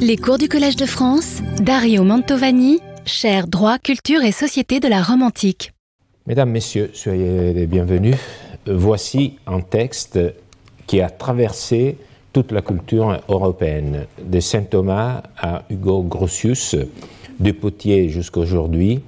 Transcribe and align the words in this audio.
Les 0.00 0.16
cours 0.16 0.38
du 0.38 0.48
Collège 0.48 0.76
de 0.76 0.86
France, 0.86 1.40
Dario 1.60 2.04
Mantovani, 2.04 2.80
cher 3.04 3.46
droit, 3.46 3.78
culture 3.78 4.22
et 4.22 4.32
société 4.32 4.80
de 4.80 4.88
la 4.88 5.02
Rome 5.02 5.22
antique. 5.22 5.72
Mesdames, 6.26 6.50
Messieurs, 6.50 6.90
soyez 6.94 7.52
les 7.52 7.66
bienvenus. 7.66 8.16
Voici 8.66 9.38
un 9.46 9.60
texte 9.60 10.18
qui 10.86 11.00
a 11.00 11.10
traversé 11.10 11.96
toute 12.32 12.52
la 12.52 12.62
culture 12.62 13.20
européenne, 13.28 14.06
de 14.22 14.40
saint 14.40 14.62
Thomas 14.62 15.22
à 15.36 15.64
Hugo 15.70 16.02
Grotius, 16.02 16.76
de 17.40 17.52
Potier 17.52 18.08
jusqu'à 18.08 18.40
aujourd'hui. 18.40 19.00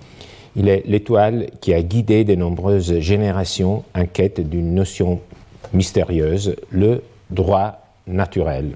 Il 0.56 0.68
est 0.68 0.82
l'étoile 0.86 1.46
qui 1.60 1.72
a 1.74 1.82
guidé 1.82 2.24
de 2.24 2.34
nombreuses 2.34 2.98
générations 3.00 3.84
en 3.94 4.06
quête 4.06 4.40
d'une 4.48 4.74
notion 4.74 5.20
mystérieuse, 5.72 6.56
le 6.70 7.02
droit 7.30 7.86
naturel, 8.06 8.72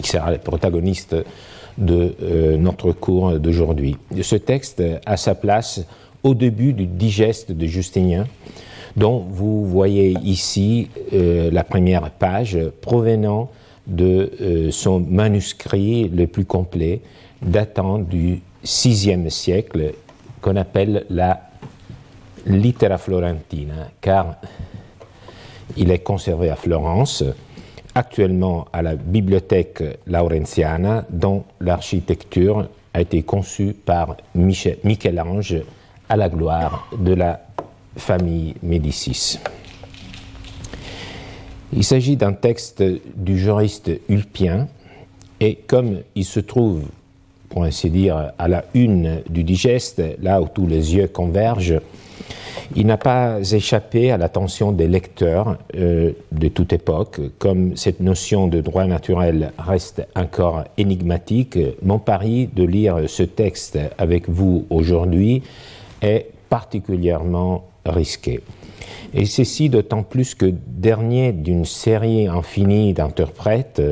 qui 0.00 0.10
sera 0.10 0.30
le 0.30 0.38
protagoniste 0.38 1.16
de 1.78 2.14
euh, 2.22 2.56
notre 2.56 2.92
cours 2.92 3.38
d'aujourd'hui. 3.38 3.96
Ce 4.20 4.36
texte 4.36 4.82
a 5.06 5.16
sa 5.16 5.34
place 5.34 5.84
au 6.22 6.34
début 6.34 6.72
du 6.72 6.86
digeste 6.86 7.52
de 7.52 7.66
Justinien, 7.66 8.26
dont 8.96 9.24
vous 9.30 9.66
voyez 9.66 10.16
ici 10.22 10.88
euh, 11.12 11.50
la 11.50 11.64
première 11.64 12.10
page 12.10 12.58
provenant 12.80 13.50
de 13.86 14.30
euh, 14.40 14.70
son 14.70 15.00
manuscrit 15.00 16.08
le 16.08 16.26
plus 16.26 16.44
complet, 16.44 17.00
datant 17.40 17.98
du 17.98 18.40
VIe 18.62 19.30
siècle, 19.30 19.94
qu'on 20.40 20.56
appelle 20.56 21.06
la 21.10 21.40
Littera 22.46 22.98
Florentina, 22.98 23.90
car 24.00 24.36
il 25.76 25.90
est 25.90 26.00
conservé 26.00 26.50
à 26.50 26.56
Florence, 26.56 27.24
actuellement 27.94 28.66
à 28.72 28.82
la 28.82 28.94
Bibliothèque 28.94 29.82
Laurentiana, 30.06 31.04
dont 31.10 31.44
l'architecture 31.60 32.68
a 32.94 33.00
été 33.00 33.22
conçue 33.22 33.74
par 33.74 34.16
Michel-Ange 34.34 35.56
à 36.08 36.16
la 36.16 36.28
gloire 36.28 36.90
de 36.98 37.14
la 37.14 37.40
famille 37.96 38.54
Médicis. 38.62 39.38
Il 41.74 41.84
s'agit 41.84 42.16
d'un 42.16 42.34
texte 42.34 42.82
du 43.16 43.38
juriste 43.38 43.90
Ulpien, 44.08 44.68
et 45.40 45.56
comme 45.56 46.00
il 46.14 46.24
se 46.24 46.40
trouve, 46.40 46.84
pour 47.48 47.64
ainsi 47.64 47.90
dire, 47.90 48.32
à 48.38 48.48
la 48.48 48.64
une 48.74 49.22
du 49.28 49.42
digeste, 49.42 50.02
là 50.20 50.40
où 50.40 50.48
tous 50.48 50.66
les 50.66 50.94
yeux 50.94 51.08
convergent, 51.08 51.80
il 52.74 52.86
n'a 52.86 52.96
pas 52.96 53.38
échappé 53.52 54.10
à 54.10 54.16
l'attention 54.16 54.72
des 54.72 54.88
lecteurs 54.88 55.58
euh, 55.76 56.12
de 56.32 56.48
toute 56.48 56.72
époque. 56.72 57.20
Comme 57.38 57.76
cette 57.76 58.00
notion 58.00 58.48
de 58.48 58.60
droit 58.60 58.86
naturel 58.86 59.52
reste 59.58 60.06
encore 60.16 60.64
énigmatique, 60.78 61.58
mon 61.82 61.98
pari 61.98 62.48
de 62.54 62.64
lire 62.64 62.98
ce 63.08 63.22
texte 63.22 63.78
avec 63.98 64.28
vous 64.28 64.66
aujourd'hui 64.70 65.42
est 66.00 66.28
particulièrement 66.48 67.64
risqué. 67.84 68.40
Et 69.14 69.26
ceci 69.26 69.68
d'autant 69.68 70.02
plus 70.02 70.34
que 70.34 70.46
dernier 70.66 71.32
d'une 71.32 71.64
série 71.64 72.26
infinie 72.26 72.94
d'interprètes 72.94 73.82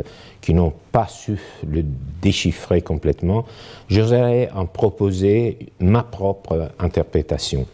qui 0.41 0.55
n'ont 0.55 0.72
pas 0.92 1.06
su 1.06 1.39
le 1.67 1.84
déchiffrer 2.22 2.81
complètement, 2.81 3.44
j'oserais 3.89 4.50
en 4.55 4.65
proposer 4.65 5.59
ma 5.81 6.03
propre 6.03 6.70
interprétation. 6.78 7.67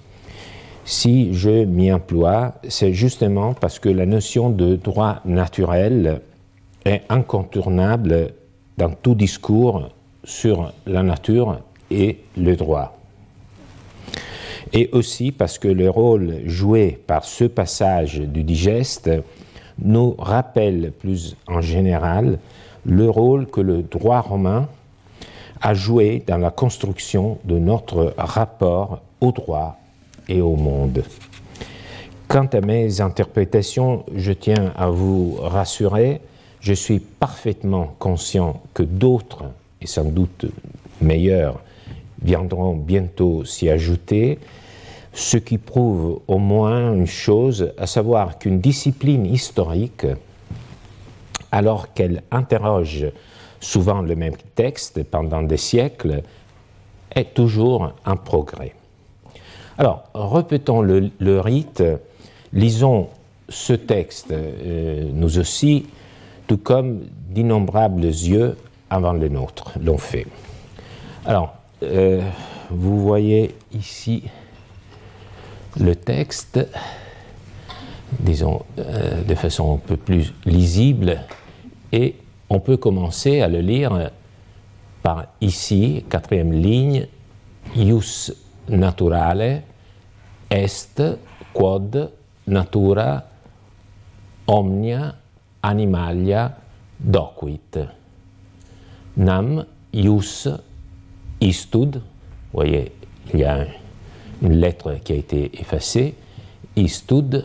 Si 0.89 1.35
je 1.35 1.65
m'y 1.65 1.93
emploie, 1.93 2.55
c'est 2.69 2.93
justement 2.93 3.55
parce 3.55 3.81
que 3.81 3.89
la 3.89 4.07
notion 4.07 4.51
de 4.51 4.77
droit 4.77 5.21
naturel 5.25 6.21
est 6.85 7.03
incontournable 7.09 8.35
dans 8.79 8.91
tout 8.91 9.17
discours 9.17 9.89
sur 10.23 10.73
la 10.87 11.03
nature 11.03 11.59
et 11.91 12.21
le 12.37 12.55
droit. 12.55 12.97
Et 14.73 14.89
aussi 14.93 15.33
parce 15.33 15.59
que 15.59 15.67
le 15.67 15.91
rôle 15.91 16.43
joué 16.45 17.03
par 17.05 17.25
ce 17.25 17.47
passage 17.47 18.21
du 18.21 18.45
digeste 18.45 19.11
nous 19.83 20.15
rappelle 20.17 20.93
plus 20.93 21.37
en 21.49 21.61
général 21.63 22.39
le 22.85 23.11
rôle 23.11 23.47
que 23.47 23.61
le 23.61 23.83
droit 23.83 24.21
romain 24.21 24.69
a 25.61 25.75
joué 25.75 26.23
dans 26.29 26.39
la 26.39 26.53
construction 26.53 27.39
de 27.45 27.59
notre 27.59 28.15
rapport 28.17 29.01
au 29.21 29.33
droit 29.33 29.81
et 30.29 30.41
au 30.41 30.57
monde. 30.57 31.05
Quant 32.29 32.47
à 32.47 32.61
mes 32.61 33.01
interprétations, 33.01 34.05
je 34.15 34.33
tiens 34.33 34.73
à 34.77 34.91
vous 34.91 35.37
rassurer, 35.41 36.21
je 36.61 36.73
suis 36.73 36.99
parfaitement 36.99 37.95
conscient 37.99 38.63
que 38.75 38.83
d'autres, 38.83 39.45
et 39.81 39.87
sans 39.87 40.05
doute 40.05 40.47
meilleurs, 41.01 41.61
viendront 42.23 42.75
bientôt 42.75 43.45
s'y 43.45 43.69
ajouter, 43.69 44.39
ce 45.13 45.37
qui 45.37 45.59
prouve 45.59 46.21
au 46.27 46.39
moins 46.39 46.93
une 46.93 47.07
chose, 47.07 47.73
à 47.79 47.87
savoir 47.87 48.39
qu'une 48.39 48.61
discipline 48.61 49.27
historique, 49.27 50.07
alors 51.53 51.95
qu'elle 51.95 52.23
interroge 52.31 53.07
souvent 53.61 54.03
le 54.03 54.15
même 54.15 54.37
texte 54.55 55.03
pendant 55.05 55.43
des 55.43 55.57
siècles, 55.57 56.23
est 57.15 57.35
toujours 57.35 57.93
un 58.05 58.17
progrès. 58.17 58.75
Alors, 59.79 60.05
répétons 60.15 60.81
le, 60.81 61.41
rite, 61.41 61.83
lisons 62.55 63.09
ce 63.49 63.75
texte, 63.75 64.33
euh, 64.33 65.11
nous 65.13 65.39
aussi, 65.39 65.87
tout 66.47 66.57
comme 66.57 67.03
d'innombrables 67.29 68.05
yeux 68.05 68.57
avant 68.89 69.13
les 69.13 69.29
nôtres 69.29 69.73
l'ont 69.83 69.99
fait. 69.99 70.27
Alors, 71.27 71.55
euh, 71.83 72.23
vous 72.71 73.01
voyez 73.03 73.55
ici 73.75 74.23
le 75.79 75.95
texte, 75.95 76.59
disons, 78.19 78.63
euh, 78.79 79.23
de 79.25 79.35
façon 79.35 79.75
un 79.75 79.79
peu 79.87 79.99
plus 79.99 80.33
lisible, 80.47 81.21
et 81.93 82.17
on 82.49 82.61
peut 82.61 82.79
commencer 82.79 83.43
à 83.43 83.49
le 83.49 83.61
lire 83.61 84.11
par 85.03 85.27
ici, 85.43 86.03
quatrième 86.09 86.53
ligne, 86.53 87.09
ius 87.77 88.33
naturale 88.69 89.63
est 90.51 91.03
quod 91.53 92.11
natura 92.47 93.23
omnia 94.47 95.15
animalia 95.63 96.51
docuit. 96.99 97.79
Nam 99.17 99.65
ius 99.93 100.49
istud, 101.41 102.01
voyez, 102.53 102.93
il 103.33 103.41
y 103.41 103.45
a 103.45 103.67
une 104.43 104.61
lettre 104.61 104.95
qui 105.03 105.13
a 105.13 105.17
été 105.17 105.61
effacée, 105.61 106.15
istud, 106.77 107.45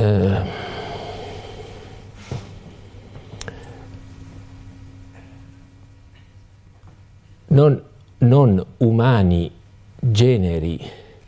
euh, 0.00 0.42
non, 7.52 7.82
non 8.18 8.64
humani 8.78 9.50
generi 10.00 10.80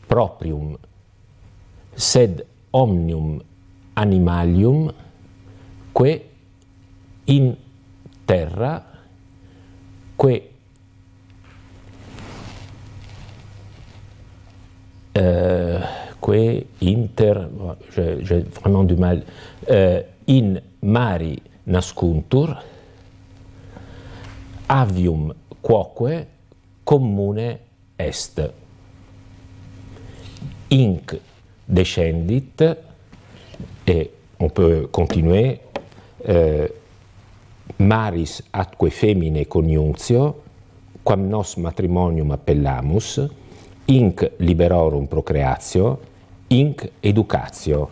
proprium, 0.07 0.77
sed 1.95 2.45
omnium 2.71 3.41
animalium, 3.95 4.93
que 5.93 6.23
in 7.27 7.55
terra, 8.25 8.83
que 10.17 10.43
euh, 15.19 15.81
que 16.21 16.67
inter, 16.81 17.49
j'ai 17.95 18.41
vraiment 18.41 18.85
du 18.85 18.97
mal, 18.97 19.23
euh, 19.71 20.01
in 20.27 20.59
mari 20.81 21.43
nascuntur, 21.67 22.57
avium 24.67 25.35
quoque 25.65 26.27
commune 26.85 27.57
est. 27.99 28.41
Inc 30.71 31.15
descendit, 31.67 32.61
et 33.87 34.11
on 34.39 34.51
peut 34.51 34.89
continuer, 34.93 35.61
euh, 36.29 36.69
maris 37.79 38.43
atque 38.53 38.91
femine 38.91 39.47
coniunctio, 39.47 40.37
quam 41.03 41.29
nos 41.29 41.57
matrimonium 41.57 42.33
appellamus, 42.33 43.21
inc 43.89 44.25
liberorum 44.41 45.07
procreatio, 45.09 45.99
inc 46.51 46.89
educatio 47.03 47.89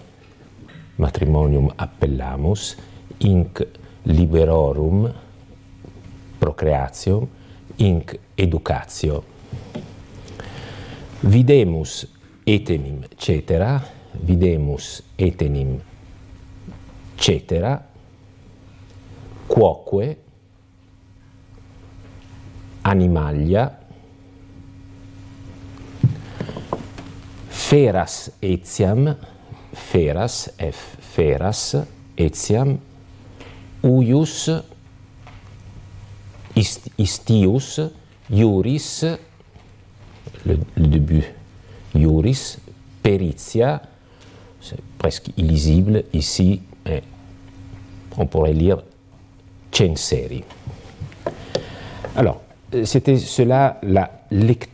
matrimonium 0.99 1.71
appellamus, 1.79 2.77
inc 3.21 3.63
liberorum 4.05 5.07
procreatio, 6.41 7.29
inc 7.83 8.15
educatio. 8.39 9.23
Videmus 11.23 12.07
etenim 12.47 13.03
cetera, 13.19 13.81
videmus 14.27 15.03
etenim 15.19 15.81
cetera, 17.19 17.77
quoque, 19.47 20.17
animalia, 22.83 23.69
feras 27.49 28.33
etiam, 28.43 29.17
feras, 29.73 30.53
f 30.59 30.97
feras, 31.15 31.77
etiam, 32.17 32.77
uius, 33.83 34.51
istius, 36.57 37.81
iuris, 38.31 39.05
le, 40.45 40.59
le 40.77 40.87
début, 40.87 41.25
iuris, 41.95 42.59
peritia, 43.03 43.83
c'est 44.61 44.81
presque 44.99 45.31
illisible 45.37 46.05
ici, 46.13 46.61
on 48.17 48.27
pourrait 48.27 48.53
lire 48.53 48.83
censeri. 49.73 50.45
Alors, 52.15 52.43
c'était 52.85 53.19
cela 53.19 53.79
la 53.83 54.11
lectura, 54.31 54.72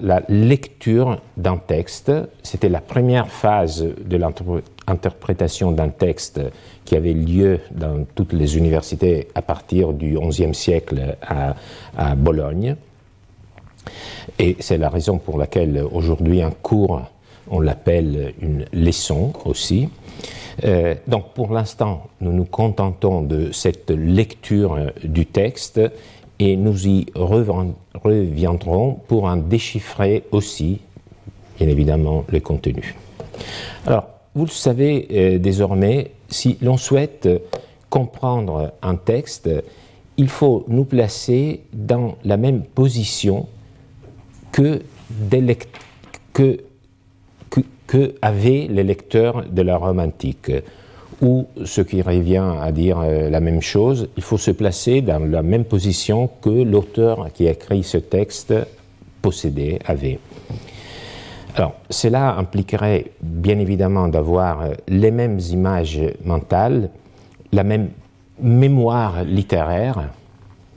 la 0.00 0.22
lecture 0.28 1.20
d'un 1.36 1.58
texte. 1.58 2.12
C'était 2.42 2.68
la 2.68 2.80
première 2.80 3.28
phase 3.28 3.82
de 3.84 4.16
l'interprétation 4.16 5.72
d'un 5.72 5.88
texte 5.88 6.40
qui 6.84 6.96
avait 6.96 7.12
lieu 7.12 7.60
dans 7.70 8.04
toutes 8.14 8.32
les 8.32 8.56
universités 8.56 9.28
à 9.34 9.42
partir 9.42 9.92
du 9.92 10.18
XIe 10.18 10.54
siècle 10.54 11.16
à, 11.22 11.54
Bologne. 12.16 12.76
Et 14.38 14.56
c'est 14.60 14.78
la 14.78 14.88
raison 14.88 15.18
pour 15.18 15.38
laquelle 15.38 15.84
aujourd'hui 15.92 16.42
un 16.42 16.50
cours, 16.50 17.02
on 17.48 17.60
l'appelle 17.60 18.34
une 18.40 18.64
leçon 18.72 19.32
aussi. 19.44 19.88
Euh, 20.64 20.94
donc 21.06 21.34
pour 21.34 21.52
l'instant, 21.52 22.08
nous 22.20 22.32
nous 22.32 22.46
contentons 22.46 23.22
de 23.22 23.52
cette 23.52 23.90
lecture 23.90 24.78
du 25.04 25.26
texte 25.26 25.80
et 26.38 26.56
nous 26.56 26.86
y 26.86 27.06
reviendrons 27.14 28.98
pour 29.08 29.24
en 29.24 29.36
déchiffrer 29.36 30.24
aussi, 30.32 30.80
bien 31.58 31.68
évidemment, 31.68 32.24
le 32.28 32.40
contenu. 32.40 32.94
Alors, 33.86 34.08
vous 34.34 34.44
le 34.44 34.50
savez 34.50 35.08
euh, 35.12 35.38
désormais, 35.38 36.12
si 36.28 36.58
l'on 36.60 36.76
souhaite 36.76 37.28
comprendre 37.88 38.72
un 38.82 38.96
texte, 38.96 39.48
il 40.16 40.28
faut 40.28 40.64
nous 40.68 40.84
placer 40.84 41.62
dans 41.72 42.16
la 42.24 42.36
même 42.36 42.62
position 42.62 43.48
que, 44.52 44.82
que, 46.32 46.58
les 48.68 48.84
lecteurs 48.84 49.44
de 49.48 49.62
la 49.62 49.76
Rome 49.76 50.00
antique 50.00 50.50
ou 51.22 51.46
ce 51.64 51.80
qui 51.80 52.02
revient 52.02 52.44
à 52.60 52.72
dire 52.72 52.98
euh, 53.00 53.30
la 53.30 53.40
même 53.40 53.62
chose, 53.62 54.08
il 54.16 54.22
faut 54.22 54.38
se 54.38 54.50
placer 54.50 55.00
dans 55.00 55.18
la 55.18 55.42
même 55.42 55.64
position 55.64 56.28
que 56.42 56.50
l'auteur 56.50 57.28
qui 57.32 57.48
a 57.48 57.52
écrit 57.52 57.82
ce 57.82 57.98
texte 57.98 58.52
possédait, 59.22 59.78
avait. 59.86 60.18
Alors, 61.54 61.74
cela 61.88 62.36
impliquerait 62.36 63.12
bien 63.22 63.58
évidemment 63.58 64.08
d'avoir 64.08 64.60
euh, 64.60 64.74
les 64.88 65.10
mêmes 65.10 65.40
images 65.50 66.00
mentales, 66.22 66.90
la 67.52 67.64
même 67.64 67.88
mémoire 68.38 69.24
littéraire, 69.24 70.10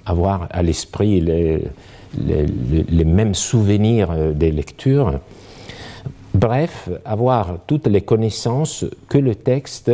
avoir 0.06 0.48
à 0.52 0.64
l'esprit 0.64 1.20
les, 1.20 3.06
mêmes 3.06 3.36
souvenirs 3.36 4.12
euh, 4.12 4.32
des 4.32 4.52
lectures, 4.52 5.20
bref, 6.34 6.90
avoir 7.04 7.58
toutes 7.68 7.88
les 7.88 8.02
connaissances 8.02 8.86
que 9.10 9.18
le 9.18 9.36
texte 9.36 9.92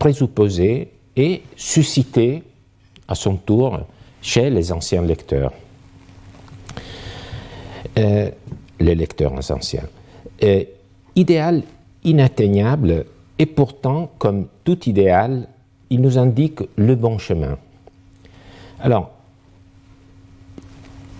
présupposé 0.00 0.90
et 1.14 1.42
suscité 1.54 2.42
à 3.06 3.14
son 3.14 3.36
tour 3.36 3.80
chez 4.22 4.50
les 4.50 4.72
anciens 4.72 5.02
lecteurs, 5.02 5.52
euh, 7.98 8.30
les 8.80 8.94
lecteurs 8.96 9.32
anciens. 9.52 9.88
Euh, 10.42 10.64
idéal 11.14 11.62
inatteignable, 12.02 13.04
et 13.38 13.46
pourtant, 13.46 14.10
comme 14.18 14.48
tout 14.64 14.88
idéal, 14.88 15.46
il 15.90 16.00
nous 16.00 16.18
indique 16.18 16.60
le 16.76 16.94
bon 16.94 17.18
chemin. 17.18 17.58
Alors, 18.80 19.10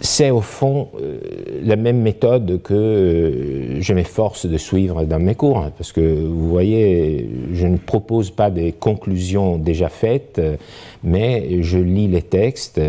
c'est 0.01 0.31
au 0.31 0.41
fond 0.41 0.89
euh, 1.01 1.19
la 1.63 1.77
même 1.77 2.01
méthode 2.01 2.63
que 2.63 2.75
euh, 2.75 3.81
je 3.81 3.93
m'efforce 3.93 4.47
de 4.47 4.57
suivre 4.57 5.05
dans 5.05 5.19
mes 5.19 5.35
cours, 5.35 5.59
hein, 5.59 5.73
parce 5.77 5.93
que 5.93 6.01
vous 6.01 6.49
voyez, 6.49 7.29
je 7.53 7.67
ne 7.67 7.77
propose 7.77 8.31
pas 8.31 8.51
des 8.51 8.73
conclusions 8.73 9.59
déjà 9.59 9.89
faites, 9.89 10.41
mais 11.05 11.63
je 11.63 11.79
lis 11.79 12.09
les 12.09 12.23
textes, 12.23 12.81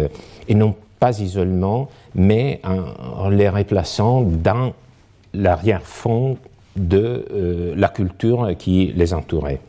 et 0.48 0.56
non 0.56 0.74
pas 1.00 1.20
isolement, 1.20 1.90
mais 2.16 2.62
en, 2.64 3.30
les 3.30 3.50
replaçant 3.50 4.22
dans 4.22 4.74
l'arrière-fond 5.34 6.38
de 6.78 7.26
euh, 7.34 7.74
la 7.76 7.90
culture 7.90 8.52
qui 8.58 8.94
les 8.96 9.14
entourait. 9.14 9.60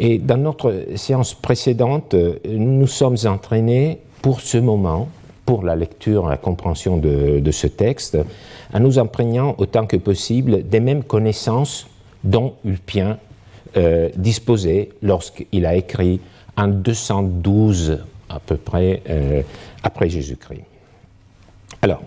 Et 0.00 0.18
dans 0.18 0.36
notre 0.36 0.74
séance 0.96 1.34
précédente, 1.34 2.16
nous 2.48 2.86
sommes 2.86 3.16
entraînés 3.26 4.00
pour 4.20 4.40
ce 4.40 4.58
moment, 4.58 5.08
pour 5.46 5.62
la 5.62 5.76
lecture 5.76 6.28
la 6.28 6.36
compréhension 6.36 6.96
de, 6.96 7.50
ce 7.50 7.66
texte, 7.66 8.18
en 8.72 8.80
nous 8.80 8.98
imprégnant 8.98 9.54
autant 9.58 9.86
que 9.86 9.96
possible 9.96 10.68
des 10.68 10.80
mêmes 10.80 11.04
connaissances 11.04 11.86
dont 12.22 12.54
Ulpien 12.64 13.18
euh, 13.76 14.08
disposait 14.16 14.90
lorsqu'il 15.02 15.66
a 15.66 15.74
écrit 15.74 16.20
en 16.56 16.68
212 16.68 18.04
à 18.28 18.40
peu 18.40 18.56
près 18.56 19.02
euh, 19.10 19.42
après 19.82 20.08
Jésus-Christ. 20.08 20.64
Alors, 21.82 22.02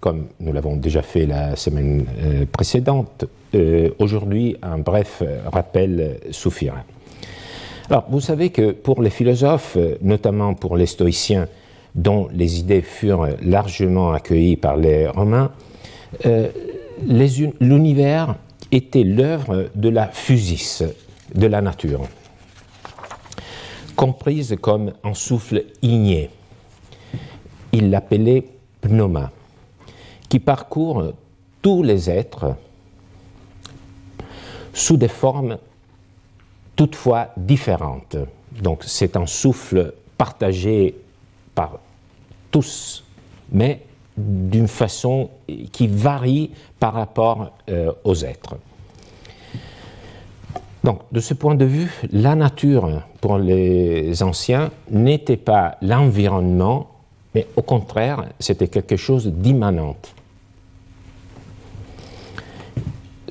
comme 0.00 0.26
nous 0.40 0.52
l'avons 0.52 0.76
déjà 0.76 1.02
fait 1.02 1.26
la 1.26 1.56
semaine 1.56 2.06
euh, 2.22 2.46
précédente, 2.50 3.26
aujourd'hui 3.98 4.56
un 4.62 4.78
bref 4.78 5.24
rappel 5.52 6.20
suffira. 6.30 6.84
Alors, 7.88 8.06
vous 8.08 8.20
savez 8.20 8.50
que 8.50 8.70
pour 8.70 9.02
les 9.02 9.10
philosophes, 9.10 9.76
notamment 10.02 10.54
pour 10.54 10.76
les 10.76 10.86
stoïciens, 10.86 11.48
dont 11.94 12.28
les 12.32 12.60
idées 12.60 12.82
furent 12.82 13.28
largement 13.42 14.12
accueillies 14.12 14.56
par 14.56 14.76
les 14.76 15.08
Romains, 15.08 15.52
euh, 16.26 16.48
l'univers 17.60 18.36
était 18.72 19.04
l'œuvre 19.04 19.70
de 19.74 19.88
la 19.88 20.06
physis, 20.06 20.84
de 21.34 21.46
la 21.46 21.60
nature, 21.60 22.02
comprise 23.96 24.56
comme 24.60 24.92
un 25.04 25.14
souffle 25.14 25.64
igné. 25.82 26.30
Il 27.72 27.90
l'appelait 27.90 28.44
pneuma, 28.80 29.30
qui 30.28 30.38
parcourt 30.38 31.12
tous 31.62 31.82
les 31.82 32.08
êtres 32.08 32.54
sous 34.72 34.96
des 34.96 35.08
formes 35.08 35.58
toutefois 36.76 37.28
différentes. 37.36 38.16
Donc 38.62 38.84
c'est 38.86 39.16
un 39.16 39.26
souffle 39.26 39.94
partagé 40.16 40.94
tous, 42.50 43.04
mais 43.52 43.82
d'une 44.16 44.68
façon 44.68 45.30
qui 45.72 45.86
varie 45.86 46.50
par 46.78 46.94
rapport 46.94 47.52
euh, 47.68 47.92
aux 48.04 48.14
êtres. 48.24 48.56
Donc, 50.82 51.00
de 51.12 51.20
ce 51.20 51.34
point 51.34 51.54
de 51.54 51.64
vue, 51.64 51.90
la 52.10 52.34
nature, 52.34 53.02
pour 53.20 53.38
les 53.38 54.22
anciens, 54.22 54.70
n'était 54.90 55.36
pas 55.36 55.76
l'environnement, 55.82 56.88
mais 57.34 57.46
au 57.56 57.62
contraire, 57.62 58.24
c'était 58.38 58.68
quelque 58.68 58.96
chose 58.96 59.26
d'immanent. 59.26 59.96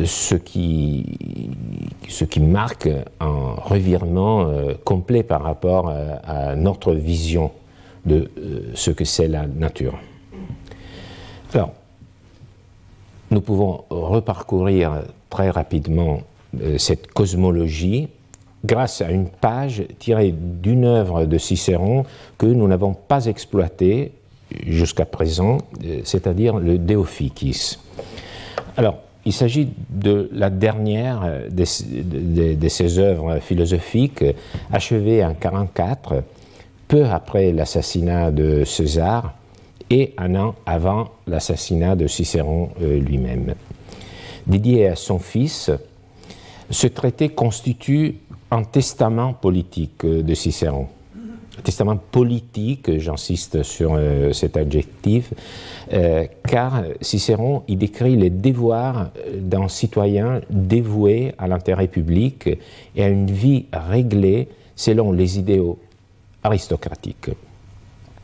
Ce 0.03 0.36
qui, 0.36 1.50
ce 2.07 2.24
qui 2.24 2.39
marque 2.39 2.88
un 3.19 3.55
revirement 3.57 4.43
euh, 4.43 4.74
complet 4.86 5.24
par 5.24 5.41
rapport 5.41 5.89
euh, 5.89 6.15
à 6.24 6.55
notre 6.55 6.93
vision 6.93 7.51
de 8.10 8.30
euh, 8.38 8.72
ce 8.74 8.92
que 8.92 9.06
c'est 9.06 9.28
la 9.28 9.48
nature. 9.48 9.98
Alors, 11.54 11.74
nous 13.32 13.42
pouvons 13.42 13.86
reparcourir 13.89 15.04
très 15.30 15.50
rapidement 15.51 16.22
euh, 16.62 16.78
cette 16.78 17.08
cosmologie 17.08 18.10
grâce 18.66 19.01
à 19.01 19.12
une 19.12 19.30
page 19.30 19.84
tirée 20.00 20.34
d'une 20.36 20.84
œuvre 20.84 21.25
de 21.25 21.38
Cicéron 21.38 22.04
que 22.38 22.48
nous 22.48 22.68
n'avons 22.68 22.94
pas 22.94 23.28
exploitée 23.28 24.12
jusqu'à 24.66 25.06
présent, 25.06 25.60
euh, 25.86 26.01
c'est-à-dire 26.04 26.58
le 26.58 26.78
Deophycis. 26.78 27.78
Alors, 28.75 28.98
il 29.25 29.34
s'agit 29.34 29.70
de 29.89 30.30
la 30.34 30.50
dernière 30.50 31.22
de, 31.51 31.66
ces 31.66 33.00
œuvres 33.00 33.39
philosophiques 33.39 34.24
achevée 34.72 35.24
en 35.24 35.36
1944 35.36 36.24
peu 36.89 37.05
après 37.05 37.51
l'assassinat 37.51 38.31
de 38.31 38.65
César 38.65 39.36
et 39.91 40.13
un 40.17 40.36
an 40.36 40.55
avant 40.65 41.12
l'assassinat 41.27 41.96
de 41.96 42.08
Cicéron 42.08 42.72
euh, 42.81 43.00
lui-même. 43.00 43.53
Dédié 44.48 44.88
à 44.88 44.96
son 44.96 45.19
fils, 45.19 45.69
ce 46.69 46.88
traité 46.88 47.29
constitue 47.29 48.15
un 48.50 48.63
testament 48.63 49.34
politique 49.34 50.03
euh, 50.03 50.24
de 50.24 50.34
Cicéron. 50.34 50.88
testament 51.63 51.98
politique, 51.98 52.98
j'insiste 52.98 53.62
sur 53.62 53.93
euh, 53.93 54.34
cet 54.34 54.58
adjectif, 54.58 55.34
car 56.48 56.84
Cicéron 57.01 57.63
y 57.67 57.75
décrit 57.75 58.15
les 58.15 58.31
devoirs 58.31 59.12
d'un 59.36 59.67
citoyen 59.67 60.41
dévoué 60.50 61.34
à 61.38 61.48
l'intérêt 61.48 61.88
public 61.88 62.50
et 62.96 63.03
à 63.03 63.10
une 63.10 63.29
vie 63.29 63.65
réglée 63.74 64.48
selon 64.75 65.12
les 65.12 65.38
idéaux 65.38 65.77
aristocratiques. 66.43 67.31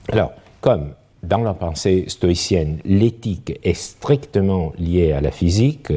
Alors, 0.09 0.33
comme 0.61 0.91
dans 1.23 1.39
la 1.39 1.53
pensée 1.53 2.05
stoïcienne, 2.07 2.79
l'éthique 2.85 3.59
est 3.63 3.73
strictement 3.73 4.73
liée 4.77 5.11
à 5.11 5.21
la 5.21 5.31
physique, 5.31 5.91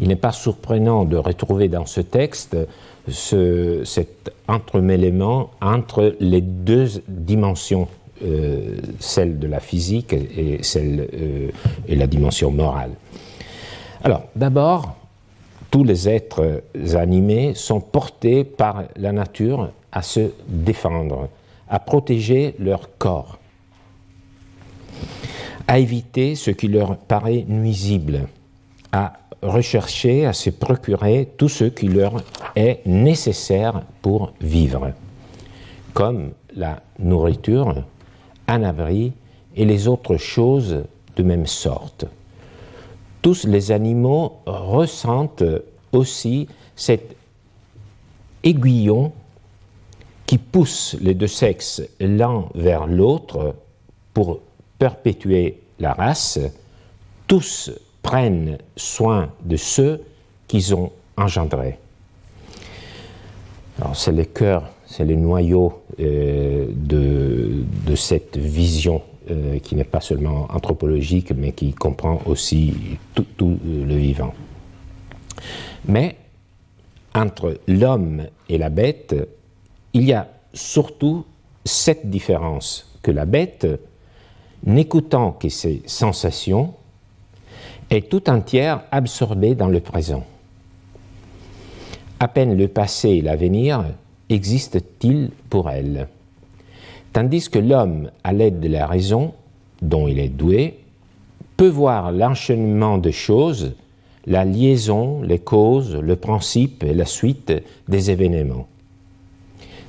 il 0.00 0.08
n'est 0.08 0.16
pas 0.16 0.32
surprenant 0.32 1.04
de 1.04 1.16
retrouver 1.16 1.68
dans 1.68 1.86
ce 1.86 2.02
texte 2.02 2.56
ce, 3.08 3.82
cet 3.84 4.32
entremêlement 4.48 5.50
entre 5.60 6.14
les 6.20 6.40
deux 6.40 7.02
dimensions, 7.08 7.88
euh, 8.22 8.76
celle 8.98 9.38
de 9.38 9.46
la 9.46 9.60
physique 9.60 10.12
et, 10.12 10.58
celle, 10.62 11.08
euh, 11.14 11.50
et 11.88 11.96
la 11.96 12.06
dimension 12.06 12.50
morale. 12.50 12.90
Alors, 14.04 14.24
d'abord, 14.34 14.96
tous 15.70 15.84
les 15.84 16.08
êtres 16.08 16.62
animés 16.94 17.54
sont 17.54 17.80
portés 17.80 18.44
par 18.44 18.84
la 18.96 19.12
nature 19.12 19.70
à 19.92 20.02
se 20.02 20.30
défendre, 20.46 21.28
à 21.68 21.78
protéger 21.78 22.54
leur 22.58 22.96
corps, 22.98 23.38
à 25.66 25.78
éviter 25.78 26.34
ce 26.34 26.50
qui 26.50 26.68
leur 26.68 26.96
paraît 26.96 27.44
nuisible, 27.48 28.28
à 28.92 29.14
rechercher 29.42 30.26
à 30.26 30.32
se 30.32 30.50
procurer 30.50 31.28
tout 31.36 31.48
ce 31.48 31.64
qui 31.64 31.88
leur 31.88 32.22
est 32.54 32.80
nécessaire 32.86 33.82
pour 34.02 34.32
vivre, 34.40 34.92
comme 35.92 36.32
la 36.54 36.82
nourriture, 36.98 37.84
un 38.48 38.62
abri 38.62 39.12
et 39.54 39.64
les 39.64 39.88
autres 39.88 40.16
choses 40.16 40.84
de 41.16 41.22
même 41.22 41.46
sorte. 41.46 42.06
Tous 43.22 43.44
les 43.44 43.72
animaux 43.72 44.38
ressentent 44.46 45.44
aussi 45.92 46.46
cet 46.76 47.16
aiguillon 48.42 49.12
qui 50.26 50.38
pousse 50.38 50.96
les 51.00 51.14
deux 51.14 51.28
sexes 51.28 51.82
l'un 52.00 52.46
vers 52.54 52.86
l'autre 52.86 53.54
pour 54.12 54.40
perpétuer 54.78 55.60
la 55.78 55.92
race, 55.92 56.38
tous 57.26 57.70
prennent 58.02 58.58
soin 58.76 59.30
de 59.44 59.56
ceux 59.56 60.02
qu'ils 60.48 60.74
ont 60.74 60.92
engendrés. 61.16 61.78
C'est 63.94 64.12
le 64.12 64.24
cœur, 64.24 64.70
c'est 64.86 65.04
le 65.04 65.16
noyau 65.16 65.82
euh, 66.00 66.66
de, 66.70 67.94
cette 67.94 68.36
vision 68.36 69.02
euh, 69.30 69.58
qui 69.58 69.74
n'est 69.74 69.84
pas 69.84 70.00
seulement 70.00 70.46
anthropologique, 70.50 71.32
mais 71.36 71.52
qui 71.52 71.72
comprend 71.72 72.20
aussi 72.26 72.74
tout 73.14 73.58
le 73.64 73.94
vivant. 73.94 74.32
Mais 75.88 76.16
entre 77.14 77.58
l'homme 77.66 78.24
et 78.48 78.58
la 78.58 78.70
bête, 78.70 79.14
il 79.96 80.04
y 80.04 80.12
a 80.12 80.28
surtout 80.52 81.24
cette 81.64 82.10
différence 82.10 82.92
que 83.00 83.10
la 83.10 83.24
bête, 83.24 83.66
n'écoutant 84.66 85.32
que 85.32 85.48
ses 85.48 85.82
sensations, 85.86 86.74
est 87.88 88.10
tout 88.10 88.28
entière 88.28 88.82
absorbée 88.90 89.54
dans 89.54 89.68
le 89.68 89.80
présent. 89.80 90.24
À 92.20 92.28
peine 92.28 92.58
le 92.58 92.68
passé 92.68 93.08
et 93.08 93.22
l'avenir 93.22 93.86
existent-ils 94.28 95.30
pour 95.48 95.70
elle? 95.70 96.08
Tandis 97.14 97.48
que 97.48 97.58
l'homme, 97.58 98.10
à 98.22 98.34
l'aide 98.34 98.60
de 98.60 98.68
la 98.68 98.86
raison, 98.86 99.32
dont 99.80 100.08
il 100.08 100.18
est 100.18 100.28
doué, 100.28 100.78
peut 101.56 101.68
voir 101.68 102.12
l'enchaînement 102.12 102.98
de 102.98 103.10
choses, 103.10 103.72
la 104.26 104.44
liaison, 104.44 105.22
les 105.22 105.38
causes, 105.38 105.96
le 105.96 106.16
principe 106.16 106.84
et 106.84 106.92
la 106.92 107.06
suite 107.06 107.50
des 107.88 108.10
événements. 108.10 108.66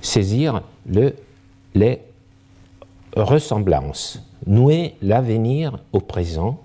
Saisir 0.07 0.61
le, 0.89 1.13
les 1.75 1.99
ressemblances, 3.13 4.21
nouer 4.45 4.95
l'avenir 5.01 5.79
au 5.91 5.99
présent, 5.99 6.61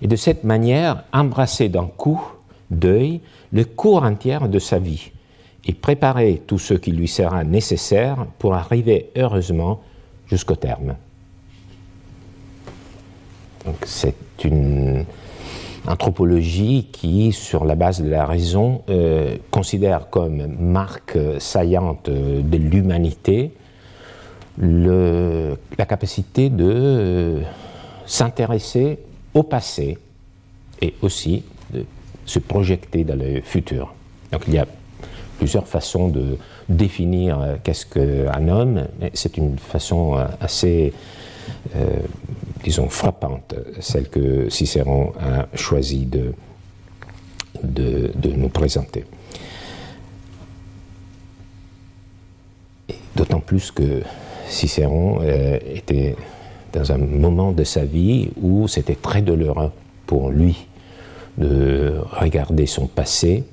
et 0.00 0.06
de 0.06 0.16
cette 0.16 0.44
manière 0.44 1.04
embrasser 1.12 1.68
d'un 1.68 1.84
coup 1.84 2.22
d'œil 2.70 3.20
le 3.52 3.66
cours 3.66 4.02
entier 4.02 4.38
de 4.48 4.58
sa 4.58 4.78
vie 4.78 5.10
et 5.66 5.74
préparer 5.74 6.42
tout 6.46 6.58
ce 6.58 6.72
qui 6.72 6.90
lui 6.90 7.06
sera 7.06 7.44
nécessaire 7.44 8.26
pour 8.38 8.54
arriver 8.54 9.10
heureusement 9.14 9.82
jusqu'au 10.26 10.56
terme. 10.56 10.96
c'est 13.84 14.14
une 14.42 15.04
anthropologie 15.86 16.88
qui, 16.92 17.32
sur 17.32 17.64
la 17.64 17.74
base 17.74 18.00
de 18.00 18.08
la 18.08 18.26
raison, 18.26 18.82
euh, 18.88 19.36
considère 19.50 20.08
comme 20.10 20.46
marque 20.58 21.18
saillante 21.38 22.08
de 22.08 22.56
l'humanité 22.56 23.52
la 24.56 25.86
capacité 25.86 26.48
de 26.48 26.64
euh, 26.64 27.40
s'intéresser 28.06 29.00
au 29.34 29.42
passé 29.42 29.98
et 30.80 30.94
aussi 31.02 31.42
de 31.72 31.84
se 32.24 32.38
projeter 32.38 33.02
dans 33.04 33.16
le 33.16 33.40
futur. 33.40 33.92
Donc 34.30 34.42
il 34.46 34.54
y 34.54 34.58
a 34.58 34.66
plusieurs 35.38 35.66
façons 35.66 36.08
de 36.08 36.38
définir 36.68 37.40
euh, 37.40 37.56
qu'est-ce 37.62 37.84
qu'un 37.84 38.48
homme, 38.48 38.86
mais 39.00 39.10
c'est 39.12 39.36
une 39.36 39.58
façon 39.58 40.16
assez, 40.40 40.92
disons, 42.64 42.88
frappante, 42.88 43.54
celle 43.80 44.08
que 44.08 44.48
Cicéron 44.48 45.12
a 45.20 45.46
choisi 45.54 46.06
de, 46.06 46.32
nous 47.62 48.48
présenter. 48.48 49.04
D'autant 53.14 53.40
plus 53.40 53.70
que 53.70 54.02
Cicéron 54.48 55.20
était 55.22 56.16
dans 56.72 56.90
un 56.90 56.98
moment 56.98 57.52
de 57.52 57.64
sa 57.64 57.84
vie 57.84 58.30
où 58.40 58.66
c'était 58.66 58.96
très 58.96 59.22
douloureux 59.22 59.70
pour 60.06 60.30
lui 60.30 60.66
de 61.36 61.94
regarder 62.12 62.66
son 62.66 62.86
passé, 62.86 63.44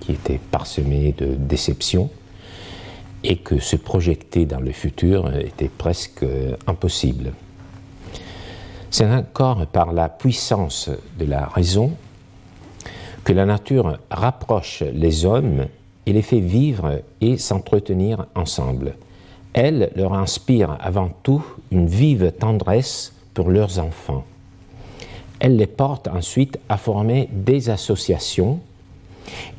qui 0.00 0.12
était 0.12 0.40
parsemé 0.50 1.14
de 1.16 1.34
déceptions, 1.34 2.10
et 3.22 3.36
que 3.36 3.58
se 3.60 3.76
projeter 3.76 4.46
dans 4.46 4.60
le 4.60 4.72
futur 4.72 5.32
était 5.36 5.68
presque 5.68 6.24
impossible. 6.66 7.32
C'est 8.92 9.10
encore 9.10 9.66
par 9.66 9.92
la 9.92 10.08
puissance 10.08 10.88
de 11.18 11.24
la 11.24 11.46
raison 11.46 11.90
que 13.24 13.32
la 13.32 13.46
nature 13.46 13.98
rapproche 14.10 14.84
les 14.92 15.24
hommes 15.24 15.66
et 16.06 16.12
les 16.12 16.22
fait 16.22 16.38
vivre 16.38 17.02
et 17.20 17.36
s'entretenir 17.36 18.26
ensemble 18.36 18.94
elle 19.52 19.90
leur 19.96 20.14
inspire 20.14 20.76
avant 20.80 21.10
tout 21.22 21.44
une 21.70 21.86
vive 21.86 22.32
tendresse 22.32 23.12
pour 23.34 23.50
leurs 23.50 23.78
enfants. 23.78 24.24
Elle 25.40 25.56
les 25.56 25.66
porte 25.66 26.08
ensuite 26.08 26.58
à 26.68 26.76
former 26.76 27.28
des 27.32 27.68
associations 27.68 28.60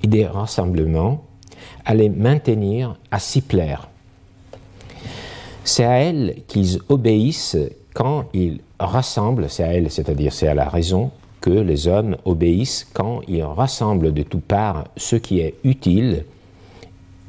et 0.01 0.07
des 0.07 0.25
rassemblements, 0.25 1.23
à 1.85 1.93
les 1.93 2.09
maintenir, 2.09 2.97
à 3.11 3.19
s'y 3.19 3.41
plaire. 3.41 3.89
C'est 5.63 5.85
à 5.85 5.99
elle 5.99 6.37
qu'ils 6.47 6.79
obéissent 6.89 7.57
quand 7.93 8.25
ils 8.33 8.59
rassemblent, 8.85 9.49
c'est 9.49 9.63
à 9.63 9.73
elle, 9.73 9.89
c'est-à-dire 9.91 10.33
c'est 10.33 10.47
à 10.47 10.53
la 10.53 10.69
raison, 10.69 11.11
que 11.41 11.49
les 11.49 11.87
hommes 11.87 12.15
obéissent 12.23 12.87
quand 12.93 13.21
ils 13.27 13.43
rassemblent 13.43 14.13
de 14.13 14.23
toutes 14.23 14.43
parts 14.43 14.85
ce 14.95 15.17
qui 15.17 15.39
est 15.39 15.55
utile 15.63 16.25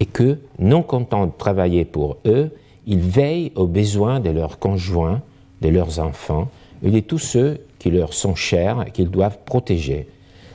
et 0.01 0.07
que, 0.07 0.39
non 0.59 0.83
contents 0.83 1.27
de 1.27 1.33
travailler 1.37 1.85
pour 1.85 2.19
eux, 2.27 2.51
ils 2.87 3.01
veillent 3.01 3.53
aux 3.55 3.67
besoins 3.67 4.21
de 4.21 4.31
leurs 4.31 4.59
conjoints, 4.59 5.21
de 5.63 5.69
leurs 5.69 5.99
enfants 5.99 6.49
et 6.83 6.91
de 6.91 7.01
tous 7.01 7.19
ceux 7.19 7.61
qui 7.79 7.91
leur 7.91 8.13
sont 8.13 8.35
chers 8.35 8.87
et 8.87 8.91
qu'ils 8.91 9.11
doivent 9.11 9.39
protéger. 9.45 10.07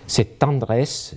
Cette 0.07 0.39
tendresse 0.39 1.15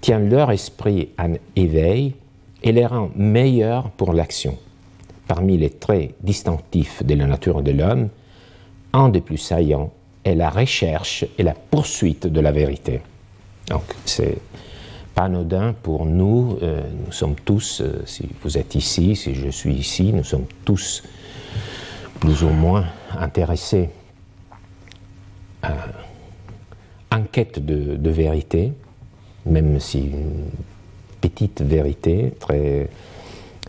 tient 0.00 0.18
leur 0.18 0.50
esprit 0.50 1.10
en 1.18 1.34
éveil 1.56 2.14
et 2.62 2.72
les 2.72 2.86
rend 2.86 3.10
meilleurs 3.16 3.90
pour 3.90 4.12
l'action. 4.12 4.56
Parmi 5.26 5.58
les 5.58 5.70
traits 5.70 6.14
distinctifs 6.22 7.04
de 7.04 7.14
la 7.14 7.26
nature 7.26 7.62
de 7.62 7.72
l'homme, 7.72 8.08
un 8.92 9.08
des 9.08 9.20
plus 9.20 9.38
saillants 9.38 9.92
est 10.24 10.34
la 10.34 10.50
recherche 10.50 11.24
et 11.38 11.42
la 11.42 11.54
poursuite 11.54 12.26
de 12.26 12.40
la 12.40 12.52
vérité. 12.52 13.00
Donc, 13.68 13.84
c'est 14.04 14.38
anodin 15.16 15.74
pour 15.82 16.06
nous. 16.06 16.58
Euh, 16.62 16.82
nous 17.06 17.12
sommes 17.12 17.34
tous, 17.44 17.80
euh, 17.80 18.02
si 18.06 18.28
vous 18.42 18.56
êtes 18.56 18.74
ici, 18.74 19.16
si 19.16 19.34
je 19.34 19.48
suis 19.48 19.74
ici, 19.74 20.12
nous 20.12 20.24
sommes 20.24 20.46
tous 20.64 21.02
plus 22.20 22.42
ou 22.42 22.50
moins 22.50 22.84
intéressés 23.18 23.90
en 27.10 27.22
quête 27.22 27.64
de, 27.64 28.10
vérité, 28.10 28.72
même 29.44 29.80
si 29.80 30.00
une 30.00 30.50
petite 31.20 31.62
vérité, 31.62 32.32
très, 32.38 32.88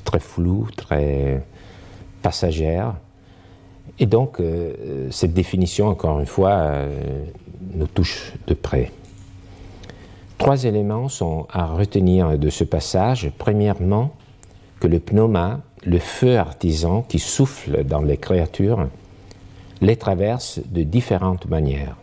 très 0.03 0.19
floue, 0.19 0.67
très 0.75 1.43
passagère. 2.21 2.95
Et 3.99 4.05
donc, 4.05 4.41
cette 5.11 5.33
définition, 5.33 5.87
encore 5.87 6.19
une 6.19 6.25
fois, 6.25 6.71
nous 7.73 7.87
touche 7.87 8.33
de 8.47 8.53
près. 8.53 8.91
Trois 10.37 10.63
éléments 10.63 11.09
sont 11.09 11.47
à 11.51 11.65
retenir 11.65 12.37
de 12.39 12.49
ce 12.49 12.63
passage. 12.63 13.29
Premièrement, 13.37 14.13
que 14.79 14.87
le 14.87 14.99
pneuma, 14.99 15.59
le 15.83 15.99
feu 15.99 16.37
artisan 16.37 17.01
qui 17.01 17.19
souffle 17.19 17.83
dans 17.83 18.01
les 18.01 18.15
créatures, 18.15 18.87
les 19.81 19.97
traverse 19.97 20.61
de 20.65 20.83
différentes 20.83 21.45
manières. 21.47 21.97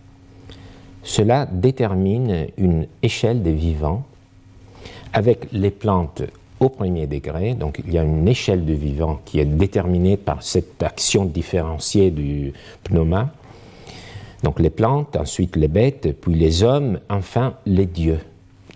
Cela 1.02 1.46
détermine 1.46 2.48
une 2.58 2.86
échelle 3.02 3.42
des 3.42 3.54
vivants 3.54 4.04
avec 5.12 5.48
les 5.52 5.70
plantes 5.70 6.22
au 6.60 6.68
premier 6.68 7.06
degré. 7.06 7.54
Donc 7.54 7.80
il 7.86 7.92
y 7.92 7.98
a 7.98 8.02
une 8.02 8.26
échelle 8.28 8.64
de 8.64 8.72
vivants 8.72 9.20
qui 9.24 9.40
est 9.40 9.44
déterminée 9.44 10.16
par 10.16 10.42
cette 10.42 10.82
action 10.82 11.24
différenciée 11.24 12.10
du 12.10 12.52
pneuma. 12.84 13.30
Donc 14.42 14.60
les 14.60 14.70
plantes, 14.70 15.16
ensuite 15.16 15.56
les 15.56 15.68
bêtes, 15.68 16.16
puis 16.20 16.34
les 16.34 16.62
hommes, 16.62 17.00
enfin 17.08 17.54
les 17.66 17.86
dieux, 17.86 18.20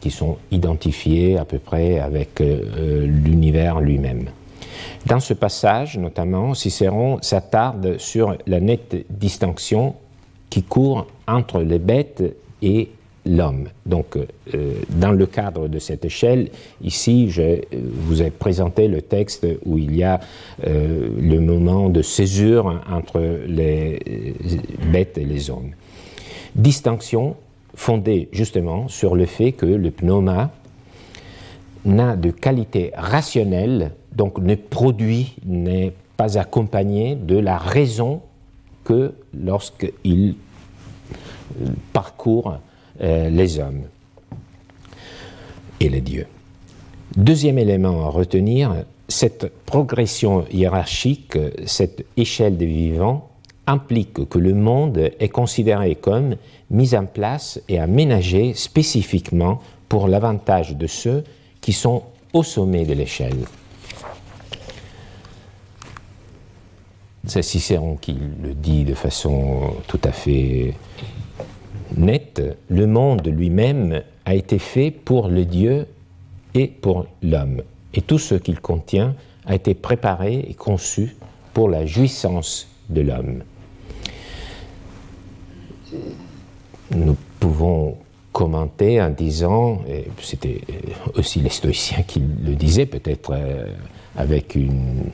qui 0.00 0.10
sont 0.10 0.38
identifiés 0.50 1.36
à 1.36 1.44
peu 1.44 1.58
près 1.58 1.98
avec 1.98 2.40
euh, 2.40 2.62
euh, 2.76 3.06
l'univers 3.06 3.80
lui-même. 3.80 4.30
Dans 5.06 5.20
ce 5.20 5.34
passage, 5.34 5.98
notamment, 5.98 6.54
Cicéron 6.54 7.18
s'attarde 7.20 7.98
sur 7.98 8.36
la 8.46 8.60
nette 8.60 9.06
distinction 9.10 9.94
qui 10.48 10.62
court 10.62 11.06
entre 11.28 11.60
les 11.60 11.78
bêtes 11.78 12.24
et 12.62 12.90
l'homme. 13.26 13.68
Donc, 13.86 14.16
euh, 14.16 14.72
dans 14.90 15.12
le 15.12 15.26
cadre 15.26 15.68
de 15.68 15.78
cette 15.78 16.04
échelle, 16.04 16.48
ici, 16.82 17.30
je 17.30 17.60
vous 17.72 18.22
ai 18.22 18.30
présenté 18.30 18.88
le 18.88 19.02
texte 19.02 19.46
où 19.64 19.78
il 19.78 19.94
y 19.96 20.02
a 20.02 20.20
euh, 20.66 21.08
le 21.20 21.40
moment 21.40 21.88
de 21.88 22.02
césure 22.02 22.80
entre 22.90 23.20
les 23.46 24.34
bêtes 24.90 25.18
et 25.18 25.24
les 25.24 25.50
hommes. 25.50 25.72
Distinction 26.54 27.36
fondée 27.74 28.28
justement 28.32 28.88
sur 28.88 29.14
le 29.14 29.26
fait 29.26 29.52
que 29.52 29.66
le 29.66 29.90
pneuma 29.90 30.50
n'a 31.84 32.16
de 32.16 32.30
qualité 32.30 32.92
rationnelle, 32.94 33.92
donc 34.14 34.38
ne 34.38 34.54
produit, 34.54 35.36
n'est 35.46 35.92
pas 36.16 36.38
accompagné 36.38 37.14
de 37.14 37.38
la 37.38 37.56
raison 37.56 38.20
que 38.84 39.14
lorsqu'il 39.32 40.34
parcourt 41.92 42.58
euh, 43.02 43.30
les 43.30 43.58
hommes 43.58 43.82
et 45.80 45.88
les 45.88 46.00
dieux. 46.00 46.26
Deuxième 47.16 47.58
élément 47.58 48.06
à 48.06 48.10
retenir, 48.10 48.84
cette 49.08 49.52
progression 49.66 50.44
hiérarchique, 50.52 51.36
cette 51.66 52.04
échelle 52.16 52.56
des 52.56 52.66
vivants, 52.66 53.30
implique 53.66 54.28
que 54.28 54.38
le 54.38 54.54
monde 54.54 55.10
est 55.18 55.28
considéré 55.28 55.94
comme 55.94 56.36
mis 56.70 56.94
en 56.94 57.06
place 57.06 57.60
et 57.68 57.78
aménagé 57.78 58.54
spécifiquement 58.54 59.60
pour 59.88 60.08
l'avantage 60.08 60.76
de 60.76 60.86
ceux 60.86 61.24
qui 61.60 61.72
sont 61.72 62.02
au 62.32 62.42
sommet 62.42 62.84
de 62.84 62.94
l'échelle. 62.94 63.44
C'est 67.26 67.42
Cicéron 67.42 67.96
qui 67.96 68.16
le 68.42 68.54
dit 68.54 68.84
de 68.84 68.94
façon 68.94 69.74
tout 69.86 70.00
à 70.04 70.12
fait 70.12 70.74
nette. 71.96 72.42
Le 72.68 72.86
monde 72.86 73.26
lui-même 73.26 74.02
a 74.24 74.34
été 74.34 74.58
fait 74.58 74.90
pour 74.90 75.28
le 75.28 75.44
Dieu 75.44 75.86
et 76.54 76.66
pour 76.66 77.06
l'homme. 77.22 77.62
Et 77.94 78.02
tout 78.02 78.18
ce 78.18 78.34
qu'il 78.34 78.60
contient 78.60 79.14
a 79.46 79.54
été 79.54 79.74
préparé 79.74 80.44
et 80.48 80.54
conçu 80.54 81.16
pour 81.54 81.68
la 81.68 81.86
jouissance 81.86 82.68
de 82.88 83.00
l'homme. 83.02 83.42
Nous 86.92 87.16
pouvons 87.38 87.96
commenter 88.32 89.02
en 89.02 89.10
disant, 89.10 89.82
et 89.88 90.06
c'était 90.20 90.60
aussi 91.14 91.40
les 91.40 91.50
stoïciens 91.50 92.02
qui 92.02 92.20
le 92.20 92.54
disaient, 92.54 92.86
peut-être 92.86 93.32
euh, 93.34 93.66
avec 94.16 94.54
une 94.54 95.10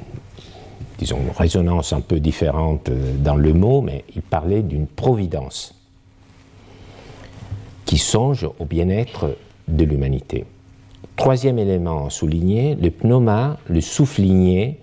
résonance 1.36 1.92
un 1.92 2.00
peu 2.00 2.20
différente 2.20 2.90
dans 3.18 3.36
le 3.36 3.52
mot, 3.52 3.80
mais 3.80 4.04
il 4.14 4.22
parlait 4.22 4.62
d'une 4.62 4.86
providence 4.86 5.75
qui 7.86 7.98
songe 7.98 8.46
au 8.58 8.64
bien-être 8.66 9.36
de 9.68 9.84
l'humanité. 9.84 10.44
Troisième 11.16 11.58
élément 11.58 12.10
souligné, 12.10 12.74
le 12.74 12.90
pneuma, 12.90 13.58
le 13.68 13.80
souffligné, 13.80 14.80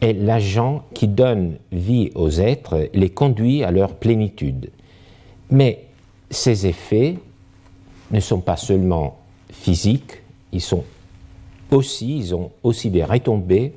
est 0.00 0.14
l'agent 0.14 0.84
qui 0.94 1.08
donne 1.08 1.58
vie 1.70 2.10
aux 2.14 2.30
êtres, 2.30 2.88
les 2.94 3.10
conduit 3.10 3.62
à 3.62 3.70
leur 3.70 3.94
plénitude. 3.96 4.70
Mais 5.50 5.84
ces 6.30 6.66
effets 6.66 7.18
ne 8.10 8.20
sont 8.20 8.40
pas 8.40 8.56
seulement 8.56 9.18
physiques, 9.50 10.22
ils 10.52 10.60
sont 10.60 10.84
aussi, 11.70 12.18
ils 12.18 12.34
ont 12.34 12.50
aussi 12.62 12.90
des 12.90 13.04
retombées 13.04 13.74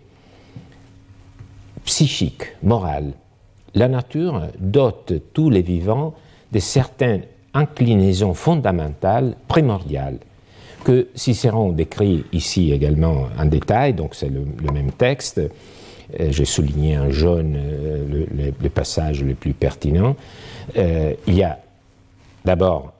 psychiques, 1.84 2.44
morales. 2.64 3.14
La 3.74 3.88
nature 3.88 4.48
dote 4.60 5.14
tous 5.34 5.50
les 5.50 5.62
vivants 5.62 6.14
de 6.52 6.60
certaines 6.60 7.24
inclinaisons 7.56 8.34
fondamentales, 8.34 9.36
primordiales, 9.48 10.20
que 10.84 11.08
Cicéron 11.16 11.72
décrit 11.72 12.26
ici 12.32 12.72
également 12.72 13.30
en 13.40 13.46
détail, 13.46 13.94
donc 13.94 14.14
c'est 14.14 14.30
le, 14.30 14.46
même 14.72 14.92
texte. 14.92 15.40
Euh, 15.40 16.28
j'ai 16.30 16.46
souligné 16.46 17.00
en 17.00 17.10
jaune 17.10 17.56
euh, 17.58 18.52
le, 18.62 18.70
passage 18.70 19.24
le 19.24 19.34
plus 19.34 19.54
pertinent. 19.54 20.16
Euh, 20.78 21.14
il 21.26 21.34
y 21.34 21.44
a 21.44 21.58
d'abord 22.44 22.94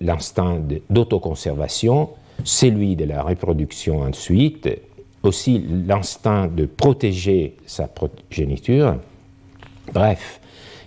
l'instinct 0.00 0.60
d'autoconservation, 0.88 2.10
celui 2.44 2.94
de 2.94 3.04
la 3.06 3.22
reproduction 3.22 4.02
ensuite, 4.02 4.68
aussi 5.24 5.64
l'instinct 5.86 6.46
de 6.46 6.66
protéger 6.66 7.56
sa 7.66 7.88
progéniture. 7.88 8.96
Bref, 9.92 10.40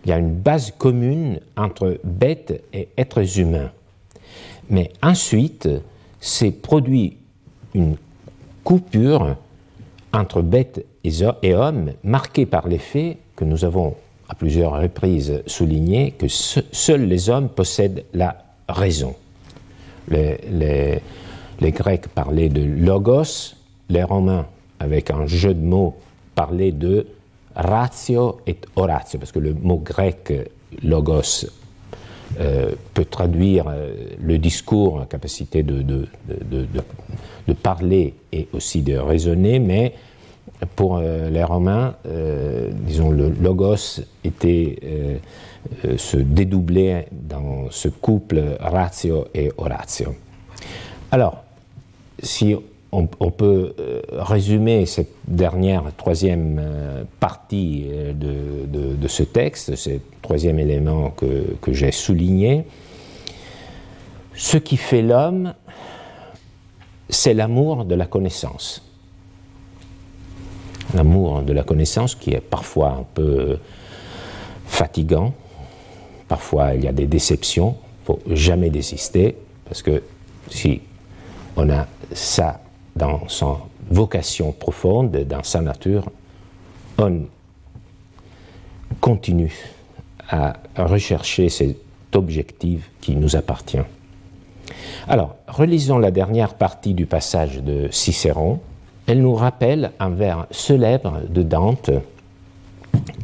il 0.05 0.09
y 0.09 0.11
a 0.13 0.17
une 0.17 0.33
base 0.33 0.71
commune 0.77 1.39
entre 1.57 1.99
bêtes 2.03 2.63
et 2.73 2.89
êtres 2.97 3.39
humains. 3.39 3.71
Mais 4.69 4.91
ensuite, 5.01 5.67
s'est 6.19 6.51
produit 6.51 7.17
une 7.73 7.97
coupure 8.63 9.35
entre 10.13 10.41
bêtes 10.41 10.85
et 11.03 11.53
hommes, 11.53 11.91
marquée 12.03 12.45
par 12.45 12.67
l'effet 12.67 13.17
que 13.35 13.45
nous 13.45 13.65
avons 13.65 13.95
à 14.27 14.35
plusieurs 14.35 14.79
reprises 14.79 15.43
souligné 15.45 16.11
que 16.11 16.27
seuls 16.27 17.05
les 17.05 17.29
hommes 17.29 17.49
possèdent 17.49 18.05
la 18.13 18.43
raison. 18.67 19.15
Les, 20.09 21.01
Grecs 21.61 22.07
parlaient 22.07 22.49
de 22.49 22.63
logos, 22.63 23.55
les 23.89 24.03
Romains, 24.03 24.47
avec 24.79 25.11
un 25.11 25.27
jeu 25.27 25.53
de 25.53 25.63
mots, 25.63 25.95
parlaient 26.33 26.71
de 26.71 27.07
ratio 27.55 28.41
et 28.45 28.57
oratio, 28.75 29.19
parce 29.19 29.31
que 29.31 29.39
le 29.39 29.53
mot 29.53 29.77
grec 29.77 30.31
logos 30.83 31.45
euh, 32.39 32.71
peut 32.93 33.05
traduire 33.05 33.65
euh, 33.69 33.93
le 34.19 34.37
discours, 34.37 34.99
la 34.99 35.05
capacité 35.05 35.63
de, 35.63 35.81
de, 35.81 37.53
parler 37.53 38.13
et 38.33 38.47
aussi 38.51 38.81
de 38.81 38.97
raisonner, 38.97 39.59
mais 39.59 39.93
pour 40.75 40.97
euh, 40.97 41.29
les 41.29 41.43
Romains, 41.43 41.95
disons, 42.71 43.11
le 43.11 43.29
logos 43.29 44.01
était 44.23 45.21
se 45.97 46.17
dédoubler 46.17 47.05
dans 47.11 47.67
ce 47.71 47.87
couple 47.87 48.41
ratio 48.59 49.27
et 49.33 49.51
oratio. 49.57 50.15
Alors, 51.11 51.43
si 52.21 52.55
on, 52.91 53.07
peut 53.07 53.73
résumer 54.11 54.85
cette 54.85 55.11
dernière, 55.27 55.83
troisième 55.97 56.61
partie 57.19 57.87
de, 58.13 59.07
ce 59.07 59.23
texte, 59.23 59.75
ce 59.75 59.89
troisième 60.21 60.59
élément 60.59 61.09
que, 61.09 61.55
que 61.61 61.73
j'ai 61.73 61.91
souligné, 61.91 62.65
ce 64.35 64.57
qui 64.57 64.77
fait 64.77 65.01
l'homme, 65.01 65.53
c'est 67.09 67.33
l'amour 67.33 67.85
de 67.85 67.95
la 67.95 68.05
connaissance. 68.05 68.81
L'amour 70.93 71.41
de 71.41 71.53
la 71.53 71.63
connaissance 71.63 72.15
qui 72.15 72.31
est 72.31 72.41
parfois 72.41 72.91
un 72.91 73.05
peu 73.13 73.57
fatigant, 74.65 75.33
parfois 76.27 76.75
il 76.75 76.83
y 76.83 76.87
a 76.87 76.91
des 76.91 77.07
déceptions, 77.07 77.75
il 77.77 78.01
ne 78.01 78.05
faut 78.05 78.35
jamais 78.35 78.69
désister, 78.69 79.35
parce 79.65 79.81
que 79.81 80.03
si 80.49 80.81
on 81.55 81.69
a 81.69 81.87
ça 82.11 82.61
dans 82.95 83.27
son 83.27 83.57
vocation 83.89 84.51
profonde, 84.51 85.11
dans 85.27 85.43
sa 85.43 85.61
nature, 85.61 86.09
on 86.97 87.23
continue 88.99 89.53
à 90.29 90.53
rechercher 90.77 91.49
cet 91.49 91.77
objectif 92.13 92.89
qui 93.01 93.15
nous 93.15 93.35
appartient. 93.35 93.85
Alors, 95.07 95.35
relisons 95.47 95.99
la 95.99 96.11
dernière 96.11 96.55
partie 96.55 96.93
du 96.93 97.05
passage 97.05 97.61
de 97.61 97.89
Cicéron, 97.91 98.59
elle 99.05 99.21
nous 99.21 99.35
rappelle 99.35 99.91
un 99.99 100.09
vers 100.09 100.47
célèbre 100.49 101.21
de 101.29 101.43
Dante 101.43 101.91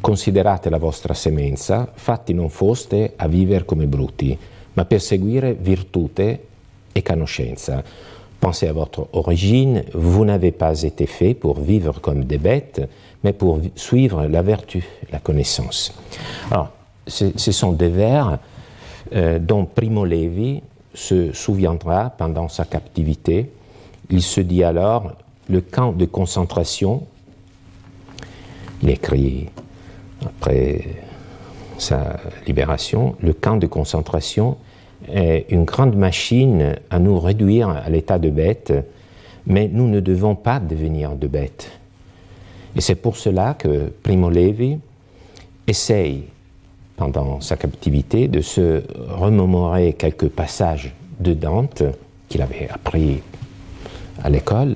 Considerate 0.02 0.70
la 0.70 0.80
vostra 0.80 1.14
semenza, 1.14 1.88
fatti 1.94 2.34
non 2.34 2.50
foste 2.50 3.14
a 3.16 3.28
vivere 3.28 3.66
come 3.66 3.86
bruti, 3.86 4.38
ma 4.74 4.86
per 4.86 5.00
seguire 5.00 5.54
virtute 5.54 6.40
et 6.92 7.04
conoscenza. 7.04 7.84
Pensez 8.42 8.68
à 8.68 8.74
votre 8.74 9.08
origine, 9.14 9.84
vous 9.94 10.26
n'avez 10.26 10.52
pas 10.52 10.82
été 10.82 11.06
fait 11.06 11.36
pour 11.36 11.60
vivre 11.60 12.02
comme 12.02 12.26
des 12.26 12.40
bêtes, 12.40 12.82
mais 13.24 13.34
pour 13.34 13.60
suivre 13.76 14.26
la 14.26 14.42
vertu, 14.42 14.84
la 15.12 15.20
connaissance. 15.20 15.94
Alors, 16.50 16.72
ce 17.06 17.52
sont 17.52 17.72
des 17.72 17.90
vers 17.90 18.40
euh, 19.14 19.38
dont 19.38 19.66
Primo 19.66 20.06
Levi 20.06 20.64
se 20.94 21.32
souviendra 21.34 22.10
pendant 22.10 22.48
sa 22.48 22.66
captivité. 22.66 23.52
Il 24.10 24.24
se 24.24 24.42
dit 24.42 24.64
alors 24.64 25.12
le 25.48 25.62
camp 25.62 25.92
de 25.92 26.06
concentration. 26.06 27.04
Il 28.82 28.90
écrit 28.90 29.50
après 30.26 30.84
sa 31.78 32.18
libération, 32.48 33.16
le 33.22 33.34
camp 33.34 33.58
de 33.58 33.68
concentration 33.68 34.58
une 35.10 35.66
grande 35.66 35.96
machine 35.96 36.76
à 36.90 37.00
nous 37.00 37.20
réduire 37.20 37.70
à 37.70 37.90
l'état 37.90 38.20
de 38.20 38.30
bête, 38.30 38.74
mais 39.48 39.68
nous 39.72 39.88
ne 39.88 40.00
devons 40.00 40.36
pas 40.36 40.60
devenir 40.60 41.16
de 41.16 41.28
bêtes. 41.28 41.72
Et 42.76 42.82
c'est 42.82 42.96
pour 42.96 43.18
cela 43.18 43.54
que 43.54 43.92
Primo 44.04 44.30
Levi 44.30 44.78
essaye, 45.68 46.26
pendant 46.96 47.42
sa 47.42 47.58
captivité, 47.58 48.28
de 48.28 48.42
se 48.42 48.84
remémorer 49.10 49.94
quelques 49.94 50.30
passages 50.30 50.94
de 51.20 51.34
Dante 51.34 51.84
qu'il 52.30 52.42
avait 52.42 52.70
appris 52.70 53.22
à 54.24 54.30
l'école, 54.30 54.76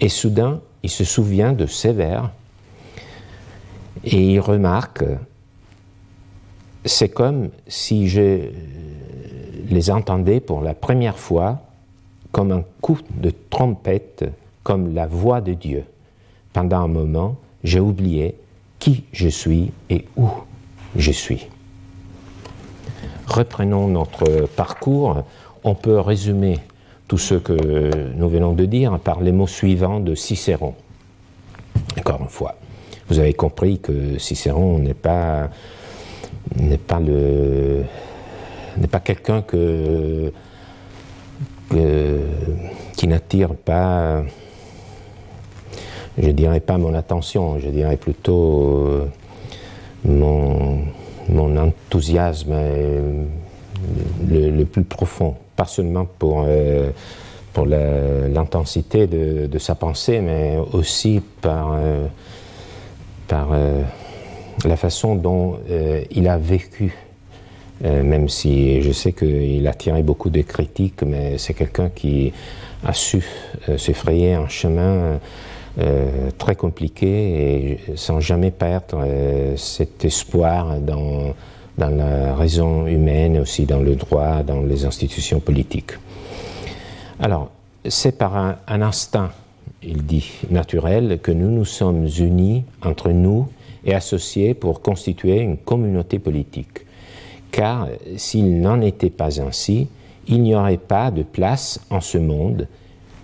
et 0.00 0.08
soudain, 0.08 0.60
il 0.82 0.90
se 0.90 1.04
souvient 1.04 1.52
de 1.52 1.66
ces 1.66 1.92
vers 1.92 2.30
et 4.04 4.32
il 4.32 4.40
remarque, 4.40 5.04
c'est 6.84 7.10
comme 7.10 7.50
si 7.66 8.08
je 8.08 8.48
les 9.70 9.90
entendais 9.90 10.40
pour 10.40 10.60
la 10.60 10.74
première 10.74 11.18
fois 11.18 11.60
comme 12.32 12.52
un 12.52 12.64
coup 12.80 12.98
de 13.10 13.32
trompette, 13.50 14.24
comme 14.62 14.94
la 14.94 15.06
voix 15.06 15.40
de 15.40 15.54
Dieu. 15.54 15.84
Pendant 16.52 16.80
un 16.80 16.88
moment, 16.88 17.36
j'ai 17.64 17.80
oublié 17.80 18.36
qui 18.78 19.04
je 19.12 19.28
suis 19.28 19.72
et 19.88 20.04
où 20.16 20.28
je 20.96 21.12
suis. 21.12 21.48
Reprenons 23.26 23.88
notre 23.88 24.46
parcours. 24.56 25.22
On 25.62 25.74
peut 25.74 26.00
résumer 26.00 26.58
tout 27.06 27.18
ce 27.18 27.34
que 27.34 28.12
nous 28.14 28.28
venons 28.28 28.52
de 28.52 28.64
dire 28.64 28.98
par 28.98 29.20
les 29.20 29.32
mots 29.32 29.46
suivants 29.46 30.00
de 30.00 30.14
Cicéron. 30.14 30.74
Encore 31.98 32.20
une 32.20 32.28
fois, 32.28 32.56
vous 33.08 33.18
avez 33.18 33.34
compris 33.34 33.78
que 33.78 34.18
Cicéron 34.18 34.78
n'est 34.78 34.94
pas 34.94 35.50
n'est 36.56 36.78
pas 36.78 36.98
le 36.98 37.84
n'est 38.80 38.88
pas 38.88 39.00
quelqu'un 39.00 39.42
que, 39.42 40.32
qui 42.96 43.06
n'attire 43.06 43.54
pas 43.54 44.22
je 46.18 46.30
dirais 46.30 46.60
pas 46.60 46.78
mon 46.78 46.94
attention, 46.94 47.58
je 47.58 47.68
dirais 47.68 47.96
plutôt 47.96 48.86
euh, 48.86 49.06
mon, 50.04 50.80
mon 51.28 51.56
enthousiasme 51.56 52.54
le, 54.28 54.64
plus 54.64 54.84
profond, 54.84 55.34
pas 55.56 55.64
seulement 55.64 56.06
pour, 56.18 56.44
euh, 56.46 56.90
pour 57.52 57.66
l'intensité 57.66 59.06
de, 59.06 59.58
sa 59.58 59.74
pensée, 59.74 60.20
mais 60.20 60.58
aussi 60.72 61.22
par, 61.40 61.72
euh, 61.74 62.06
par 63.26 63.50
la 64.64 64.76
façon 64.76 65.14
dont 65.14 65.58
il 66.10 66.28
a 66.28 66.36
vécu 66.36 66.94
même 67.82 68.28
si 68.28 68.82
je 68.82 68.92
sais 68.92 69.12
qu'il 69.12 69.66
a 69.66 69.74
tiré 69.74 70.02
beaucoup 70.02 70.30
de 70.30 70.42
critiques, 70.42 71.02
mais 71.02 71.38
c'est 71.38 71.54
quelqu'un 71.54 71.88
qui 71.88 72.32
a 72.84 72.92
su 72.92 73.24
s'effrayer 73.76 74.34
un 74.34 74.48
chemin 74.48 75.18
euh, 75.78 76.30
très 76.36 76.56
compliqué 76.56 77.06
et 77.06 77.80
sans 77.94 78.18
jamais 78.18 78.50
perdre 78.50 79.04
euh, 79.04 79.56
cet 79.56 80.04
espoir 80.04 80.80
dans, 80.80 81.32
la 81.78 82.34
raison 82.34 82.88
humaine, 82.88 83.38
aussi 83.38 83.66
dans 83.66 83.78
le 83.78 83.94
droit, 83.94 84.42
dans 84.42 84.62
les 84.62 84.84
institutions 84.84 85.38
politiques. 85.38 85.92
Alors, 87.20 87.50
c'est 87.88 88.18
par 88.18 88.36
un, 88.36 88.82
instinct, 88.82 89.30
il 89.82 90.04
dit, 90.04 90.32
naturel, 90.50 91.20
que 91.22 91.30
nous 91.30 91.50
nous 91.50 91.64
sommes 91.64 92.08
unis 92.18 92.64
entre 92.82 93.10
nous 93.12 93.48
et 93.84 93.94
associés 93.94 94.54
pour 94.54 94.82
constituer 94.82 95.38
une 95.38 95.56
communauté 95.56 96.18
politique. 96.18 96.80
Car 97.50 97.88
s'il 98.16 98.60
n'en 98.60 98.80
était 98.80 99.10
pas 99.10 99.40
ainsi, 99.40 99.88
il 100.28 100.42
n'y 100.42 100.54
aurait 100.54 100.76
pas 100.76 101.10
de 101.10 101.22
place 101.22 101.80
en 101.90 102.00
ce 102.00 102.18
monde 102.18 102.68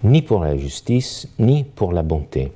ni 0.03 0.23
pour 0.23 0.43
la 0.43 0.57
justice, 0.57 1.29
ni 1.39 1.65
pour 1.65 1.93
la 1.93 2.03
bonté. 2.03 2.53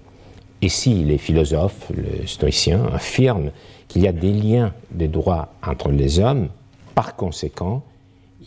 Et 0.63 0.69
si 0.69 1.05
les 1.05 1.19
philosophes, 1.19 1.91
le 1.95 2.27
stoïcien, 2.27 2.85
affirment 2.93 3.51
qu'il 3.89 4.03
y 4.03 4.09
a 4.09 4.13
des 4.13 4.33
liens 4.33 4.73
de 4.91 5.07
droit 5.07 5.55
entre 5.67 5.91
les 5.91 6.19
hommes, 6.19 6.49
par 6.95 7.17
conséquent, 7.17 7.83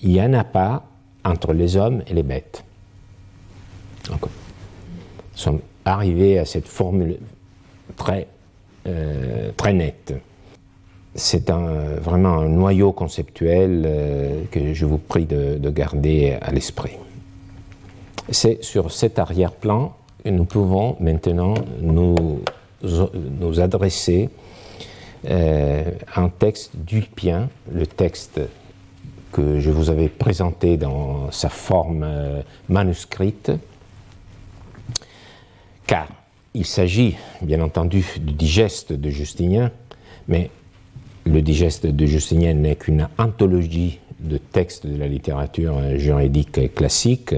il 0.02 0.12
n'y 0.12 0.22
en 0.22 0.34
a 0.34 0.44
pas 0.44 0.84
entre 1.26 1.54
les 1.54 1.76
hommes 1.76 2.04
et 2.08 2.14
les 2.14 2.24
bêtes. 2.24 2.64
nous 4.10 4.18
sommes 5.36 5.62
arrivés 5.86 6.38
à 6.40 6.46
cette 6.46 6.68
formule 6.68 7.18
très, 7.96 8.28
euh, 8.88 9.52
très 9.58 9.74
nette. 9.74 10.14
C'est 11.16 11.50
un, 11.50 11.96
vraiment 12.02 12.40
un 12.40 12.50
noyau 12.50 12.92
conceptuel 12.92 13.84
euh, 13.86 14.44
que 14.50 14.74
je 14.74 14.86
vous 14.86 14.98
prie 14.98 15.26
de, 15.26 15.58
de 15.58 15.70
garder 15.70 16.38
à 16.42 16.52
l'esprit. 16.52 16.98
C'est 18.30 18.64
sur 18.64 18.92
cet 18.92 19.20
arrière-plan 19.20 19.94
que 20.24 20.30
nous 20.30 20.46
pouvons 20.46 20.96
maintenant 21.00 21.54
nous, 21.82 22.42
adresser 23.60 24.30
euh, 25.26 25.84
un 26.16 26.30
texte 26.30 26.72
d'Ulpien, 26.76 27.50
le 27.72 27.86
texte 27.86 28.42
que 29.32 29.60
je 29.60 29.72
vous 29.72 29.90
avais 29.90 30.10
présenté 30.10 30.78
dans 30.78 31.32
sa 31.32 31.50
forme 31.50 32.04
euh, 32.04 32.42
manuscrite, 32.70 33.52
car 35.88 36.08
il 36.54 36.66
s'agit 36.66 37.18
bien 37.42 37.62
entendu 37.62 38.06
du 38.20 38.34
digeste 38.34 38.94
de 38.94 39.10
Justinien, 39.10 39.72
mais 40.28 40.50
le 41.26 41.42
digeste 41.42 41.86
de 41.86 42.06
Justinien 42.06 42.54
n'est 42.54 42.76
qu'une 42.76 43.08
anthologie 43.18 44.00
de 44.20 44.38
textes 44.38 44.88
de 44.88 44.98
la 44.98 45.08
littérature 45.08 45.98
juridique 45.98 46.74
classique, 46.74 47.36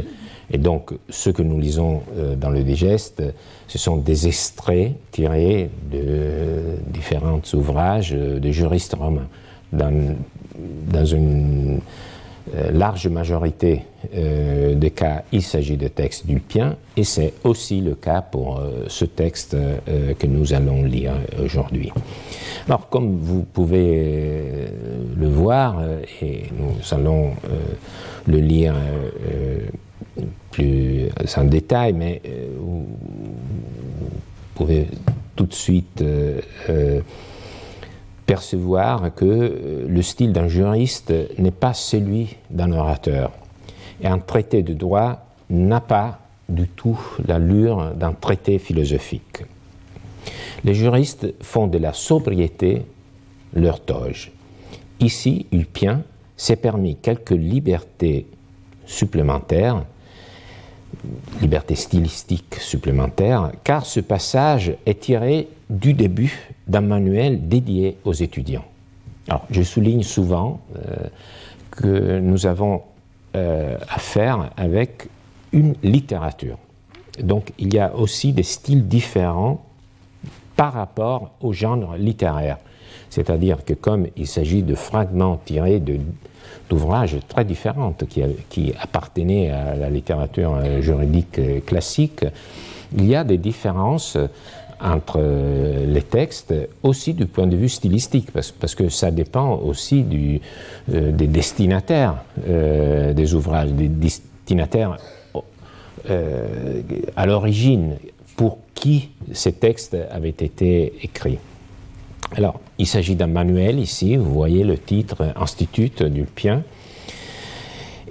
et 0.52 0.58
donc, 0.58 0.91
ce 1.10 1.30
que 1.30 1.41
nous 1.41 1.60
lisons 1.60 2.04
euh, 2.17 2.36
dans 2.36 2.50
le 2.50 2.63
digeste, 2.63 3.24
ce 3.67 3.78
sont 3.78 3.98
des 3.98 4.28
extraits 4.28 4.93
tirés 5.12 5.69
de 5.91 6.78
différents 6.88 7.41
ouvrages 7.54 8.12
de 8.12 8.52
juristes 8.52 8.93
romains. 8.93 9.28
Dans, 9.74 11.06
une 11.06 11.82
euh, 12.56 12.71
large 12.71 13.08
majorité 13.08 13.82
euh, 14.15 14.76
des 14.76 14.91
cas, 14.91 15.24
il 15.32 15.41
s'agit 15.41 15.78
de 15.78 15.88
textes 15.88 16.28
d'Ulpien, 16.28 16.78
et 16.95 17.04
c'est 17.04 17.34
aussi 17.43 17.82
le 17.82 17.95
cas 17.95 18.21
pour 18.21 18.62
ce 18.88 19.06
texte 19.06 19.58
que 20.19 20.28
nous 20.28 20.54
allons 20.54 20.84
lire 20.84 21.13
aujourd'hui. 21.43 21.91
Alors, 22.67 22.89
comme 22.89 23.17
vous 23.17 23.43
pouvez 23.43 24.67
le 25.15 25.28
voir, 25.28 25.82
et 26.21 26.45
nous 26.58 26.73
allons 26.91 27.32
le 28.25 28.38
lire 28.39 28.73
plus 30.56 31.10
en 31.36 31.43
détail, 31.43 31.93
mais 31.93 32.21
euh, 32.25 32.47
vous, 32.58 32.86
pouvez 34.54 34.88
tout 35.36 35.45
de 35.45 35.54
suite 35.54 36.01
euh, 36.01 36.39
euh, 36.69 37.01
percevoir 38.25 39.13
que 39.13 39.86
le 39.88 40.01
style 40.01 40.32
d'un 40.32 40.47
juriste 40.47 41.13
n'est 41.38 41.51
pas 41.51 41.73
celui 41.73 42.38
d'un 42.49 42.71
orateur. 42.71 43.32
Et 44.01 44.08
un 44.08 44.19
traité 44.19 44.63
de 44.63 44.73
droit 44.73 45.25
n'a 45.49 45.82
pas 45.82 46.19
du 46.47 46.67
tout 46.69 46.99
l'allure 47.28 47.91
d'un 47.95 48.13
traité 48.13 48.60
philosophique. 48.60 49.43
Les 50.63 50.74
juristes 50.74 51.34
font 51.41 51.68
de 51.68 51.78
la 51.78 51.94
sobriété 51.94 52.86
leur 53.54 53.80
toge. 53.80 54.32
Ici, 55.00 55.46
Ulpien 55.52 56.04
s'est 56.38 56.56
permis 56.56 56.96
quelques 56.96 57.32
libertés 57.32 58.28
supplémentaires 58.86 59.84
liberté 61.41 61.76
stylistique 61.76 62.56
supplémentaire, 62.56 63.52
car 63.63 63.86
ce 63.86 64.00
passage 64.00 64.76
est 64.86 65.02
tiré 65.02 65.48
du 65.70 65.94
début 65.94 66.52
d'un 66.68 66.82
manuel 66.82 67.48
dédié 67.48 67.98
aux 68.06 68.13
étudiants. 68.13 68.65
Alors, 69.28 69.46
je 69.50 69.62
souligne 69.62 70.04
souvent 70.04 70.62
euh, 70.76 70.96
que 71.72 72.20
nous 72.20 72.46
avons 72.46 72.82
euh, 73.36 73.78
affaire 73.89 74.52
avec 74.56 75.10
une 75.52 75.76
littérature. 75.84 76.58
Donc 77.22 77.54
il 77.58 77.74
y 77.74 77.80
a 77.80 77.96
aussi 77.96 78.34
des 78.34 78.44
styles 78.44 78.88
différents 78.88 79.64
par 80.56 80.74
rapport 80.74 81.32
au 81.41 81.54
genre 81.54 81.96
littéraire. 81.98 82.58
C'est-à-dire 83.10 83.63
que 83.63 83.74
comme 83.74 84.08
il 84.18 84.28
s'agit 84.28 84.63
de 84.63 84.76
fragments 84.76 85.39
tirés 85.46 85.82
d'ouvrages 86.70 87.18
très 87.28 87.46
différents 87.46 87.94
qui, 88.50 88.74
appartenaient 88.80 89.52
à 89.52 89.76
la 89.76 89.89
littérature 89.89 90.56
euh, 90.56 90.82
juridique 90.82 91.39
euh, 91.39 91.60
classique, 91.62 92.26
il 92.98 93.06
y 93.06 93.15
a 93.15 93.24
des 93.24 93.38
différences 93.38 94.18
entre 94.82 95.20
euh, 95.20 95.86
les 95.86 96.02
textes 96.02 96.54
aussi 96.84 97.13
du 97.13 97.26
point 97.26 97.48
de 97.48 97.56
vue 97.56 97.70
stylistique, 97.70 98.32
parce, 98.32 98.76
que 98.76 98.89
ça 98.89 99.12
dépend 99.12 99.56
aussi 99.60 100.04
des 100.04 100.41
destinataires 101.28 102.15
des 102.46 103.34
ouvrages, 103.34 103.72
des 103.72 103.88
destinataires 103.88 104.98
à 107.15 107.26
l'origine 107.26 107.96
qui 108.75 109.09
ces 109.33 109.53
textes 109.53 109.97
avaient 110.11 110.29
été 110.29 110.93
écrits. 111.01 111.39
Alors, 112.35 112.59
il 112.77 112.85
s'agit 112.85 113.15
d'un 113.15 113.27
manuel 113.27 113.79
ici, 113.79 114.15
vous 114.17 114.33
voyez 114.33 114.63
le 114.63 114.77
titre 114.77 115.33
Institut 115.35 116.03
d'Ulpien. 116.03 116.63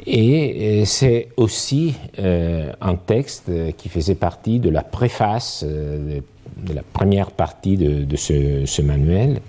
Et 0.07 0.83
euh, 0.83 0.85
c'est 0.85 1.29
aussi 1.37 1.95
euh, 2.19 2.73
un 2.81 2.97
texte 2.97 3.51
qui 3.77 3.89
faisait 3.89 4.15
partie 4.15 4.59
de 4.59 4.69
la 4.69 4.83
préface, 4.83 5.65
euh, 5.67 6.21
de, 6.57 6.75
la 6.75 6.83
première 6.83 7.31
partie 7.31 7.77
de, 7.77 8.17
ce, 8.17 8.83
manuel. 8.83 9.41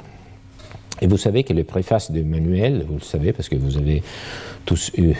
Et 1.01 1.07
vous 1.07 1.17
savez 1.17 1.43
que 1.43 1.51
les 1.51 1.65
préfaces 1.65 2.11
de 2.11 2.21
manuel, 2.23 2.85
vous 2.87 2.95
le 2.95 3.01
savez 3.01 3.33
parce 3.33 3.49
que 3.49 3.57
vous 3.57 3.77
avez 3.77 4.01
tous 4.65 4.91
eu 4.97 5.13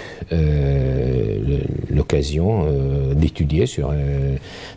l'occasion 1.92 2.66
d'étudier 3.14 3.66
sur 3.66 3.94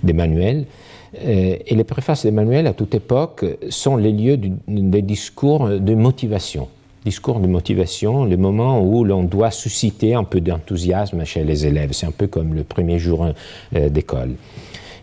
des 0.02 0.12
manuels, 0.12 0.66
et 1.14 1.74
les 1.74 1.84
préfaces 1.84 2.24
d'Emmanuel, 2.24 2.66
à 2.66 2.72
toute 2.72 2.94
époque, 2.94 3.44
sont 3.70 3.96
les 3.96 4.12
lieux 4.12 4.36
des 4.36 5.02
discours 5.02 5.68
de 5.68 5.94
motivation. 5.94 6.68
Discours 7.04 7.40
de 7.40 7.46
motivation, 7.46 8.24
le 8.24 8.36
moment 8.36 8.82
où 8.82 9.04
l'on 9.04 9.22
doit 9.22 9.50
susciter 9.50 10.14
un 10.14 10.24
peu 10.24 10.40
d'enthousiasme 10.40 11.24
chez 11.24 11.44
les 11.44 11.64
élèves. 11.64 11.92
C'est 11.92 12.06
un 12.06 12.12
peu 12.12 12.26
comme 12.26 12.54
le 12.54 12.64
premier 12.64 12.98
jour 12.98 13.26
euh, 13.74 13.88
d'école. 13.88 14.34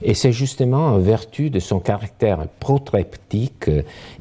Et 0.01 0.13
c'est 0.13 0.31
justement 0.31 0.87
en 0.87 0.99
vertu 0.99 1.49
de 1.49 1.59
son 1.59 1.79
caractère 1.79 2.47
protreptique 2.59 3.71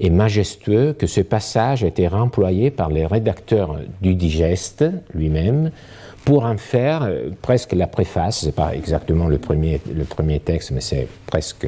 et 0.01 0.11
majestueux 0.11 0.93
que 0.93 1.07
ce 1.07 1.21
passage 1.21 1.85
a 1.85 1.89
été 1.89 2.09
remployé 2.09 2.71
par 2.71 2.89
les 2.89 3.07
rédacteurs 3.07 3.77
du 4.01 4.15
digeste 4.15 4.85
lui-même 5.13 5.71
pour 6.25 6.45
en 6.45 6.57
faire 6.57 7.03
euh, 7.03 7.31
presque 7.43 7.73
la 7.73 7.87
préface, 7.87 8.41
c'est 8.41 8.55
pas 8.55 8.75
exactement 8.75 9.29
le 9.29 9.39
premier, 9.39 9.81
le 9.95 10.05
premier 10.05 10.41
texte, 10.41 10.71
mais 10.71 10.81
c'est 10.81 11.09
presque 11.27 11.67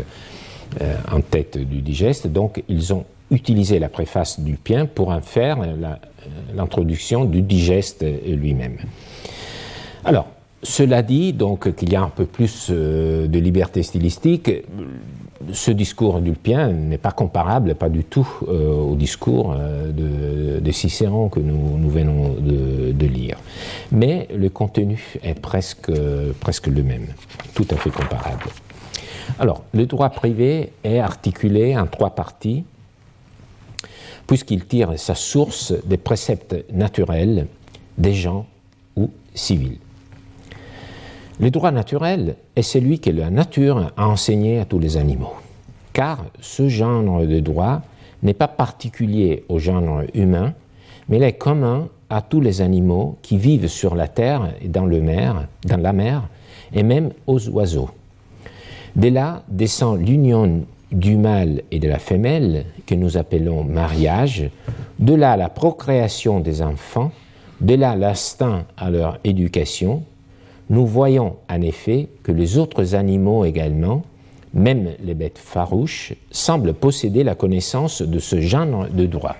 euh, 0.80 0.94
en 1.10 1.20
tête 1.20 1.58
du 1.58 1.82
digeste. 1.82 2.26
Donc 2.26 2.62
ils 2.68 2.92
ont 2.92 3.04
utilisé 3.30 3.78
la 3.78 3.88
préface 3.88 4.40
du 4.40 4.54
Pien 4.54 4.86
pour 4.86 5.08
en 5.08 5.20
faire 5.20 5.58
l'introduction 6.54 7.24
du 7.24 7.42
digeste 7.42 8.04
lui-même. 8.24 8.76
Alors, 10.04 10.28
cela 10.62 11.02
dit, 11.02 11.32
donc 11.32 11.74
qu'il 11.74 11.92
y 11.92 11.96
a 11.96 12.02
un 12.02 12.08
peu 12.08 12.26
plus 12.26 12.68
euh, 12.70 13.26
de 13.26 13.38
liberté 13.38 13.82
stylistique, 13.82 14.50
ce 15.52 15.70
discours 15.70 16.20
d'Ulpien 16.20 16.68
n'est 16.68 16.98
pas 16.98 17.12
comparable, 17.12 17.74
pas 17.74 17.88
du 17.88 18.04
tout, 18.04 18.28
euh, 18.48 18.74
au 18.74 18.94
discours 18.94 19.54
euh, 19.58 19.92
de, 20.60 20.72
Cicéron 20.72 21.28
que 21.28 21.40
nous, 21.40 21.88
venons 21.88 22.34
de, 22.38 23.06
lire. 23.06 23.38
Mais 23.92 24.28
le 24.34 24.50
contenu 24.50 25.14
est 25.22 25.38
presque, 25.38 25.90
presque 26.40 26.66
le 26.66 26.82
même, 26.82 27.06
tout 27.54 27.66
à 27.70 27.76
fait 27.76 27.90
comparable. 27.90 28.44
Alors, 29.38 29.64
le 29.72 29.86
droit 29.86 30.10
privé 30.10 30.72
est 30.84 30.98
articulé 30.98 31.76
en 31.78 31.86
trois 31.86 32.10
parties, 32.10 32.64
puisqu'il 34.26 34.66
tire 34.66 34.98
sa 34.98 35.14
source 35.14 35.72
des 35.86 35.96
préceptes 35.96 36.56
naturels 36.72 37.46
des 37.96 38.12
gens 38.12 38.46
ou 38.96 39.10
civils. 39.34 39.78
Le 41.38 41.50
droit 41.50 41.70
naturel 41.70 42.36
est 42.56 42.62
celui 42.62 42.98
que 42.98 43.10
la 43.10 43.28
nature 43.28 43.92
a 43.96 44.08
enseigné 44.08 44.58
à 44.58 44.64
tous 44.64 44.78
les 44.78 44.96
animaux, 44.96 45.34
car 45.92 46.24
ce 46.40 46.68
genre 46.68 47.20
de 47.26 47.40
droit 47.40 47.82
n'est 48.22 48.32
pas 48.32 48.48
particulier 48.48 49.44
au 49.50 49.58
genre 49.58 50.00
humain, 50.14 50.54
mais 51.08 51.18
il 51.18 51.22
est 51.22 51.34
commun 51.34 51.88
à 52.08 52.22
tous 52.22 52.40
les 52.40 52.62
animaux 52.62 53.18
qui 53.20 53.36
vivent 53.36 53.68
sur 53.68 53.94
la 53.94 54.08
terre 54.08 54.54
et 54.62 54.68
dans, 54.68 54.86
le 54.86 55.02
mer, 55.02 55.46
dans 55.66 55.80
la 55.80 55.92
mer, 55.92 56.22
et 56.72 56.82
même 56.82 57.10
aux 57.26 57.48
oiseaux. 57.50 57.90
De 58.94 59.08
là 59.08 59.42
descend 59.48 60.00
l'union 60.00 60.62
du 60.90 61.18
mâle 61.18 61.62
et 61.70 61.78
de 61.78 61.88
la 61.88 61.98
femelle, 61.98 62.64
que 62.86 62.94
nous 62.94 63.18
appelons 63.18 63.62
mariage, 63.62 64.48
de 64.98 65.14
là 65.14 65.36
la 65.36 65.50
procréation 65.50 66.40
des 66.40 66.62
enfants, 66.62 67.12
de 67.60 67.74
là 67.74 67.94
l'instinct 67.94 68.64
à 68.78 68.88
leur 68.88 69.18
éducation, 69.24 70.02
nous 70.70 70.86
voyons 70.86 71.36
en 71.48 71.60
effet 71.60 72.08
que 72.22 72.32
les 72.32 72.58
autres 72.58 72.94
animaux 72.94 73.44
également, 73.44 74.02
même 74.54 74.90
les 75.02 75.14
bêtes 75.14 75.38
farouches, 75.38 76.14
semblent 76.30 76.74
posséder 76.74 77.24
la 77.24 77.34
connaissance 77.34 78.02
de 78.02 78.18
ce 78.18 78.40
genre 78.40 78.86
de 78.90 79.06
droit. 79.06 79.36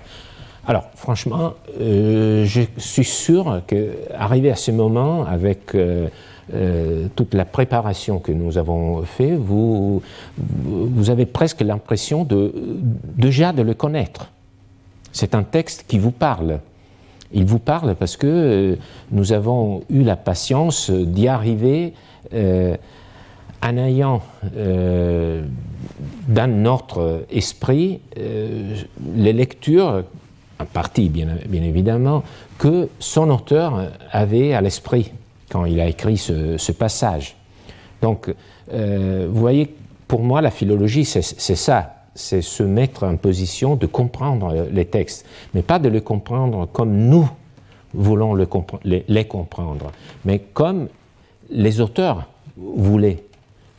Alors, 0.67 0.83
franchement, 0.95 1.53
euh, 1.79 2.43
je 2.45 2.61
suis 2.77 3.05
sûr 3.05 3.61
qu'arrivé 3.67 4.51
à 4.51 4.55
ce 4.57 4.71
moment, 4.71 5.25
avec 5.25 5.73
euh, 5.75 6.09
euh, 6.53 7.07
toute 7.15 7.33
la 7.33 7.45
préparation 7.45 8.19
que 8.19 8.33
nous 8.33 8.57
avons 8.57 9.01
fait, 9.03 9.33
vous, 9.35 10.01
vous 10.37 11.09
avez 11.09 11.25
presque 11.25 11.61
l'impression 11.61 12.27
déjà 13.15 13.53
de 13.53 13.61
le 13.61 13.73
connaître. 13.73 14.29
C'est 15.13 15.35
un 15.35 15.43
texte 15.43 15.85
qui 15.87 15.99
vous 15.99 16.11
parle. 16.11 16.59
Il 17.33 17.45
vous 17.45 17.59
parle 17.59 17.95
parce 17.95 18.17
que 18.17 18.27
euh, 18.27 18.75
nous 19.11 19.33
avons 19.33 19.83
eu 19.89 20.03
la 20.03 20.15
patience 20.15 20.89
d'y 20.89 21.27
arriver 21.27 21.93
euh, 22.33 22.75
en 23.61 23.77
ayant 23.77 24.21
euh, 24.55 25.43
dans 26.27 26.49
notre 26.49 27.25
esprit 27.31 27.99
les 28.15 29.33
lectures, 29.33 30.03
en 30.59 30.65
partie 30.65 31.09
bien, 31.09 31.29
évidemment, 31.51 32.23
que 32.59 32.87
son 32.99 33.29
auteur 33.29 33.89
avait 34.11 34.53
à 34.53 34.61
l'esprit 34.61 35.11
quand 35.49 35.65
il 35.65 35.79
a 35.79 35.87
écrit 35.87 36.17
ce, 36.17 36.71
passage. 36.71 37.35
Donc, 38.01 38.33
vous 38.71 39.39
voyez, 39.39 39.73
pour 40.07 40.21
moi, 40.21 40.41
la 40.41 40.51
philologie, 40.51 41.05
c'est 41.05 41.55
ça 41.55 41.96
c'est 42.17 42.41
se 42.41 42.63
mettre 42.63 43.03
en 43.03 43.15
position 43.15 43.75
de 43.75 43.85
comprendre 43.85 44.67
les 44.71 44.85
textes, 44.85 45.25
mais 45.53 45.61
pas 45.61 45.79
de 45.79 45.87
les 45.87 46.01
comprendre 46.01 46.67
comme 46.73 46.91
nous 46.91 47.29
voulons 47.93 48.35
les, 48.35 48.47
comprendre, 49.25 49.91
mais 50.25 50.39
comme 50.39 50.87
les 51.49 51.79
auteurs 51.79 52.27
voulaient 52.57 53.23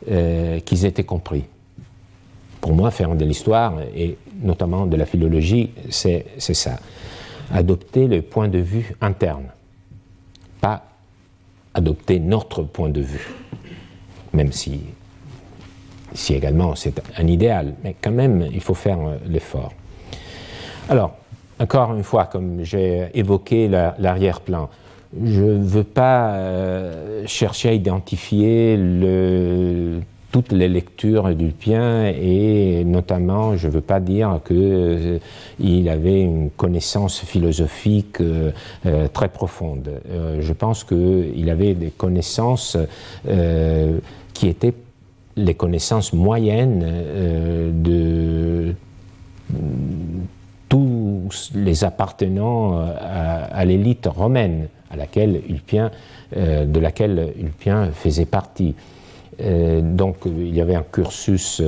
euh, 0.09 0.59
qu'ils 0.61 0.85
étaient 0.85 1.03
compris. 1.03 1.43
Pour 2.61 2.73
moi, 2.73 2.91
faire 2.91 3.15
de 3.15 3.25
l'histoire, 3.25 3.75
et 3.95 4.17
notamment 4.41 4.85
de 4.85 4.95
la 4.95 5.05
philologie, 5.05 5.71
c'est 5.89 6.25
ça. 6.39 6.77
Adopter 7.53 8.07
le 8.07 8.21
point 8.21 8.47
de 8.47 8.59
vue 8.59 8.95
interne, 9.01 9.47
pas 10.61 10.83
adopter 11.73 12.19
notre 12.19 12.63
point 12.63 12.89
de 12.89 13.01
vue, 13.01 13.27
même 14.33 14.51
si 14.51 14.79
Ici 16.13 16.33
également, 16.33 16.75
c'est 16.75 17.01
un 17.17 17.27
idéal, 17.27 17.73
mais 17.83 17.95
quand 18.01 18.11
même, 18.11 18.47
il 18.51 18.61
faut 18.61 18.73
faire 18.73 18.99
euh, 18.99 19.17
l'effort. 19.27 19.71
Alors, 20.89 21.15
encore 21.59 21.93
une 21.93 22.03
fois, 22.03 22.25
comme 22.25 22.63
j'ai 22.63 23.07
évoqué 23.13 23.67
l'arrière-plan, 23.67 24.69
je 25.23 25.43
ne 25.43 25.63
veux 25.63 25.83
pas 25.83 26.33
euh, 26.33 27.23
chercher 27.25 27.69
à 27.69 27.73
identifier 27.73 28.79
toutes 30.31 30.51
les 30.51 30.67
lectures 30.67 31.35
d'Ulpien 31.35 32.05
et 32.05 32.83
notamment, 32.85 33.57
je 33.57 33.67
ne 33.67 33.73
veux 33.73 33.81
pas 33.81 33.99
dire 33.99 34.39
qu'il 34.47 34.57
euh, 34.57 35.91
avait 35.91 36.21
une 36.21 36.49
connaissance 36.51 37.19
philosophique 37.19 38.17
très 39.13 39.29
profonde. 39.29 39.89
je 40.39 40.53
pense 40.53 40.83
qu'il 40.83 41.49
avait 41.49 41.73
des 41.73 41.89
connaissances 41.89 42.77
qui 44.33 44.47
étaient 44.47 44.73
les 45.39 45.53
connaissances 45.55 46.13
moyennes 46.13 46.83
euh, 46.85 47.71
de 47.73 48.75
tous 50.67 51.51
les 51.55 51.83
appartenant 51.83 52.79
euh, 52.79 53.45
à, 53.51 53.65
l'élite 53.65 54.07
romaine 54.07 54.67
à 54.91 54.95
laquelle 54.95 55.41
Ulpien, 55.49 55.91
euh, 56.35 56.65
de 56.65 56.79
laquelle 56.79 57.33
Ulpien 57.39 57.91
faisait 57.91 58.25
partie. 58.25 58.75
donc 59.39 60.17
il 60.25 60.53
y 60.53 60.61
avait 60.61 60.75
un 60.75 60.83
cursus 60.83 61.61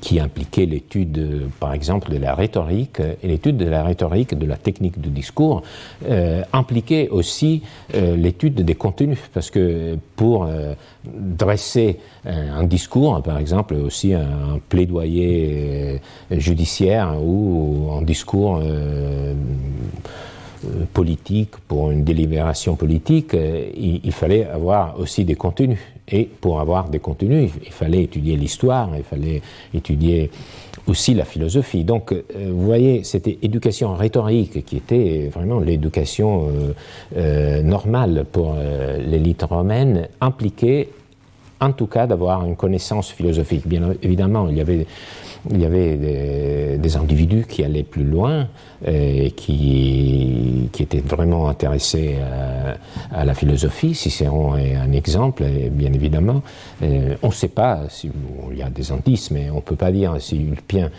qui 0.00 0.18
impliquait 0.18 0.66
l'étude, 0.66 1.48
par 1.60 1.72
exemple, 1.72 2.10
de 2.10 2.18
la 2.18 2.34
rhétorique, 2.34 3.00
et 3.22 3.28
l'étude 3.28 3.56
de 3.56 3.66
la 3.66 3.84
rhétorique, 3.84 4.36
de 4.36 4.46
la 4.46 4.56
technique 4.56 5.00
du 5.00 5.10
discours, 5.10 5.62
euh, 6.08 6.42
impliquait 6.52 7.08
aussi 7.08 7.62
euh, 7.94 8.16
l'étude 8.16 8.56
des 8.56 8.74
contenus, 8.74 9.18
parce 9.32 9.50
que 9.50 9.96
pour 10.16 10.44
euh, 10.44 10.74
dresser 11.04 11.98
un, 12.24 12.64
discours, 12.64 13.22
par 13.22 13.38
exemple, 13.38 13.74
aussi 13.74 14.14
un, 14.14 14.60
plaidoyer 14.68 16.00
judiciaire 16.30 17.14
ou 17.22 17.90
un 17.96 18.02
discours 18.02 18.60
politique, 20.92 21.56
pour 21.68 21.90
une 21.90 22.04
délibération 22.04 22.74
politique, 22.74 23.34
il, 23.34 24.12
fallait 24.12 24.44
avoir 24.44 24.98
aussi 24.98 25.24
des 25.24 25.36
contenus. 25.36 25.78
Et 26.10 26.24
pour 26.24 26.60
avoir 26.60 26.88
des 26.88 26.98
contenus, 26.98 27.50
il, 27.64 27.72
fallait 27.72 28.04
étudier 28.04 28.36
l'histoire, 28.36 28.90
il 28.96 29.02
fallait 29.02 29.42
étudier 29.74 30.30
aussi 30.86 31.14
la 31.14 31.24
philosophie. 31.24 31.84
Donc, 31.84 32.12
euh, 32.12 32.22
vous 32.50 32.64
voyez, 32.64 33.04
c'était 33.04 33.38
éducation 33.42 33.94
rhétorique 33.94 34.64
qui 34.64 34.76
était 34.76 35.30
vraiment 35.32 35.60
l'éducation 35.60 36.48
euh, 36.48 36.72
euh, 37.16 37.62
normale 37.62 38.24
pour 38.30 38.56
l'élite 38.98 39.42
romaine, 39.42 40.08
impliquait 40.20 40.88
en 41.60 41.72
tout 41.72 41.86
cas 41.86 42.06
d'avoir 42.06 42.44
une 42.44 42.56
connaissance 42.56 43.10
philosophique. 43.10 43.66
Bien 43.66 43.90
évidemment, 44.02 44.48
il 44.48 44.56
y 44.56 44.60
avait 44.60 44.86
il 45.50 45.60
y 45.60 45.64
avait 45.64 45.96
des, 46.78 46.96
individus 46.96 47.44
qui 47.46 47.62
allaient 47.62 47.82
plus 47.82 48.04
loin 48.04 48.48
et 48.86 49.30
qui, 49.32 50.70
étaient 50.78 51.00
vraiment 51.00 51.48
intéressés 51.48 52.16
à, 53.12 53.24
la 53.24 53.34
philosophie. 53.34 53.94
Cicéron 53.94 54.56
est 54.56 54.74
un 54.74 54.92
exemple, 54.92 55.44
bien 55.70 55.92
évidemment. 55.92 56.42
on 56.80 57.28
ne 57.28 57.32
sait 57.32 57.48
pas, 57.48 57.82
si, 57.88 58.10
il 58.50 58.58
y 58.58 58.62
a 58.62 58.70
des 58.70 58.90
indices, 58.90 59.30
mais 59.30 59.50
on 59.50 59.56
ne 59.56 59.60
peut 59.60 59.76
pas 59.76 59.92
dire 59.92 60.16
si 60.20 60.36
Ulpien 60.36 60.90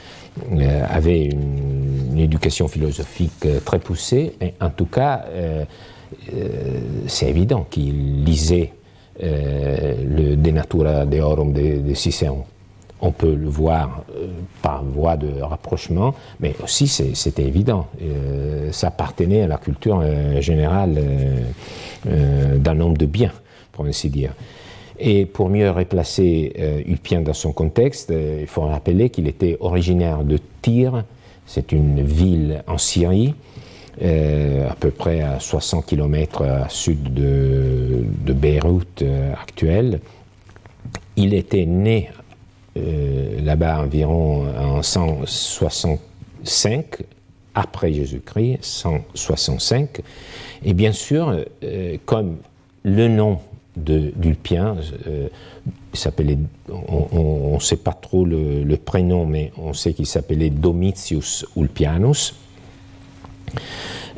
euh, 0.52 0.86
avait 0.89 1.25
une, 1.25 2.17
éducation 2.17 2.67
philosophique 2.67 3.47
très 3.63 3.80
poussée. 3.80 4.34
En 4.60 4.69
tout 4.69 4.86
cas, 4.86 5.25
euh, 5.30 5.63
euh, 6.34 6.80
c'est 7.08 7.30
évident 7.30 7.65
qu'il 7.69 8.25
lisait 8.25 8.73
le 9.21 10.36
De 10.36 10.52
Natura 10.52 11.06
Deorum 11.06 11.54
de 11.54 11.93
Cicéron 11.93 12.43
on 13.01 13.12
peut 13.12 13.33
le 13.33 13.47
voir 13.47 14.03
euh, 14.15 14.27
par 14.62 14.83
voie 14.83 15.15
de 15.15 15.41
rapprochement, 15.41 16.13
mais 16.39 16.55
aussi 16.63 16.88
c'était 16.88 17.43
évident. 17.43 17.88
Euh, 18.01 18.71
ça 18.71 18.88
appartenait 18.88 19.43
à 19.43 19.47
la 19.47 19.57
culture 19.57 20.01
euh, 20.03 20.41
générale 20.41 21.01
d'un 22.05 22.73
nombre 22.75 22.97
de 22.97 23.05
biens, 23.05 23.33
pour 23.73 23.85
ainsi 23.85 24.09
dire. 24.09 24.33
Et 24.97 25.25
pour 25.25 25.49
mieux 25.49 25.69
replacer 25.69 26.53
Ulpien 26.88 27.21
dans 27.21 27.33
son 27.33 27.51
contexte, 27.51 28.13
il 28.13 28.47
faut 28.47 28.62
rappeler 28.62 29.09
qu'il 29.09 29.27
était 29.27 29.57
originaire 29.59 30.23
de 30.23 30.39
Tyr, 30.62 31.03
c'est 31.45 31.73
une 31.73 32.01
ville 32.01 32.63
en 32.67 32.77
Syrie, 32.77 33.33
à 34.01 34.75
peu 34.79 34.91
près 34.91 35.21
à 35.21 35.39
60 35.41 35.85
km 35.85 36.43
à 36.43 36.69
sud 36.69 37.13
de, 37.13 38.05
de 38.25 38.33
Beyrouth 38.33 39.03
actuelle. 39.41 39.99
Il 41.17 41.33
était 41.33 41.65
né 41.65 42.09
euh, 42.77 43.41
là-bas 43.41 43.82
environ 43.82 44.45
en 44.58 44.84
165 44.84 47.01
après 47.55 47.91
Jésus-Christ, 47.93 48.60
165. 48.62 50.01
Et 50.63 50.73
bien 50.73 50.91
sûr, 50.91 51.36
euh, 51.63 51.97
comme 52.05 52.38
le 52.84 53.08
nom 53.08 53.39
d'Ulpien, 53.75 54.75
euh, 55.08 55.29
on 56.69 57.55
ne 57.55 57.60
sait 57.60 57.77
pas 57.77 57.93
trop 57.93 58.23
le, 58.25 58.75
prénom, 58.75 59.25
mais 59.25 59.51
on 59.58 59.73
sait 59.73 59.93
qu'il 59.93 60.05
s'appelait 60.05 60.51
Domitius 60.51 61.47
Ulpianus. 61.55 62.36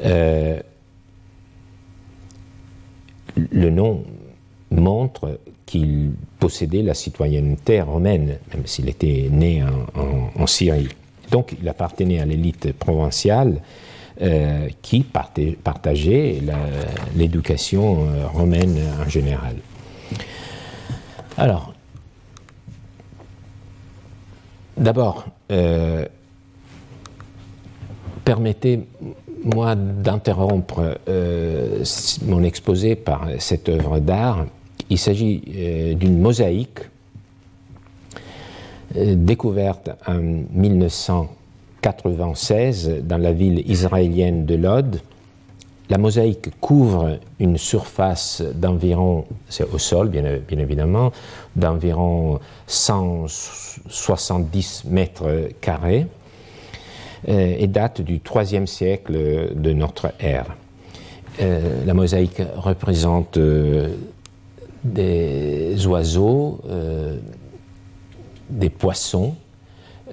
le 0.04 0.64
nom 3.70 4.04
montre 4.72 5.40
qu'il 5.66 6.12
possédait 6.40 6.82
la 6.82 6.94
citoyenneté 6.94 7.82
romaine, 7.82 8.38
même 8.54 8.66
s'il 8.66 8.90
était 8.90 9.28
né 9.30 9.64
en, 10.36 10.48
Syrie. 10.48 10.90
Donc 11.30 11.56
il 11.62 11.68
appartenait 11.70 12.20
à 12.20 12.26
l'élite 12.26 12.74
provinciale 12.74 13.62
euh, 14.22 14.68
qui 14.82 15.02
partageait 15.02 16.42
l'éducation 17.16 18.06
euh, 18.06 18.28
romaine 18.28 18.78
en 19.04 19.10
général. 19.10 19.56
Alors, 21.38 21.74
d'abord, 24.78 25.26
euh, 25.52 26.06
permettez-moi 28.26 29.76
d'interrompre 29.76 31.00
mon 32.26 32.44
exposé 32.44 32.96
par 32.96 33.28
cette 33.40 33.70
œuvre 33.70 34.00
d'art 34.00 34.46
il 34.92 35.00
s'agit 35.00 35.42
euh, 35.56 35.94
d'une 35.94 36.20
mosaïque 36.20 36.80
euh, 38.98 39.16
découverte 39.16 39.90
en 40.06 40.20
1996 40.20 43.00
dans 43.04 43.18
la 43.18 43.32
ville 43.32 43.64
israélienne 43.72 44.46
de 44.46 44.56
Lod. 44.56 45.00
La 45.90 45.98
mosaïque 45.98 46.50
couvre 46.60 47.20
une 47.40 47.58
surface 47.58 48.44
d'environ, 48.54 49.24
c'est 49.48 49.64
au 49.74 49.78
sol 49.78 50.10
bien, 50.10 50.26
évidemment, 50.50 51.14
d'environ 51.56 52.42
170 52.68 54.84
mètres 54.90 55.48
carrés 55.62 56.06
euh, 57.30 57.56
et 57.58 57.68
date 57.68 58.02
du 58.02 58.20
IIIe 58.20 58.68
siècle 58.68 59.54
de 59.56 59.72
notre 59.72 60.12
ère. 60.20 60.58
la 61.40 61.94
mosaïque 61.94 62.42
représente 62.58 63.40
des 64.84 65.86
oiseaux, 65.88 66.60
euh, 66.70 67.18
des 68.50 68.70
poissons, 68.70 69.36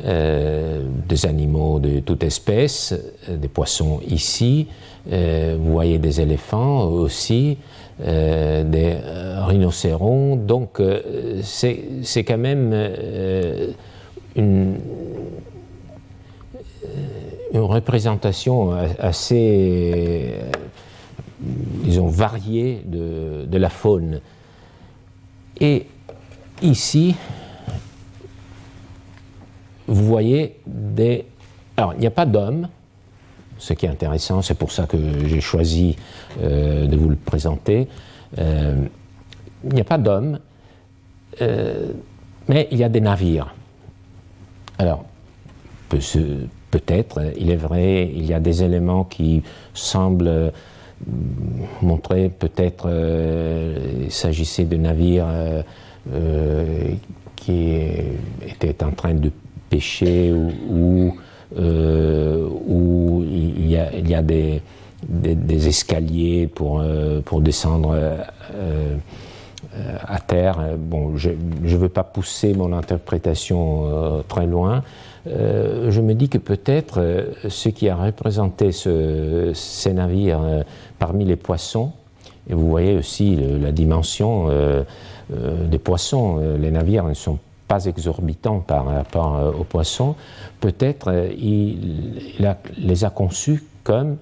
euh, 0.04 0.84
des 1.08 1.26
animaux 1.26 1.80
de 1.80 2.00
toute 2.00 2.22
espèce, 2.22 2.94
euh, 3.28 3.36
des 3.36 3.48
poissons 3.48 4.00
ici, 4.06 4.68
vous 5.10 5.72
voyez 5.72 5.98
des 5.98 6.20
éléphants 6.20 6.82
aussi, 6.82 7.56
des 7.98 8.96
rhinocérons, 9.38 10.36
donc 10.36 10.82
c'est 11.42 12.24
quand 12.26 12.36
même 12.36 12.74
une, 14.36 14.74
une 17.54 17.60
représentation 17.60 18.72
assez, 18.98 20.34
variée 21.86 22.82
de 22.84 23.56
la 23.56 23.70
faune. 23.70 24.20
Et 25.60 25.86
ici, 26.62 27.14
vous 29.86 30.04
voyez 30.04 30.56
des... 30.66 31.24
Alors, 31.76 31.94
il 31.94 32.00
n'y 32.00 32.06
a 32.06 32.12
pas 32.12 32.26
d'hommes, 32.26 32.68
ce 33.58 33.72
qui 33.72 33.86
est 33.86 33.88
intéressant, 33.88 34.42
c'est 34.42 34.54
pour 34.54 34.70
ça 34.70 34.86
que 34.86 34.96
j'ai 35.26 35.40
choisi 35.40 35.96
euh, 36.42 36.86
de 36.86 36.96
vous 36.96 37.08
le 37.08 37.16
présenter. 37.16 37.88
Euh, 38.38 38.84
il 39.64 39.74
n'y 39.74 39.80
a 39.80 39.84
pas 39.84 39.98
d'hommes, 39.98 40.38
euh, 41.42 41.92
mais 42.46 42.68
il 42.70 42.78
y 42.78 42.84
a 42.84 42.88
des 42.88 43.00
navires. 43.00 43.54
Alors, 44.78 45.04
peut-être, 45.88 47.32
il 47.36 47.50
est 47.50 47.56
vrai, 47.56 48.08
il 48.14 48.26
y 48.26 48.34
a 48.34 48.40
des 48.40 48.62
éléments 48.62 49.04
qui 49.04 49.42
semblent 49.74 50.52
montrer 51.82 52.28
peut-être 52.28 52.88
euh, 52.88 54.08
s'agissait 54.10 54.64
de 54.64 54.76
navires 54.76 55.28
euh, 55.28 55.62
euh, 56.12 56.64
qui 57.36 57.76
étaient 58.46 58.82
en 58.84 58.90
train 58.90 59.14
de 59.14 59.30
pêcher 59.70 60.32
ou, 60.32 61.14
où 61.56 63.24
il 63.24 63.70
y 63.70 63.76
a, 64.14 64.22
des, 64.22 65.68
escaliers 65.68 66.46
pour, 66.46 66.82
pour 67.24 67.40
descendre 67.40 67.96
à 70.06 70.18
terre. 70.20 70.76
Bon, 70.78 71.16
je 71.16 71.30
ne 71.30 71.76
veux 71.76 71.88
pas 71.88 72.02
pousser 72.02 72.54
mon 72.54 72.72
interprétation 72.72 74.24
très 74.26 74.46
loin, 74.46 74.82
je 75.26 76.00
me 76.00 76.14
dis 76.14 76.28
que 76.28 76.38
peut-être 76.38 77.26
ce 77.48 77.68
qui 77.68 77.88
a 77.88 77.96
représenté 77.96 78.72
ces 78.72 79.92
navires 79.92 80.64
parmi 80.98 81.24
les 81.24 81.36
poissons, 81.36 81.92
et 82.48 82.54
vous 82.54 82.68
voyez 82.68 82.96
aussi 82.96 83.36
la 83.36 83.72
dimension 83.72 84.48
des 85.30 85.78
poissons, 85.78 86.56
les 86.58 86.70
navires 86.70 87.04
ne 87.04 87.14
sont 87.14 87.38
pas 87.66 87.84
exorbitants 87.84 88.60
par 88.60 88.86
rapport 88.86 89.54
aux 89.58 89.64
poissons, 89.64 90.16
peut-être 90.60 91.28
il, 91.38 92.38
les 92.78 93.04
a 93.04 93.10
conçus 93.10 93.64
comme 93.84 94.16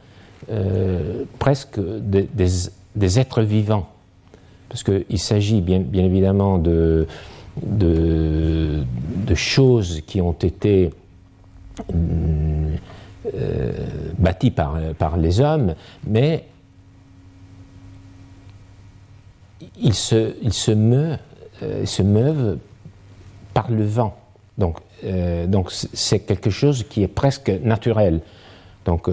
presque 1.38 1.78
des, 1.78 3.18
êtres 3.18 3.42
vivants. 3.42 3.88
Parce 4.68 4.82
qu'il 4.82 5.18
s'agit 5.18 5.60
bien, 5.60 5.84
évidemment 5.94 6.58
de, 6.58 7.06
choses 9.34 10.02
qui 10.06 10.20
ont 10.20 10.32
été 10.32 10.90
bâties 14.18 14.50
par, 14.50 14.76
par 14.98 15.16
les 15.16 15.40
hommes, 15.40 15.74
mais 16.04 16.44
ils 19.78 19.94
se, 19.94 20.34
se, 20.50 20.70
meuvent, 20.70 21.18
se 21.84 22.02
meuvent 22.02 22.58
par 23.54 23.70
le 23.70 23.84
vent. 23.84 24.16
Donc, 24.58 24.78
donc 25.46 25.70
c'est 25.70 26.20
quelque 26.20 26.50
chose 26.50 26.84
qui 26.88 27.02
est 27.02 27.08
presque 27.08 27.50
naturel. 27.50 28.20
Donc, 28.84 29.08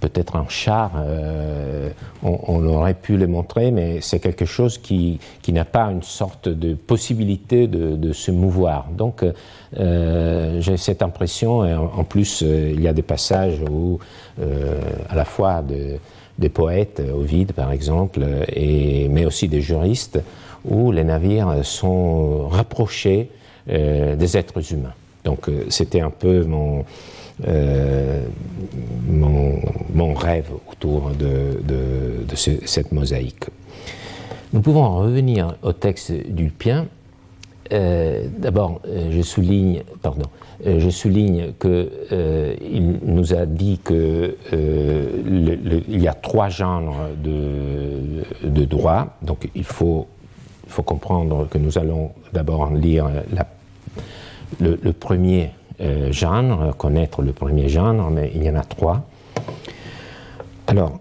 peut-être 0.00 0.36
un 0.36 0.46
char, 0.48 0.92
euh, 0.96 1.90
on, 2.22 2.64
aurait 2.66 2.94
pu 2.94 3.16
le 3.16 3.26
montrer, 3.26 3.70
mais 3.70 4.00
c'est 4.00 4.20
quelque 4.20 4.44
chose 4.44 4.78
qui, 4.78 5.18
n'a 5.48 5.64
pas 5.64 5.90
une 5.90 6.02
sorte 6.02 6.48
de 6.48 6.74
possibilité 6.74 7.66
de, 7.66 8.12
se 8.12 8.30
mouvoir. 8.30 8.86
Donc 8.96 9.24
euh, 9.78 10.60
j'ai 10.60 10.76
cette 10.76 11.02
impression, 11.02 11.64
et 11.64 11.74
en, 11.74 12.04
plus 12.04 12.42
euh, 12.42 12.72
il 12.74 12.80
y 12.82 12.88
a 12.88 12.92
des 12.92 13.02
passages 13.02 13.60
où 13.70 13.98
à 15.08 15.14
la 15.14 15.24
fois 15.24 15.62
des 16.38 16.48
poètes, 16.48 17.00
Ovide 17.14 17.52
par 17.52 17.72
exemple, 17.72 18.20
mais 18.54 19.24
aussi 19.24 19.48
des 19.48 19.62
juristes, 19.62 20.20
où 20.64 20.92
les 20.92 21.04
navires 21.04 21.64
sont 21.64 22.48
rapprochés 22.48 23.30
des 23.66 24.36
êtres 24.36 24.72
humains. 24.72 24.92
Donc 25.24 25.48
c'était 25.70 26.00
un 26.00 26.10
peu 26.10 26.44
mon 26.44 26.84
euh, 27.46 28.24
mon, 29.08 30.14
rêve 30.14 30.50
autour 30.70 31.10
de, 31.10 32.34
cette 32.34 32.92
mosaïque. 32.92 33.44
Nous 34.52 34.60
pouvons 34.60 34.96
revenir 34.96 35.56
au 35.62 35.72
texte 35.72 36.12
d'Ulpien. 36.12 36.86
Euh, 37.72 38.26
D'abord, 38.38 38.80
euh, 38.86 39.10
je 39.10 39.22
souligne, 39.22 39.82
pardon, 40.02 40.26
euh, 40.66 40.78
je 40.78 40.90
souligne 40.90 41.52
que 41.58 41.90
il 42.60 43.00
nous 43.02 43.34
a 43.34 43.46
dit 43.46 43.78
que 43.82 44.36
il 44.52 46.00
y 46.00 46.08
a 46.08 46.14
trois 46.14 46.48
genres 46.48 47.08
de, 47.22 48.64
droit. 48.64 49.16
Donc, 49.22 49.48
il 49.54 49.64
faut, 49.64 50.06
comprendre 50.84 51.48
que 51.48 51.58
nous 51.58 51.78
allons 51.78 52.10
d'abord 52.32 52.72
lire 52.72 53.08
le, 54.60 54.92
premier 54.92 55.50
genre, 56.10 56.76
connaître 56.76 57.22
le 57.22 57.32
premier 57.32 57.68
genre, 57.68 58.10
mais 58.10 58.30
il 58.34 58.44
y 58.44 58.50
en 58.50 58.56
a 58.56 58.64
trois. 58.64 59.06
Alors, 60.66 60.98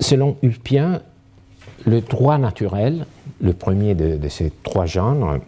selon 0.00 0.36
Ulpien, 0.42 1.02
le 1.84 2.00
droit 2.00 2.38
naturel, 2.38 3.06
le 3.42 3.52
premier 3.52 3.94
de, 3.94 4.28
ces 4.28 4.52
trois 4.62 4.86
genres, 4.86 5.38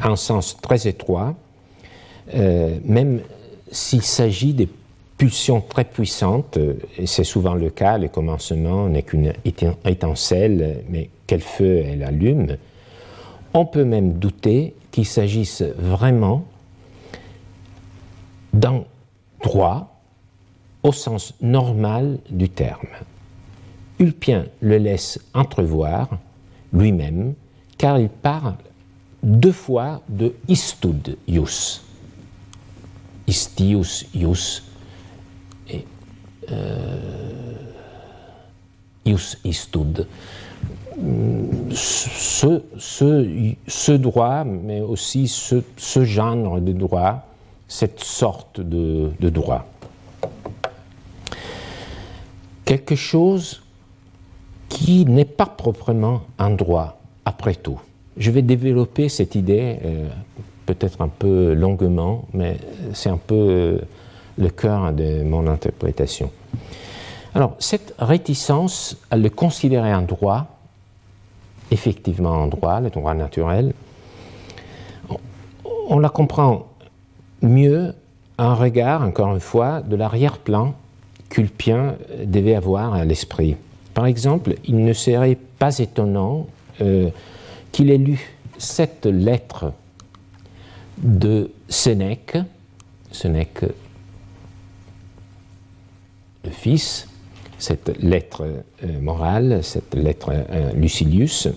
un 0.00 0.16
sens 0.16 0.56
très 0.62 0.86
étroit, 0.86 1.34
euh, 2.34 2.78
même 2.84 3.20
s'il 3.70 4.02
s'agit 4.02 4.54
de 4.54 4.68
pulsions 5.18 5.60
très 5.60 5.84
puissantes, 5.84 6.58
et 6.96 7.06
c'est 7.06 7.24
souvent 7.24 7.54
le 7.54 7.68
cas, 7.68 7.98
le 7.98 8.08
commencement 8.08 8.88
n'est 8.88 9.02
qu'une 9.02 9.34
étincelle, 9.84 10.84
mais 10.88 11.10
quel 11.26 11.40
feu 11.40 11.82
elle 11.84 12.04
allume, 12.04 12.56
on 13.52 13.66
peut 13.66 13.84
même 13.84 14.14
douter 14.14 14.74
qu'il 14.90 15.04
s'agisse 15.04 15.62
vraiment 15.76 16.44
d'un 18.52 18.84
droit 19.42 20.00
au 20.82 20.92
sens 20.92 21.34
normal 21.40 22.18
du 22.30 22.48
terme. 22.48 22.88
Ulpien 23.98 24.46
le 24.60 24.78
laisse 24.78 25.20
entrevoir 25.34 26.08
lui-même, 26.72 27.34
car 27.78 27.98
il 27.98 28.08
parle 28.08 28.56
deux 29.22 29.52
fois 29.52 30.00
de 30.08 30.34
istud 30.48 31.16
ius. 31.28 31.82
Istius 33.26 34.06
ius 34.14 34.62
et 35.68 35.84
euh, 36.50 37.54
ius 39.04 39.38
istud. 39.44 40.06
Ce, 41.72 42.60
droit, 43.96 44.44
mais 44.44 44.80
aussi 44.80 45.28
ce 45.28 46.04
genre 46.04 46.60
de 46.60 46.72
droit, 46.72 47.24
cette 47.70 48.00
sorte 48.00 48.60
de, 48.60 49.30
droit. 49.30 49.64
Quelque 52.64 52.96
chose 52.96 53.62
qui 54.70 55.04
n'est 55.04 55.26
pas 55.26 55.44
proprement 55.44 56.22
un 56.38 56.50
droit, 56.50 56.98
après 57.26 57.54
tout. 57.54 57.78
Je 58.16 58.30
vais 58.30 58.40
développer 58.40 59.10
cette 59.10 59.34
idée 59.34 59.78
euh, 59.84 60.08
peut-être 60.64 61.02
un 61.02 61.08
peu 61.08 61.52
longuement, 61.52 62.24
mais 62.32 62.56
c'est 62.94 63.10
un 63.10 63.18
peu 63.18 63.34
euh, 63.34 63.78
le 64.38 64.48
cœur 64.48 64.92
de 64.92 65.22
mon 65.22 65.46
interprétation. 65.46 66.30
Alors, 67.34 67.56
cette 67.58 67.94
réticence 67.98 68.96
à 69.10 69.16
le 69.16 69.28
considérer 69.28 69.90
un 69.90 70.02
droit, 70.02 70.46
effectivement 71.70 72.42
un 72.42 72.46
droit, 72.46 72.80
le 72.80 72.90
droit 72.90 73.14
naturel, 73.14 73.74
on 75.88 75.98
la 75.98 76.08
comprend 76.08 76.66
mieux 77.42 77.94
un 78.38 78.54
regard, 78.54 79.02
encore 79.02 79.34
une 79.34 79.40
fois, 79.40 79.80
de 79.80 79.96
l'arrière-plan 79.96 80.74
qu'Ulpien 81.28 81.96
devait 82.24 82.54
avoir 82.54 82.94
à 82.94 83.04
l'esprit. 83.04 83.56
Par 83.94 84.06
exemple, 84.06 84.54
il 84.64 84.84
ne 84.84 84.92
serait 84.92 85.38
pas 85.58 85.78
étonnant 85.78 86.46
euh, 86.80 87.10
qu'il 87.72 87.90
ait 87.90 87.98
lu 87.98 88.36
cette 88.58 89.06
lettre 89.06 89.72
de 90.98 91.50
Sénèque, 91.68 92.36
Sénèque 93.10 93.64
le 96.44 96.50
fils, 96.50 97.08
cette 97.58 97.96
lettre 98.02 98.46
euh, 98.84 99.00
morale, 99.00 99.60
cette 99.62 99.94
lettre 99.94 100.30
euh, 100.32 100.72
Lucilius, 100.72 101.48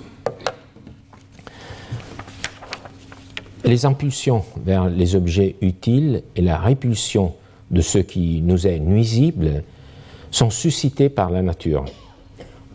Les 3.66 3.86
impulsions 3.86 4.44
vers 4.66 4.90
les 4.90 5.16
objets 5.16 5.56
utiles 5.62 6.24
et 6.36 6.42
la 6.42 6.58
répulsion 6.58 7.34
de 7.72 7.80
ce 7.80 7.98
qui 7.98 8.42
nous 8.42 8.68
est 8.68 8.80
nuisible 8.80 9.64
sont 10.32 10.50
suscitées 10.50 11.08
par 11.08 11.30
la 11.30 11.42
nature. 11.42 11.86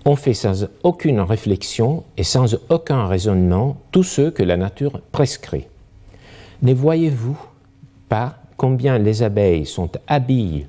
On 0.04 0.16
fait 0.16 0.34
sans 0.34 0.66
aucune 0.82 1.20
réflexion 1.20 2.04
et 2.16 2.24
sans 2.24 2.56
aucun 2.68 3.06
raisonnement 3.06 3.76
tout 3.90 4.02
ce 4.02 4.30
que 4.30 4.42
la 4.42 4.56
nature 4.56 5.00
prescrit. 5.12 5.66
Ne 6.62 6.72
voyez-vous 6.72 7.38
pas 8.08 8.36
combien 8.56 8.98
les 8.98 9.22
abeilles 9.22 9.66
sont 9.66 9.90
habiles, 10.06 10.66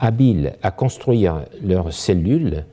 habiles 0.00 0.54
à 0.62 0.70
construire 0.70 1.42
leurs 1.62 1.92
cellules, 1.92 2.64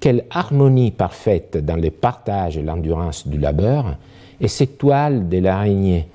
quelle 0.00 0.24
harmonie 0.30 0.90
parfaite 0.90 1.56
dans 1.56 1.76
le 1.76 1.90
partage 1.90 2.58
et 2.58 2.62
l'endurance 2.62 3.26
du 3.26 3.38
labeur, 3.38 3.96
et 4.40 4.48
cette 4.48 4.78
toile 4.78 5.28
de 5.28 5.38
l'araignée 5.38 6.08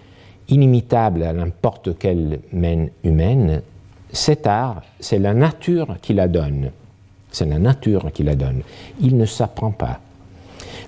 inimitable 0.49 1.23
à 1.23 1.33
n'importe 1.33 1.97
quelle 1.97 2.39
main 2.51 2.87
humaine, 3.03 3.61
cet 4.11 4.47
art, 4.47 4.81
c'est 4.99 5.19
la 5.19 5.33
nature 5.33 5.97
qui 6.01 6.13
la 6.13 6.27
donne. 6.27 6.71
C'est 7.31 7.45
la 7.45 7.59
nature 7.59 8.11
qui 8.11 8.23
la 8.23 8.35
donne. 8.35 8.61
Il 8.99 9.17
ne 9.17 9.25
s'apprend 9.25 9.71
pas. 9.71 9.99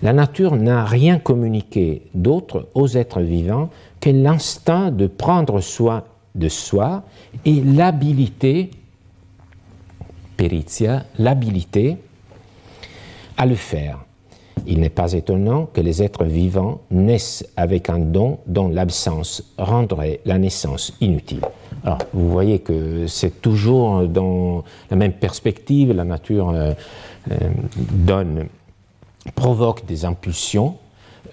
La 0.02 0.14
nature 0.14 0.56
n'a 0.56 0.84
rien 0.86 1.20
communiqué 1.20 2.04
d'autre 2.16 2.70
aux 2.74 2.88
êtres 2.88 3.22
vivants 3.22 3.70
que 4.00 4.10
l'instinct 4.10 4.92
de 4.92 5.08
prendre 5.08 5.62
soin 5.62 6.04
de 6.34 6.50
soi 6.50 7.04
et 7.46 7.62
l'habilité, 7.62 8.72
peritia, 10.38 11.06
l'habilité 11.20 11.98
à 13.38 13.46
le 13.46 13.56
faire. 13.56 14.00
Il 14.68 14.80
n'est 14.80 14.90
pas 14.90 15.14
étonnant 15.14 15.66
que 15.66 15.82
les 15.82 16.04
êtres 16.04 16.26
vivants 16.26 16.82
naissent 16.92 17.46
avec 17.58 17.90
un 17.90 18.00
don 18.00 18.40
dont 18.48 18.70
l'absence 18.70 19.54
rendrait 19.58 20.22
la 20.26 20.38
naissance 20.38 20.94
inutile. 21.02 21.42
Alors, 21.84 22.00
vous 22.14 22.30
voyez 22.30 22.60
que 22.60 23.08
c'est 23.08 23.42
toujours 23.42 24.08
dans 24.08 24.64
la 24.90 24.98
même 24.98 25.14
perspective, 25.14 25.92
la 25.92 26.04
nature 26.04 26.50
euh, 26.50 26.74
euh, 27.32 27.36
donne, 27.76 28.46
provoque 29.36 29.86
des 29.86 30.06
impulsions 30.06 30.76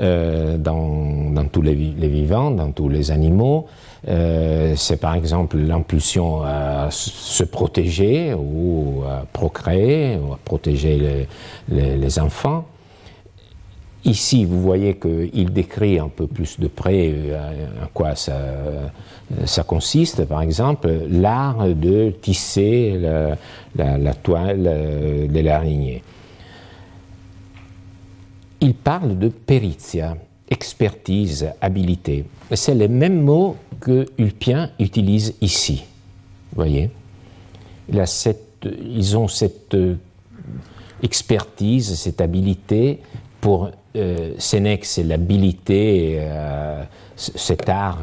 euh, 0.00 0.56
dans, 0.56 1.44
tous 1.52 1.60
les, 1.62 1.74
vivants, 1.74 2.50
dans 2.50 2.72
tous 2.72 2.88
les 2.88 3.10
animaux. 3.10 3.66
c'est 4.06 5.00
par 5.00 5.14
exemple 5.14 5.58
l'impulsion 5.58 6.42
à 6.42 6.88
se 6.90 7.44
protéger 7.44 8.32
ou 8.34 9.02
à 9.06 9.26
procréer 9.32 10.16
ou 10.16 10.32
à 10.32 10.38
protéger 10.42 11.26
les 11.68 12.18
enfants. 12.18 12.64
Ici, 14.04 14.44
vous 14.44 14.60
voyez 14.62 14.96
qu'il 14.96 15.52
décrit 15.52 15.98
un 15.98 16.08
peu 16.08 16.26
plus 16.26 16.58
de 16.60 16.68
près 16.68 17.12
euh, 17.12 17.66
à 17.82 17.86
quoi 17.92 18.14
ça, 18.14 18.38
ça 19.44 19.64
consiste. 19.64 20.24
Par 20.24 20.40
exemple, 20.40 20.88
l'art 21.10 21.66
de 21.68 22.10
tisser 22.10 22.98
la, 23.74 24.14
toile 24.14 24.64
euh, 24.66 25.26
de 25.26 25.40
l'araignée. 25.40 26.02
Il 28.60 28.74
parle 28.74 29.18
de 29.18 29.28
peritia. 29.28 30.16
expertise, 30.50 31.46
habilité. 31.60 32.24
C'est 32.52 32.74
le 32.74 32.88
même 32.88 33.20
mot 33.22 33.56
que 33.80 34.06
Ulpien 34.16 34.70
utilise 34.78 35.34
ici. 35.42 35.84
Vous 36.50 36.56
voyez? 36.56 36.90
Ils 37.92 39.16
ont 39.16 39.28
cette 39.28 39.74
euh, 39.74 39.96
expertise, 41.02 41.94
cette 41.94 42.20
habileté. 42.20 43.00
Pour 43.40 43.70
euh, 43.98 44.32
Sénèque, 44.38 44.84
c'est 44.84 45.02
l'habilité, 45.02 46.16
euh, 46.20 46.82
cet 47.16 47.68
art 47.68 47.98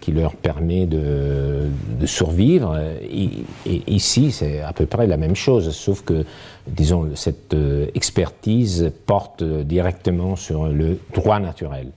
qui 0.00 0.12
leur 0.12 0.36
permet 0.36 0.86
de, 0.86 1.68
survivre. 2.06 2.78
Et 3.02 3.44
ici, 3.86 4.32
c'est 4.32 4.60
à 4.62 4.72
peu 4.72 4.86
près 4.86 5.06
la 5.06 5.18
même 5.18 5.36
chose, 5.36 5.70
sauf 5.70 6.02
que, 6.02 6.24
disons, 6.66 7.10
cette 7.14 7.54
expertise 7.94 8.90
porte 9.04 9.44
directement 9.44 10.34
sur 10.34 10.68
le 10.68 10.98
droit 11.12 11.40
naturel. 11.40 11.88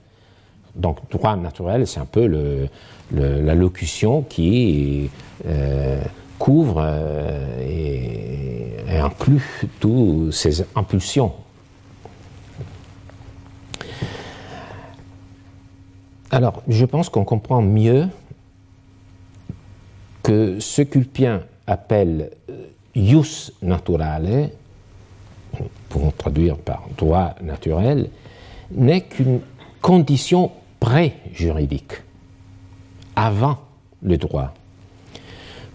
Donc, 0.76 0.98
droit 1.10 1.36
naturel, 1.36 1.86
c'est 1.86 2.00
un 2.00 2.04
peu 2.04 2.26
la 3.10 3.54
locution 3.54 4.22
qui 4.22 5.08
euh, 5.46 6.00
couvre 6.38 6.82
euh, 6.84 7.60
et, 7.60 8.98
inclut 8.98 9.66
toutes 9.80 10.32
ces 10.32 10.64
impulsions. 10.74 11.32
Alors, 16.30 16.62
je 16.68 16.84
pense 16.84 17.08
qu'on 17.08 17.24
comprend 17.24 17.62
mieux 17.62 18.08
que 20.22 20.60
ce 20.60 20.82
qu'Ulpien 20.82 21.42
appelle 21.66 22.30
euh, 22.50 22.66
ius 22.94 23.52
naturale, 23.62 24.50
pouvons 25.88 26.10
traduire 26.10 26.56
par 26.58 26.84
droit 26.98 27.34
naturel, 27.40 28.10
n'est 28.70 29.00
qu'une 29.00 29.40
condition 29.80 30.52
pré-juridique 30.80 32.02
avant 33.16 33.58
le 34.02 34.18
droit. 34.18 34.52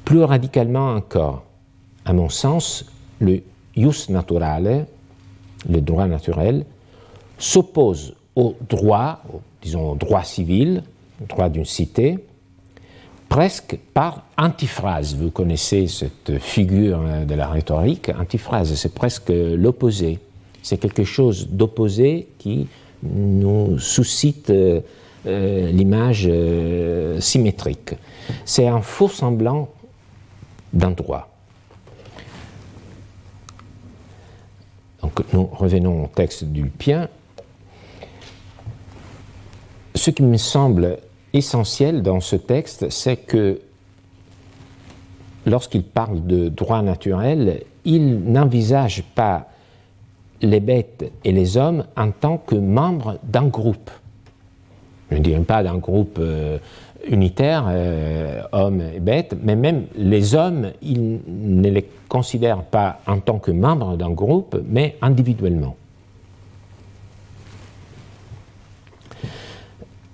Plus 0.06 0.24
radicalement 0.24 0.94
encore, 0.94 1.44
à 2.06 2.14
mon 2.14 2.30
sens, 2.30 2.86
le 3.20 3.42
jus 3.76 4.10
naturale, 4.10 4.86
le 5.68 5.82
droit 5.82 6.06
naturel, 6.06 6.66
s'oppose 7.40 8.14
au 8.36 8.56
droit, 8.68 9.22
disons 9.62 9.92
au 9.92 9.96
droit 9.96 10.24
civil, 10.24 10.84
au 11.22 11.26
droit 11.26 11.50
d'une 11.50 11.66
cité, 11.66 12.20
presque 13.30 13.78
par 13.94 14.24
antiphrase. 14.38 15.16
Vous 15.16 15.32
connaissez 15.32 15.88
cette 15.88 16.40
figure 16.40 17.02
de 17.26 17.34
la 17.36 17.48
rhétorique, 17.48 18.12
antiphrase, 18.20 18.74
c'est 18.76 18.94
presque 18.94 19.30
l'opposé. 19.30 20.20
C'est 20.62 20.78
quelque 20.78 21.04
chose 21.04 21.48
d'opposé 21.50 22.30
qui 22.40 22.68
nous 23.04 23.78
suscite 23.80 24.50
euh, 24.50 24.82
euh, 25.26 25.72
l'image 25.72 26.28
euh, 26.30 27.20
symétrique. 27.20 27.96
C'est 28.46 28.68
un 28.68 28.82
faux 28.82 29.10
semblant 29.10 29.70
d'un 30.72 30.92
droit. 30.92 31.30
Donc 35.02 35.22
nous 35.34 35.46
revenons 35.46 36.06
au 36.06 36.08
texte 36.08 36.46
d'Ulpien. 36.46 37.10
Ce 39.96 40.10
qui 40.12 40.24
me 40.24 40.38
semble 40.38 40.98
essentiel 41.34 42.02
dans 42.02 42.20
ce 42.20 42.36
texte, 42.36 42.90
c'est 42.90 43.18
que 43.18 43.62
lorsqu'il 45.46 45.84
parle 45.84 46.26
de 46.26 46.50
droit 46.50 46.82
naturel, 46.82 47.64
il 47.86 48.20
n'envisage 48.20 49.04
pas 49.16 49.48
les 50.42 50.60
bêtes 50.60 51.12
et 51.24 51.32
les 51.32 51.58
hommes 51.58 51.86
en 51.96 52.12
tant 52.12 52.38
que 52.38 52.56
membres 52.56 53.18
d'un 53.24 53.48
groupe 53.48 53.90
je 55.14 55.20
ne 55.20 55.24
dirais 55.24 55.42
pas 55.42 55.64
d'un 55.64 55.78
groupe 55.78 56.18
euh, 56.20 56.58
unitaire, 57.08 57.66
euh, 57.68 58.42
hommes 58.52 58.82
et 58.82 59.00
bêtes, 59.00 59.36
mais 59.44 59.56
même 59.56 59.84
les 59.96 60.36
hommes, 60.36 60.72
ils 60.82 61.20
ne 61.28 61.70
les 61.70 61.88
considèrent 62.10 62.64
pas 62.64 63.00
en 63.08 63.20
tant 63.20 63.40
que 63.40 63.52
membres 63.52 63.96
d'un 63.96 64.12
groupe, 64.12 64.60
mais 64.68 64.96
individuellement. 65.02 65.76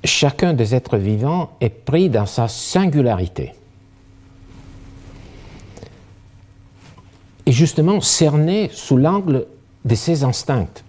Chacun 0.03 0.53
des 0.53 0.73
êtres 0.75 0.97
vivants 0.97 1.51
est 1.59 1.69
pris 1.69 2.09
dans 2.09 2.25
sa 2.25 2.47
singularité. 2.47 3.53
Et 7.45 7.51
justement 7.51 7.99
cerné 7.99 8.69
sous 8.71 8.97
l'angle 8.97 9.47
de 9.83 9.95
ses 9.95 10.23
instincts. 10.23 10.83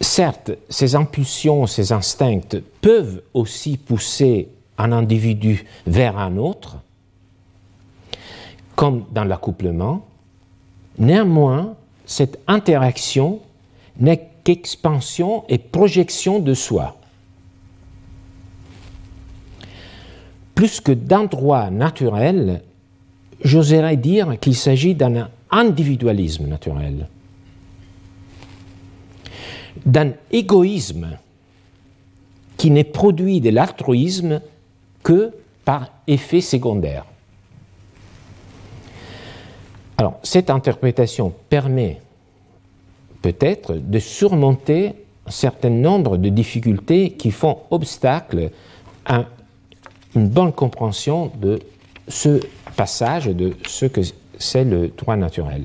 Certes, 0.00 0.52
ces 0.68 0.94
impulsions, 0.94 1.66
ces 1.66 1.92
instincts 1.92 2.60
peuvent 2.80 3.22
aussi 3.32 3.76
pousser 3.76 4.48
un 4.78 4.92
individu 4.92 5.64
vers 5.86 6.18
un 6.18 6.36
autre, 6.36 6.76
comme 8.74 9.04
dans 9.10 9.24
l'accouplement. 9.24 10.06
Néanmoins, 10.98 11.74
cette 12.04 12.38
interaction 12.46 13.40
n'est 13.98 14.30
qu'expansion 14.46 15.42
et 15.48 15.58
projection 15.58 16.38
de 16.38 16.54
soi. 16.54 16.96
Plus 20.54 20.80
que 20.80 20.92
d'un 20.92 21.24
droit 21.24 21.68
naturel, 21.70 22.62
j'oserais 23.42 23.96
dire 23.96 24.38
qu'il 24.38 24.54
s'agit 24.54 24.94
d'un 24.94 25.28
individualisme 25.50 26.46
naturel 26.46 27.08
d'un 29.84 30.12
égoïsme 30.30 31.18
qui 32.56 32.70
n'est 32.70 32.84
produit 32.84 33.40
de 33.40 33.50
l'altruisme 33.50 34.40
que 35.02 35.32
par 35.64 35.90
effet 36.06 36.40
secondaire. 36.40 37.04
Alors, 39.98 40.18
cette 40.22 40.50
interprétation 40.50 41.32
permet 41.48 42.00
peut-être 43.22 43.74
de 43.74 43.98
surmonter 43.98 44.94
un 45.26 45.30
certain 45.30 45.70
nombre 45.70 46.16
de 46.16 46.28
difficultés 46.28 47.10
qui 47.10 47.30
font 47.30 47.58
obstacle 47.70 48.50
à 49.04 49.24
une 50.14 50.28
bonne 50.28 50.52
compréhension 50.52 51.30
de 51.40 51.58
ce 52.08 52.40
passage, 52.76 53.26
de 53.26 53.54
ce 53.66 53.86
que 53.86 54.00
c'est 54.38 54.64
le 54.64 54.88
droit 54.88 55.16
naturel. 55.16 55.64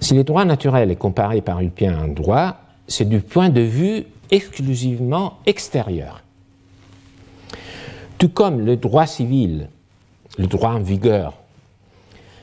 Si 0.00 0.14
le 0.14 0.24
droit 0.24 0.44
naturel 0.44 0.90
est 0.90 0.96
comparé 0.96 1.40
par 1.40 1.60
Ulpien 1.60 1.94
à 1.94 2.02
un 2.02 2.08
droit, 2.08 2.56
c'est 2.86 3.08
du 3.08 3.20
point 3.20 3.48
de 3.48 3.60
vue 3.60 4.04
exclusivement 4.30 5.38
extérieur. 5.46 6.22
Tout 8.18 8.28
comme 8.28 8.64
le 8.64 8.76
droit 8.76 9.06
civil, 9.06 9.68
le 10.38 10.46
droit 10.46 10.70
en 10.70 10.80
vigueur, 10.80 11.34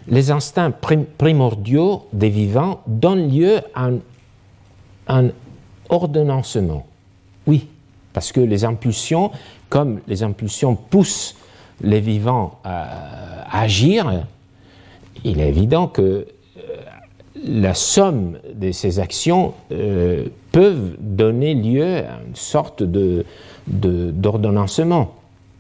les 0.07 0.31
instincts 0.31 0.71
primordiaux 1.17 2.07
des 2.13 2.29
vivants 2.29 2.81
donnent 2.87 3.29
lieu 3.29 3.59
à 3.73 3.89
un, 5.07 5.29
ordonnancement. 5.89 6.85
Oui, 7.45 7.67
parce 8.13 8.31
que 8.31 8.39
les 8.39 8.65
impulsions, 8.65 9.31
comme 9.69 9.99
les 10.07 10.23
impulsions 10.23 10.75
poussent 10.75 11.35
les 11.81 11.99
vivants 11.99 12.59
à 12.63 13.61
agir, 13.61 14.25
il 15.23 15.39
est 15.39 15.49
évident 15.49 15.87
que 15.87 16.25
la 17.45 17.73
somme 17.73 18.37
de 18.53 18.71
ces 18.71 18.99
actions 18.99 19.53
euh, 19.71 20.25
peuvent 20.51 20.95
donner 20.99 21.53
lieu 21.53 21.97
à 21.97 22.19
une 22.25 22.35
sorte 22.35 22.83
de, 22.83 23.25
d'ordonnancement, 23.67 25.13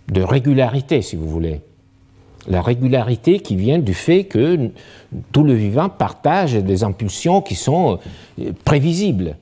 de, 0.07 0.21
régularité, 0.21 1.01
si 1.01 1.15
vous 1.15 1.27
voulez. 1.27 1.61
La 2.47 2.61
régularité 2.61 3.39
qui 3.39 3.55
vient 3.55 3.79
du 3.79 3.93
fait 3.93 4.25
que 4.25 4.71
tout 5.31 5.43
le 5.43 5.53
vivant 5.53 5.89
partage 5.89 6.53
des 6.55 6.83
impulsions 6.83 7.41
qui 7.41 7.55
sont 7.55 7.99
euh, 8.39 8.51
prévisibles. 8.65 9.37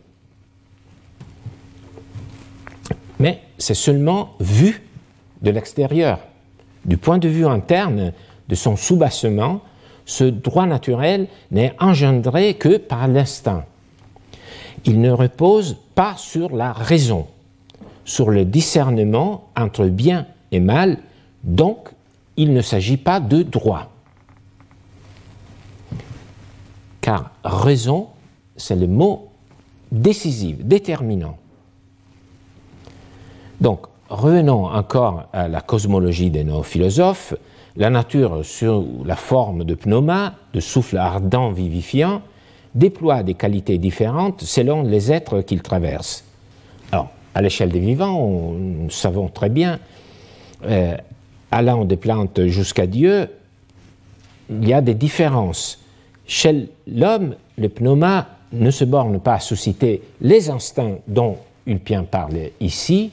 Mais 3.20 3.42
c'est 3.58 3.76
seulement 3.76 4.32
vu 4.40 4.84
de 5.42 5.52
l'extérieur. 5.52 6.20
Du 6.86 6.98
point 6.98 7.18
de 7.18 7.28
vue 7.28 7.46
interne 7.46 8.14
de 8.50 8.56
son 8.56 8.76
soubassement, 8.76 9.62
ce 10.06 10.24
droit 10.24 10.66
naturel 10.66 11.28
n'est 11.52 11.76
engendré 11.80 12.56
que 12.56 12.78
par 12.78 13.08
l'instinct. 13.08 13.66
Il 14.86 15.00
ne 15.00 15.12
repose 15.12 15.78
pas 15.94 16.16
sur 16.18 16.56
la 16.56 16.74
raison, 16.74 17.28
sur 18.04 18.32
le 18.32 18.46
discernement 18.46 19.50
entre 19.56 19.86
bien 19.86 20.26
et 20.52 20.60
mal, 20.60 20.98
donc 21.44 21.90
il 22.38 22.54
ne 22.54 22.62
s'agit 22.62 22.98
pas 22.98 23.20
de 23.20 23.44
droit. 23.44 23.92
Car 27.02 27.32
raison, 27.44 28.08
c'est 28.56 28.76
le 28.76 28.88
mot 28.88 29.30
décisif, 29.92 30.58
déterminant. 30.64 31.38
Donc, 33.60 33.88
revenons 34.10 34.66
encore 34.66 35.28
à 35.34 35.48
la 35.48 35.62
cosmologie 35.62 36.32
de 36.32 36.44
nos 36.44 36.64
philosophes 36.64 37.34
la 37.78 37.90
nature 37.90 38.44
sous 38.46 39.04
la 39.06 39.16
forme 39.16 39.64
de 39.64 39.76
pneuma, 39.76 40.34
de 40.54 40.60
souffle 40.60 40.98
ardent 40.98 41.52
vivifiant, 41.52 42.22
déploie 42.76 43.24
des 43.24 43.34
qualités 43.34 43.78
différentes 43.78 44.42
selon 44.42 44.84
les 44.84 45.12
êtres 45.12 45.42
qu'il 45.42 45.62
traverse. 45.62 46.24
Alors, 46.92 47.10
à 47.34 47.42
l'échelle 47.42 47.70
des 47.70 47.80
vivants, 47.80 48.54
nous 48.54 48.90
savons 48.90 49.30
très 49.30 49.50
bien, 49.50 49.80
euh, 50.66 50.96
allant 51.52 51.86
des 51.86 51.98
plantes 51.98 52.48
jusqu'à 52.48 52.88
Dieu, 52.88 53.28
il 54.50 54.68
y 54.68 54.74
a 54.74 54.82
des 54.82 54.94
différences. 54.94 55.80
Chez 56.26 56.70
l'homme, 56.88 57.36
le 57.58 57.70
pneuma 57.70 58.28
ne 58.52 58.72
se 58.72 58.84
borne 58.84 59.20
pas 59.20 59.36
à 59.36 59.40
susciter 59.40 60.02
les 60.22 60.50
instincts 60.50 60.98
dont 61.08 61.38
Ulpien 61.66 62.04
parle 62.04 62.38
ici, 62.60 63.12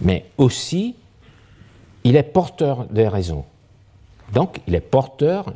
mais 0.00 0.24
aussi 0.38 0.94
il 2.04 2.16
est 2.16 2.22
porteur 2.22 2.86
de 2.90 3.02
raisons. 3.02 3.44
Donc 4.32 4.60
il 4.66 4.74
est 4.74 4.80
porteur, 4.80 5.52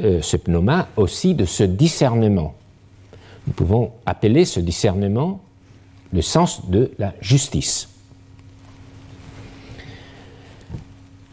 euh, 0.00 0.22
ce 0.22 0.36
pneuma, 0.36 0.88
aussi 0.96 1.34
de 1.34 1.44
ce 1.44 1.64
discernement. 1.64 2.54
Nous 3.46 3.52
pouvons 3.54 3.92
appeler 4.06 4.44
ce 4.44 4.60
discernement 4.60 5.40
le 6.12 6.22
sens 6.22 6.68
de 6.68 6.90
la 6.98 7.14
justice. 7.20 7.88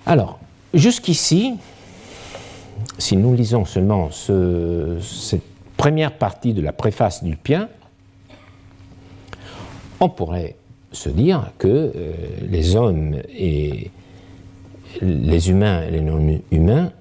Alors, 0.06 0.40
jusqu'ici, 0.74 1.56
si 2.98 3.18
nous 3.18 3.34
lisons 3.34 3.66
seulement 3.66 4.10
cette 4.12 5.44
première 5.78 6.18
partie 6.18 6.54
de 6.54 6.62
la 6.62 6.72
préface 6.72 7.24
d'Ulpien, 7.24 7.70
on 10.00 10.10
pourrait 10.10 10.56
se 10.92 11.10
dire 11.10 11.52
que 11.58 11.68
euh, 11.68 12.14
les 12.42 12.76
hommes 12.76 13.16
et 13.30 13.92
les 15.02 15.50
humains 15.50 15.84
et 15.84 15.92
les 15.92 16.02
non-humains 16.02 16.92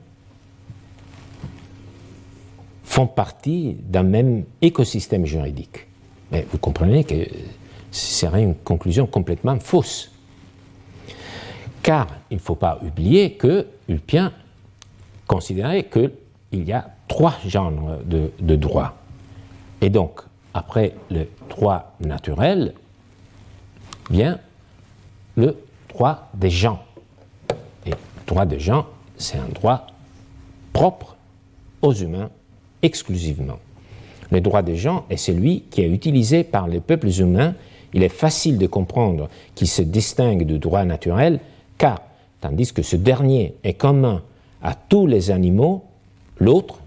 font 2.85 3.07
partie 3.07 3.77
d'un 3.81 4.03
même 4.03 4.45
écosystème 4.63 5.27
juridique. 5.27 5.87
Mais 6.33 6.47
vous 6.51 6.59
comprenez 6.59 7.05
que 7.05 7.15
ce 7.93 8.15
serait 8.21 8.43
une 8.43 8.55
conclusion 8.55 9.07
complètement 9.07 9.59
fausse. 9.61 10.11
Car 11.85 12.07
il 12.31 12.37
ne 12.37 12.41
faut 12.41 12.55
pas 12.55 12.81
oublier 12.83 13.35
que 13.35 13.67
Ulpien 13.89 14.33
considérait 15.27 15.85
qu'il 15.85 16.65
y 16.65 16.73
a 16.73 16.89
trois 17.09 17.35
genres 17.47 17.99
de, 18.07 18.33
de 18.41 18.57
droit. 18.57 18.97
Et 19.83 19.91
donc, 19.91 20.23
après 20.55 20.95
le 21.11 21.29
droit 21.51 21.93
naturel, 22.01 22.73
vient 24.11 24.39
le 25.37 25.59
droit 25.91 26.31
des 26.33 26.49
gens. 26.49 26.83
Et 27.85 27.91
le 27.91 28.27
droit 28.27 28.47
des 28.47 28.61
gens, 28.61 28.87
c'est 29.19 29.37
un 29.37 29.49
droit 29.49 29.87
propre 30.73 31.17
aux 31.83 31.93
humains 31.93 32.31
exclusivement. 32.81 33.59
Le 34.31 34.41
droit 34.41 34.63
des 34.63 34.77
gens 34.77 35.05
est 35.11 35.19
celui 35.19 35.65
qui 35.71 35.83
est 35.83 35.89
utilisé 35.91 36.45
par 36.45 36.67
les 36.67 36.81
peuples 36.81 37.11
humains. 37.21 37.55
Il 37.93 38.03
est 38.03 38.09
facile 38.09 38.57
de 38.57 38.67
comprendre 38.67 39.29
qu'il 39.55 39.69
se 39.69 39.83
distingue 39.83 40.47
du 40.47 40.59
droit 40.59 40.87
naturel, 40.87 41.41
car, 41.85 42.01
tandis 42.41 42.73
que 42.73 42.81
ce 42.81 42.97
dernier 42.97 43.57
est 43.63 43.75
commun 43.75 44.23
à 44.63 44.75
tous 44.75 45.07
les 45.07 45.31
animaux, 45.31 45.85
l'autre, 46.41 46.79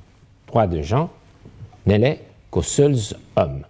droit 0.48 0.66
des 0.66 0.82
gens, 0.82 1.12
n'est 1.86 2.20
qu'aux 2.50 2.64
seuls 2.64 2.98
hommes. 3.36 3.62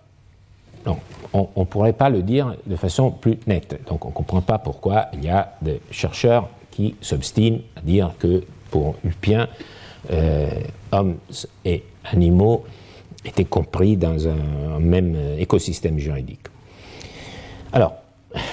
On 1.33 1.49
ne 1.57 1.65
pourrait 1.65 1.91
pas 1.91 2.09
le 2.09 2.23
dire 2.23 2.55
de 2.65 2.77
façon 2.77 3.11
plus 3.11 3.37
nette. 3.45 3.77
Donc, 3.89 4.05
on 4.05 4.07
ne 4.07 4.13
comprend 4.13 4.41
pas 4.41 4.57
pourquoi 4.57 5.07
il 5.11 5.25
y 5.25 5.29
a 5.29 5.57
des 5.61 5.81
chercheurs 5.91 6.47
qui 6.71 6.95
s'obstinent 7.01 7.59
à 7.75 7.81
dire 7.81 8.13
que 8.17 8.45
pour 8.71 8.95
Ulpien, 9.03 9.49
euh, 10.09 10.49
hommes 10.93 11.17
et 11.65 11.83
animaux 12.05 12.63
étaient 13.25 13.43
compris 13.43 13.97
dans 13.97 14.29
un, 14.29 14.79
même 14.79 15.17
écosystème 15.37 15.99
juridique. 15.99 16.47
Alors, 17.73 17.95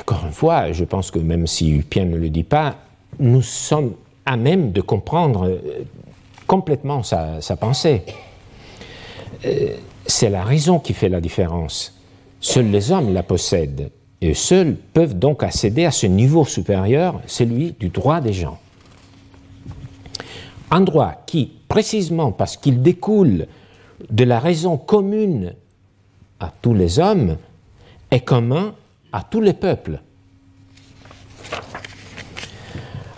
encore 0.01 0.25
une 0.27 0.33
fois, 0.33 0.73
je 0.73 0.85
pense 0.85 1.11
que 1.11 1.19
même 1.19 1.47
si 1.47 1.71
Ulpien 1.71 2.05
ne 2.05 2.17
le 2.17 2.31
dit 2.31 2.45
pas, 2.45 2.77
nous 3.19 3.43
sommes 3.43 3.95
à 4.27 4.37
même 4.37 4.73
de 4.73 4.81
comprendre 4.81 5.47
euh, 5.47 5.85
complètement 6.47 7.03
sa, 7.03 7.41
pensée. 7.59 8.03
Euh, 9.45 9.77
c'est 10.07 10.31
la 10.31 10.45
raison 10.45 10.79
qui 10.79 10.95
fait 10.95 11.09
la 11.09 11.21
différence. 11.21 11.99
Seuls 12.41 12.71
les 12.71 12.93
hommes 12.93 13.13
la 13.13 13.23
possèdent, 13.23 13.91
et 14.21 14.35
seuls 14.35 14.77
peuvent 14.93 15.19
donc 15.19 15.43
accéder 15.43 15.85
à 15.85 15.91
ce 15.91 16.07
niveau 16.07 16.45
supérieur, 16.45 17.21
celui 17.27 17.73
du 17.73 17.89
droit 17.89 18.21
des 18.21 18.33
gens. 18.33 18.59
Un 20.71 20.81
droit 20.81 21.15
qui, 21.27 21.53
précisément 21.69 22.33
parce 22.33 22.57
qu'il 22.57 22.83
découle 22.83 23.47
de 24.11 24.25
la 24.25 24.39
raison 24.39 24.77
commune 24.77 25.55
à 26.41 26.53
tous 26.63 26.75
les 26.75 26.99
hommes, 26.99 27.37
est 28.11 28.21
commun 28.21 28.75
à 29.15 29.23
tous 29.23 29.41
les 29.41 29.53
peuples. 29.53 30.01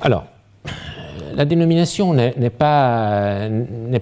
Alors, 0.03 0.27
la 1.35 1.47
dénomination 1.47 2.13
n'est 2.13 2.51
pas, 2.51 3.49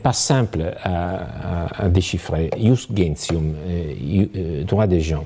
pas, 0.03 0.13
simple 0.13 0.75
à, 0.83 1.89
déchiffrer. 1.89 2.51
Ius 2.59 2.89
gentium, 2.93 3.55
euh, 3.69 4.27
euh, 4.37 4.65
droit 4.65 4.89
des 4.89 5.01
gens. 5.01 5.25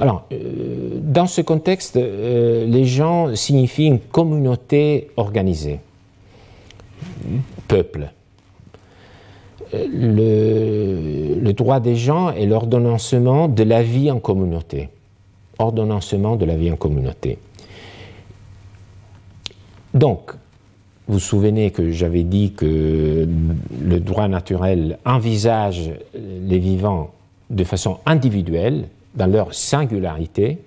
Alors, 0.00 0.24
euh, 0.32 0.98
dans 1.02 1.26
ce 1.26 1.42
contexte, 1.42 1.96
les 1.96 2.84
gens 2.86 3.36
signifient 3.36 3.86
une 3.86 4.00
communauté 4.00 5.10
organisée, 5.18 5.80
peuple. 7.68 8.10
Le, 9.72 11.38
le 11.40 11.52
droit 11.52 11.80
des 11.80 11.96
gens 11.96 12.30
est 12.30 12.46
l'ordonnancement 12.46 13.48
de 13.48 13.64
la 13.64 13.82
vie 13.82 14.10
en 14.10 14.18
communauté. 14.18 14.88
Ordonnancement 15.58 16.36
de 16.36 16.44
la 16.44 16.56
vie 16.56 16.70
en 16.70 16.76
communauté. 16.76 17.38
Donc, 19.92 20.32
vous 21.06 21.14
vous 21.14 21.20
souvenez 21.20 21.70
que 21.70 21.90
j'avais 21.92 22.24
dit 22.24 22.52
que 22.52 23.28
le 23.80 24.00
droit 24.00 24.26
naturel 24.26 24.98
envisage 25.04 25.92
les 26.14 26.58
vivants 26.58 27.10
de 27.50 27.62
façon 27.62 27.98
individuelle, 28.06 28.88
dans 29.14 29.26
leur 29.26 29.54
singularité. 29.54 30.58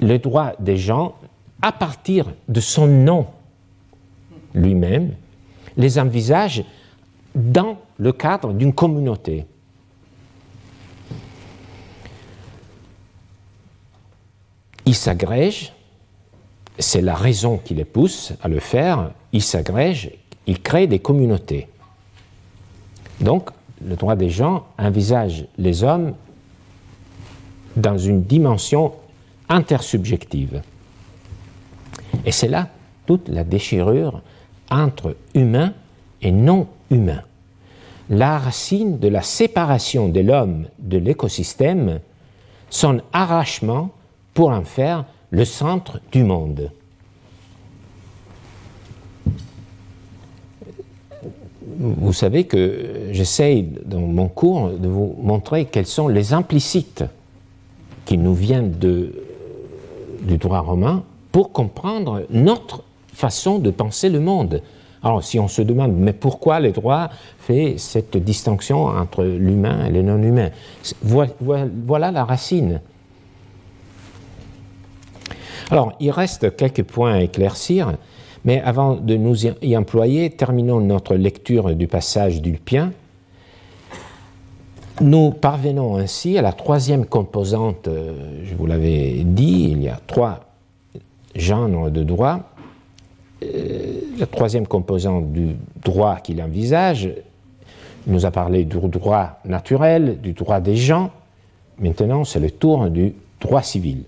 Le 0.00 0.18
droit 0.18 0.52
des 0.58 0.76
gens, 0.76 1.14
à 1.60 1.72
partir 1.72 2.26
de 2.48 2.60
son 2.60 2.86
nom 2.86 3.26
lui-même, 4.54 5.12
les 5.76 5.98
envisage 5.98 6.64
dans 7.34 7.78
le 7.98 8.12
cadre 8.12 8.52
d'une 8.52 8.72
communauté. 8.72 9.46
Il 14.86 14.94
s'agrège 14.94 15.72
c'est 16.78 17.02
la 17.02 17.14
raison 17.14 17.58
qui 17.58 17.74
les 17.74 17.84
pousse 17.84 18.32
à 18.42 18.48
le 18.48 18.60
faire, 18.60 19.12
ils 19.32 19.42
s'agrègent, 19.42 20.10
ils 20.46 20.60
créent 20.60 20.86
des 20.86 20.98
communautés. 20.98 21.68
Donc, 23.20 23.50
le 23.84 23.96
droit 23.96 24.16
des 24.16 24.30
gens 24.30 24.66
envisage 24.78 25.46
les 25.58 25.82
hommes 25.82 26.14
dans 27.76 27.98
une 27.98 28.22
dimension 28.22 28.92
intersubjective. 29.48 30.62
Et 32.24 32.32
c'est 32.32 32.48
là 32.48 32.68
toute 33.06 33.28
la 33.28 33.44
déchirure 33.44 34.22
entre 34.70 35.16
humain 35.34 35.74
et 36.20 36.32
non 36.32 36.68
humain. 36.90 37.22
La 38.08 38.38
racine 38.38 38.98
de 38.98 39.08
la 39.08 39.22
séparation 39.22 40.08
de 40.08 40.20
l'homme 40.20 40.66
de 40.78 40.98
l'écosystème, 40.98 42.00
son 42.70 43.00
arrachement 43.12 43.90
pour 44.34 44.50
en 44.50 44.64
faire 44.64 45.04
le 45.30 45.44
centre 45.44 46.00
du 46.10 46.24
monde. 46.24 46.70
Vous 51.78 52.12
savez 52.12 52.44
que 52.44 53.08
j'essaye 53.10 53.66
dans 53.84 54.00
mon 54.00 54.28
cours 54.28 54.70
de 54.70 54.88
vous 54.88 55.16
montrer 55.20 55.64
quels 55.64 55.86
sont 55.86 56.06
les 56.06 56.32
implicites 56.32 57.04
qui 58.04 58.18
nous 58.18 58.34
viennent 58.34 58.72
du 58.72 60.36
droit 60.36 60.60
romain 60.60 61.02
pour 61.32 61.52
comprendre 61.52 62.24
notre 62.30 62.84
façon 63.12 63.58
de 63.58 63.70
penser 63.70 64.10
le 64.10 64.20
monde. 64.20 64.62
Alors, 65.02 65.24
si 65.24 65.40
on 65.40 65.48
se 65.48 65.62
demande, 65.62 65.92
mais 65.96 66.12
pourquoi 66.12 66.60
le 66.60 66.70
droit 66.70 67.08
fait 67.38 67.74
cette 67.78 68.16
distinction 68.16 68.84
entre 68.84 69.24
l'humain 69.24 69.86
et 69.86 69.90
le 69.90 70.02
non-humain 70.02 70.50
Voilà 71.02 72.12
la 72.12 72.24
racine. 72.24 72.80
Alors, 75.72 75.94
il 76.00 76.10
reste 76.10 76.54
quelques 76.54 76.82
points 76.82 77.14
à 77.14 77.22
éclaircir, 77.22 77.94
mais 78.44 78.60
avant 78.60 78.94
de 78.94 79.16
nous 79.16 79.46
y 79.46 79.74
employer, 79.74 80.28
terminons 80.28 80.80
notre 80.80 81.14
lecture 81.14 81.74
du 81.74 81.86
passage 81.86 82.42
d'Ulpien. 82.42 82.92
Nous 85.00 85.30
parvenons 85.30 85.96
ainsi 85.96 86.36
à 86.36 86.42
la 86.42 86.52
troisième 86.52 87.06
composante, 87.06 87.88
euh, 87.88 88.42
je 88.44 88.54
vous 88.54 88.66
l'avais 88.66 89.22
dit, 89.24 89.70
il 89.70 89.82
y 89.82 89.88
a 89.88 89.98
trois 90.06 90.40
genres 91.34 91.90
de 91.90 92.02
droit. 92.02 92.40
Euh, 93.42 94.00
la 94.18 94.26
troisième 94.26 94.66
composante 94.66 95.32
du 95.32 95.56
droit 95.82 96.16
qu'il 96.16 96.42
envisage, 96.42 97.08
Il 98.06 98.12
nous 98.12 98.26
a 98.26 98.30
parlé 98.30 98.66
du 98.66 98.76
droit 98.76 99.40
naturel, 99.46 100.20
du 100.20 100.34
droit 100.34 100.60
des 100.60 100.76
gens. 100.76 101.12
Maintenant, 101.78 102.24
c'est 102.24 102.40
le 102.40 102.50
tour 102.50 102.90
du 102.90 103.14
droit 103.40 103.62
civil. 103.62 104.04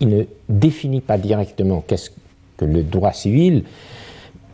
Il 0.00 0.08
ne 0.08 0.24
définit 0.48 1.00
pas 1.00 1.18
directement 1.18 1.84
qu'est-ce 1.86 2.10
que 2.56 2.64
le 2.64 2.82
droit 2.82 3.12
civil, 3.12 3.64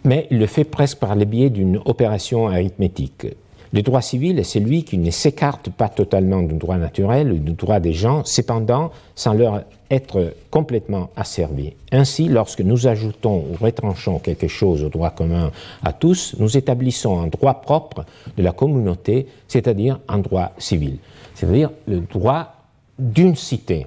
mais 0.04 0.26
il 0.30 0.38
le 0.38 0.46
fait 0.46 0.64
presque 0.64 0.98
par 0.98 1.14
le 1.16 1.24
biais 1.24 1.50
d'une 1.50 1.80
opération 1.84 2.48
arithmétique. 2.48 3.26
Le 3.72 3.82
droit 3.82 4.00
civil 4.00 4.38
est 4.38 4.44
celui 4.44 4.84
qui 4.84 4.96
ne 4.96 5.10
s'écarte 5.10 5.70
pas 5.70 5.88
totalement 5.88 6.42
du 6.42 6.54
droit 6.54 6.76
naturel 6.76 7.42
du 7.42 7.52
droit 7.52 7.80
des 7.80 7.92
gens, 7.92 8.22
cependant 8.24 8.90
sans 9.14 9.34
leur 9.34 9.64
être 9.90 10.34
complètement 10.50 11.10
asservi. 11.16 11.74
Ainsi, 11.92 12.28
lorsque 12.28 12.60
nous 12.60 12.86
ajoutons 12.86 13.44
ou 13.50 13.62
retranchons 13.62 14.18
quelque 14.18 14.48
chose 14.48 14.82
au 14.82 14.88
droit 14.88 15.10
commun 15.10 15.50
à 15.82 15.92
tous, 15.92 16.36
nous 16.38 16.56
établissons 16.56 17.20
un 17.20 17.26
droit 17.26 17.60
propre 17.60 18.04
de 18.36 18.42
la 18.42 18.52
communauté, 18.52 19.26
c'est-à-dire 19.48 19.98
un 20.08 20.18
droit 20.18 20.52
civil, 20.58 20.98
c'est-à-dire 21.34 21.70
le 21.86 22.00
droit 22.00 22.54
d'une 22.98 23.36
cité. 23.36 23.86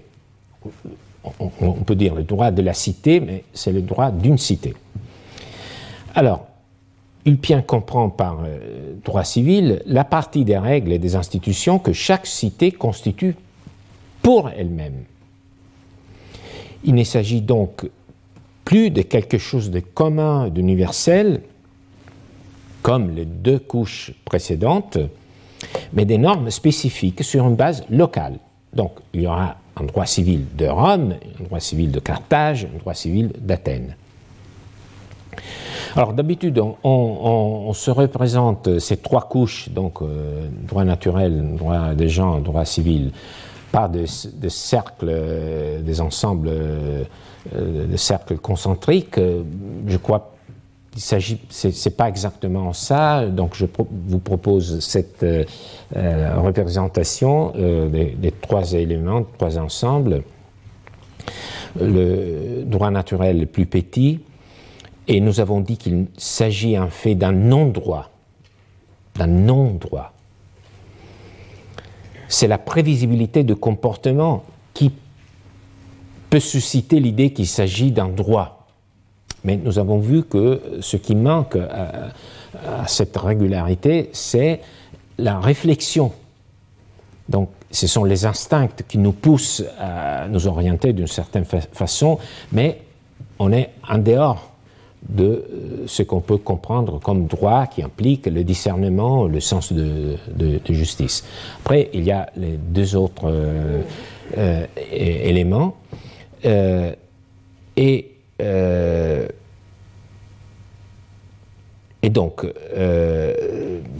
On 1.39 1.71
peut 1.71 1.95
dire 1.95 2.15
le 2.15 2.23
droit 2.23 2.51
de 2.51 2.61
la 2.61 2.73
cité, 2.73 3.19
mais 3.19 3.43
c'est 3.53 3.71
le 3.71 3.81
droit 3.81 4.11
d'une 4.11 4.37
cité. 4.37 4.73
Alors, 6.15 6.47
Ulpien 7.25 7.61
comprend 7.61 8.09
par 8.09 8.39
euh, 8.43 8.93
droit 9.03 9.23
civil 9.23 9.81
la 9.85 10.03
partie 10.03 10.45
des 10.45 10.57
règles 10.57 10.93
et 10.93 10.99
des 10.99 11.15
institutions 11.15 11.77
que 11.77 11.93
chaque 11.93 12.25
cité 12.25 12.71
constitue 12.71 13.35
pour 14.21 14.49
elle-même. 14.49 15.03
Il 16.83 16.95
ne 16.95 17.03
s'agit 17.03 17.41
donc 17.41 17.89
plus 18.63 18.89
de 18.89 19.01
quelque 19.01 19.37
chose 19.37 19.69
de 19.69 19.79
commun, 19.79 20.49
d'universel, 20.49 21.41
comme 22.81 23.13
les 23.15 23.25
deux 23.25 23.59
couches 23.59 24.13
précédentes, 24.23 24.97
mais 25.93 26.05
des 26.05 26.17
normes 26.17 26.49
spécifiques 26.49 27.23
sur 27.23 27.47
une 27.47 27.55
base 27.55 27.83
locale. 27.89 28.39
Donc 28.73 28.93
il 29.13 29.21
y 29.21 29.27
aura 29.27 29.57
un 29.79 29.85
droit 29.85 30.05
civil 30.05 30.45
de 30.55 30.67
Rome, 30.67 31.15
un 31.39 31.43
droit 31.43 31.59
civil 31.59 31.91
de 31.91 31.99
Carthage, 31.99 32.67
un 32.73 32.77
droit 32.79 32.93
civil 32.93 33.31
d'Athènes. 33.39 33.95
Alors 35.95 36.13
d'habitude, 36.13 36.61
on, 36.83 37.71
se 37.73 37.91
représente 37.91 38.79
ces 38.79 38.97
trois 38.97 39.21
couches, 39.21 39.69
donc 39.69 40.01
euh, 40.01 40.47
droit 40.67 40.83
naturel, 40.83 41.55
droit 41.55 41.93
des 41.93 42.09
gens, 42.09 42.39
droit 42.39 42.65
civil, 42.65 43.11
par 43.71 43.89
des, 43.89 44.05
cercles, 44.07 45.07
euh, 45.09 45.81
des 45.81 46.01
ensembles 46.01 46.49
euh, 46.49 47.03
de 47.53 47.97
cercles 47.97 48.37
concentriques. 48.37 49.19
Je 49.87 49.97
crois 49.97 50.31
qu'il 50.99 51.07
s'agit, 51.07 51.39
c'est 51.49 51.95
pas 51.95 52.09
exactement 52.09 52.73
ça, 52.73 53.25
donc 53.25 53.55
je 53.55 53.65
vous 53.89 54.19
propose 54.19 54.81
cette 54.81 55.25
représentation 55.95 57.53
des, 57.55 58.17
des, 58.17 58.31
trois 58.31 58.73
éléments, 58.73 59.23
trois 59.37 59.57
ensembles. 59.57 60.23
Le 61.79 62.63
droit 62.65 62.91
naturel 62.91 63.39
le 63.39 63.45
plus 63.45 63.65
petit, 63.65 64.19
et 65.07 65.21
nous 65.21 65.39
avons 65.39 65.61
dit 65.61 65.77
qu'il 65.77 66.07
s'agit 66.17 66.77
en 66.77 66.89
fait 66.89 67.15
d'un 67.15 67.31
non-droit, 67.31 68.09
d'un 69.15 69.27
non-droit. 69.27 70.11
C'est 72.27 72.47
la 72.47 72.57
prévisibilité 72.57 73.45
de 73.45 73.53
comportement 73.53 74.43
qui 74.73 74.91
peut 76.29 76.41
susciter 76.41 76.99
l'idée 76.99 77.31
qu'il 77.31 77.47
s'agit 77.47 77.93
d'un 77.93 78.09
droit. 78.09 78.58
Mais 79.43 79.57
nous 79.57 79.79
avons 79.79 79.99
vu 79.99 80.23
que 80.23 80.61
ce 80.81 80.97
qui 80.97 81.15
manque 81.15 81.55
à, 81.55 82.11
cette 82.87 83.15
régularité, 83.15 84.09
c'est 84.11 84.59
la 85.17 85.39
réflexion. 85.39 86.11
Donc, 87.27 87.49
ce 87.71 87.87
sont 87.87 88.03
les 88.03 88.25
instincts 88.25 88.69
qui 88.87 88.97
nous 88.97 89.11
poussent 89.11 89.63
à 89.79 90.27
nous 90.27 90.47
orienter 90.47 90.93
d'une 90.93 91.07
certaine 91.07 91.45
façon, 91.45 92.17
mais 92.51 92.81
on 93.37 93.51
est 93.51 93.69
en 93.87 93.99
dehors 93.99 94.49
de 95.07 95.23
euh, 95.23 95.87
ce 95.87 96.03
qu'on 96.03 96.19
peut 96.19 96.37
comprendre 96.37 96.99
comme 96.99 97.27
droit 97.27 97.67
qui 97.67 97.81
implique 97.81 98.25
le 98.25 98.43
discernement, 98.43 99.25
le 99.25 99.39
sens 99.39 99.71
de, 99.71 100.17
justice. 100.69 101.23
Après, 101.61 101.89
il 101.93 102.03
y 102.03 102.11
a 102.11 102.29
les 102.35 102.57
deux 102.57 102.95
autres 102.95 103.25
euh, 103.25 103.81
euh, 104.37 104.65
éléments. 104.91 105.75
et, 106.43 108.11
et 108.39 109.27
donc, 112.09 112.45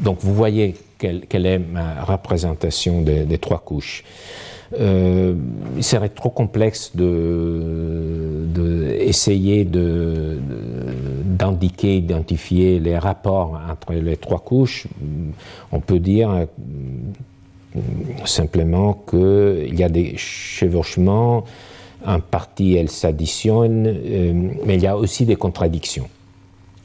donc, 0.01 0.17
vous 0.21 0.33
voyez 0.33 0.75
quelle, 0.97 1.45
est 1.45 1.59
ma 1.59 2.03
représentation 2.03 3.01
des 3.01 3.37
trois 3.37 3.59
couches. 3.59 4.03
Euh, 4.77 5.33
il 5.75 5.83
serait 5.83 6.09
trop 6.09 6.29
complexe 6.29 6.95
de, 6.95 8.45
de 8.53 8.95
essayer 8.99 9.65
de, 9.65 10.37
d'indiquer, 11.23 11.97
identifier 11.97 12.79
les 12.79 12.97
rapports 12.97 13.59
entre 13.69 13.93
les 13.93 14.15
trois 14.15 14.39
couches. 14.39 14.85
On 15.71 15.79
peut 15.79 15.99
dire 15.99 16.29
euh, 16.29 16.45
simplement 18.25 18.93
qu'il 19.09 19.77
y 19.77 19.83
a 19.83 19.89
des 19.89 20.13
chevauchements, 20.17 21.45
en 22.05 22.19
partie 22.19 22.75
elles 22.75 22.89
s'additionnent, 22.89 23.87
euh, 23.87 24.51
mais 24.65 24.75
il 24.75 24.81
y 24.81 24.87
a 24.87 24.97
aussi 24.97 25.25
des 25.25 25.35
contradictions. 25.35 26.09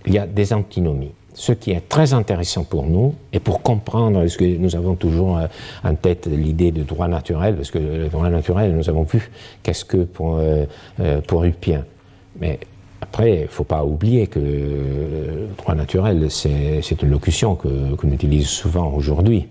Il 0.06 0.14
y 0.14 0.18
a 0.18 0.26
des 0.26 0.52
antinomies 0.52 1.12
ce 1.34 1.52
qui 1.52 1.72
est 1.72 1.88
très 1.88 2.14
intéressant 2.14 2.62
pour 2.62 2.86
nous, 2.86 3.14
et 3.32 3.40
pour 3.40 3.60
comprendre, 3.60 4.20
parce 4.20 4.36
que 4.36 4.44
nous 4.44 4.76
avons 4.76 4.94
toujours 4.94 5.36
euh, 5.36 5.46
en 5.82 5.94
tête 5.96 6.26
l'idée 6.26 6.70
de 6.70 6.84
droit 6.84 7.08
naturel, 7.08 7.56
parce 7.56 7.70
que 7.70 7.78
le 7.78 8.08
droit 8.08 8.30
naturel, 8.30 8.74
nous 8.74 8.88
avons 8.88 9.02
vu 9.02 9.30
qu'est-ce 9.62 9.84
que 9.84 10.04
pour, 10.04 10.36
euh, 10.38 10.64
pour 11.26 11.44
Ulpien. 11.44 11.84
Mais 12.40 12.60
après, 13.00 13.34
il 13.34 13.42
ne 13.42 13.46
faut 13.48 13.64
pas 13.64 13.84
oublier 13.84 14.28
que 14.28 14.38
le 14.38 15.48
droit 15.58 15.74
naturel, 15.74 16.30
c'est 16.30 17.02
une 17.02 17.10
locution 17.10 17.54
qu'on 17.54 18.10
utilise 18.10 18.48
souvent 18.48 18.92
aujourd'hui. 18.92 19.48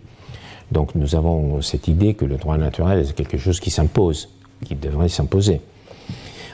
Donc 0.71 0.95
nous 0.95 1.15
avons 1.15 1.61
cette 1.61 1.87
idée 1.87 2.13
que 2.15 2.25
le 2.25 2.37
droit 2.37 2.57
naturel, 2.57 3.05
c'est 3.05 3.15
quelque 3.15 3.37
chose 3.37 3.59
qui 3.59 3.69
s'impose, 3.69 4.29
qui 4.63 4.75
devrait 4.75 5.09
s'imposer. 5.09 5.61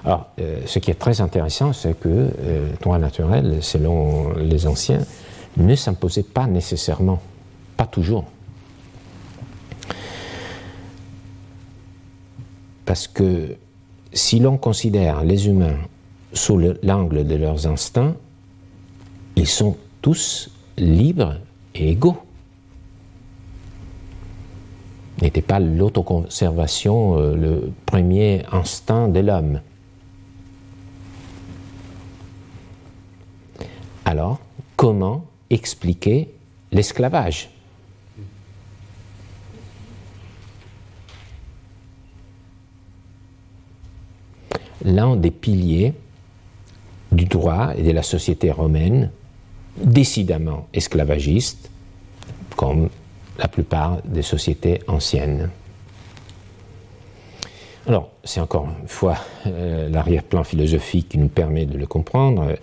Alors, 0.05 0.28
euh, 0.39 0.62
ce 0.66 0.80
qui 0.80 0.91
est 0.91 0.99
très 0.99 1.22
intéressant, 1.22 1.74
c'est 1.74 1.99
que 1.99 2.07
le 2.07 2.32
euh, 2.39 2.72
droit 2.82 2.97
naturel, 2.97 3.57
selon 3.62 4.34
les 4.34 4.66
anciens, 4.66 5.01
ne 5.57 5.76
s'imposait 5.76 6.24
pas 6.24 6.47
nécessairement, 6.47 7.22
pas 7.76 7.86
toujours. 7.86 8.26
Parce 12.86 13.07
que 13.07 13.55
si 14.14 14.39
l'on 14.39 14.57
considère 14.57 15.24
les 15.24 15.47
humains 15.47 15.78
sous 16.34 16.57
l'angle 16.82 17.28
de 17.28 17.36
leurs 17.36 17.68
instincts, 17.68 18.16
ils 19.36 19.47
sont 19.47 19.78
tous 20.01 20.49
libres 20.78 21.36
et 21.76 21.91
égaux. 21.91 22.18
N'était 25.22 25.42
pas 25.42 25.60
l'autoconservation 25.60 27.18
euh, 27.18 27.36
le 27.36 27.72
premier 27.86 28.44
instinct 28.52 29.10
de 29.10 29.20
l'homme. 29.20 29.62
Alors, 34.06 34.40
comment 34.76 35.26
expliquer 35.50 36.32
l'esclavage? 36.72 37.50
L'un 44.86 45.18
des 45.18 45.32
piliers 45.32 45.94
du 47.12 47.26
droit 47.26 47.74
et 47.76 47.84
de 47.84 47.92
la 47.92 48.04
société 48.04 48.52
romaine, 48.52 49.12
décidément 49.76 50.68
esclavagiste, 50.74 51.70
comme 52.56 52.90
la 53.40 53.48
plupart 53.48 54.02
des 54.04 54.22
sociétés 54.22 54.82
anciennes. 54.88 55.50
Alors, 57.88 58.12
c'est 58.24 58.42
encore 58.42 58.68
une 58.82 58.88
fois 58.88 59.18
euh, 59.48 59.90
l'arrière-plan 59.90 60.44
philosophique 60.44 61.10
qui 61.10 61.18
nous 61.18 61.30
permet 61.30 61.66
de 61.66 61.78
le 61.78 61.88
comprendre 61.88 62.54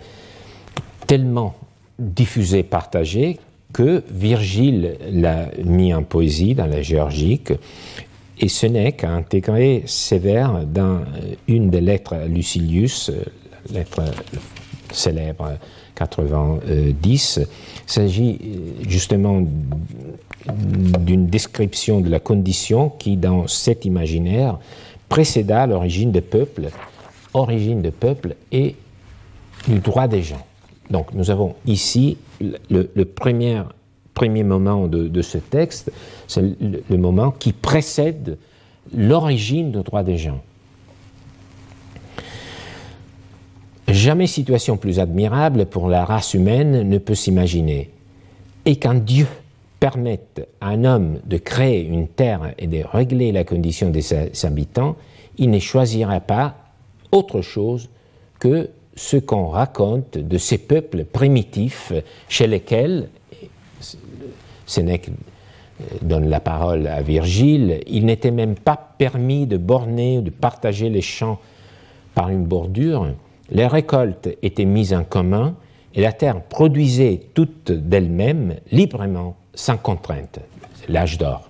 tellement 1.07 1.55
diffusé, 1.99 2.63
partagé, 2.63 3.39
que 3.73 4.03
Virgile 4.09 4.97
l'a 5.11 5.49
mis 5.63 5.93
en 5.93 6.03
poésie 6.03 6.55
dans 6.55 6.67
la 6.67 6.81
Géorgique, 6.81 7.51
et 8.39 8.47
Sénèque 8.47 9.03
a 9.03 9.09
intégré 9.09 9.83
vers 10.11 10.63
dans 10.65 11.01
une 11.47 11.69
des 11.71 11.81
lettres 11.81 12.13
à 12.13 12.25
Lucilius, 12.25 13.11
lettre 13.73 14.03
célèbre 14.91 15.57
90. 15.95 17.39
Il 17.41 17.47
s'agit 17.91 18.39
justement 18.87 19.43
d'une 20.99 21.27
description 21.27 22.01
de 22.01 22.09
la 22.09 22.19
condition 22.19 22.89
qui, 22.89 23.17
dans 23.17 23.47
cet 23.47 23.85
imaginaire, 23.85 24.59
précéda 25.09 25.67
l'origine 25.67 26.11
des 26.11 26.21
peuples, 26.21 26.69
origine 27.33 27.81
des 27.81 27.91
peuples 27.91 28.35
et 28.51 28.75
du 29.67 29.79
droit 29.79 30.07
des 30.07 30.21
gens. 30.21 30.45
Donc 30.89 31.13
nous 31.13 31.29
avons 31.29 31.55
ici 31.65 32.17
le, 32.69 33.03
premier 33.03 33.61
premier 34.13 34.43
moment 34.43 34.87
de, 34.87 35.21
ce 35.21 35.37
texte, 35.37 35.91
c'est 36.27 36.41
le, 36.41 36.97
moment 36.97 37.31
qui 37.31 37.53
précède 37.53 38.37
l'origine 38.95 39.71
du 39.71 39.83
droit 39.83 40.03
des 40.03 40.17
gens. 40.17 40.41
Jamais 43.87 44.27
situation 44.27 44.75
plus 44.75 44.99
admirable 44.99 45.65
pour 45.65 45.87
la 45.87 46.03
race 46.03 46.33
humaine 46.33 46.89
ne 46.89 46.97
peut 46.97 47.15
s'imaginer. 47.15 47.91
Et 48.65 48.75
quand 48.77 48.95
Dieu 48.95 49.27
permette 49.79 50.47
à 50.61 50.69
un 50.69 50.83
homme 50.83 51.19
de 51.25 51.37
créer 51.37 51.85
une 51.85 52.07
terre 52.07 52.53
et 52.57 52.67
de 52.67 52.83
régler 52.83 53.31
la 53.31 53.43
condition 53.43 53.89
des 53.89 54.45
habitants, 54.45 54.95
il 55.37 55.49
ne 55.51 55.59
choisira 55.59 56.19
pas 56.19 56.55
autre 57.11 57.41
chose 57.41 57.89
que 58.39 58.69
ce 58.95 59.17
qu'on 59.17 59.47
raconte 59.47 60.17
de 60.17 60.37
ces 60.37 60.57
peuples 60.57 61.05
primitifs 61.05 61.93
chez 62.27 62.47
lesquels, 62.47 63.09
Sénèque 64.65 65.11
donne 66.01 66.29
la 66.29 66.39
parole 66.39 66.87
à 66.87 67.01
Virgile, 67.01 67.81
il 67.85 68.05
n'était 68.05 68.31
même 68.31 68.55
pas 68.55 68.95
permis 68.97 69.45
de 69.45 69.57
borner, 69.57 70.21
de 70.21 70.31
partager 70.31 70.89
les 70.89 71.01
champs 71.01 71.39
par 72.15 72.29
une 72.29 72.45
bordure, 72.45 73.13
les 73.51 73.67
récoltes 73.67 74.29
étaient 74.41 74.65
mises 74.65 74.93
en 74.93 75.03
commun 75.03 75.55
et 75.93 76.01
la 76.01 76.11
terre 76.11 76.41
produisait 76.41 77.21
toute 77.33 77.71
d'elle-même, 77.71 78.55
librement, 78.71 79.35
sans 79.57 79.75
contrainte. 79.75 80.39
L'âge 80.87 81.17
d'or. 81.17 81.49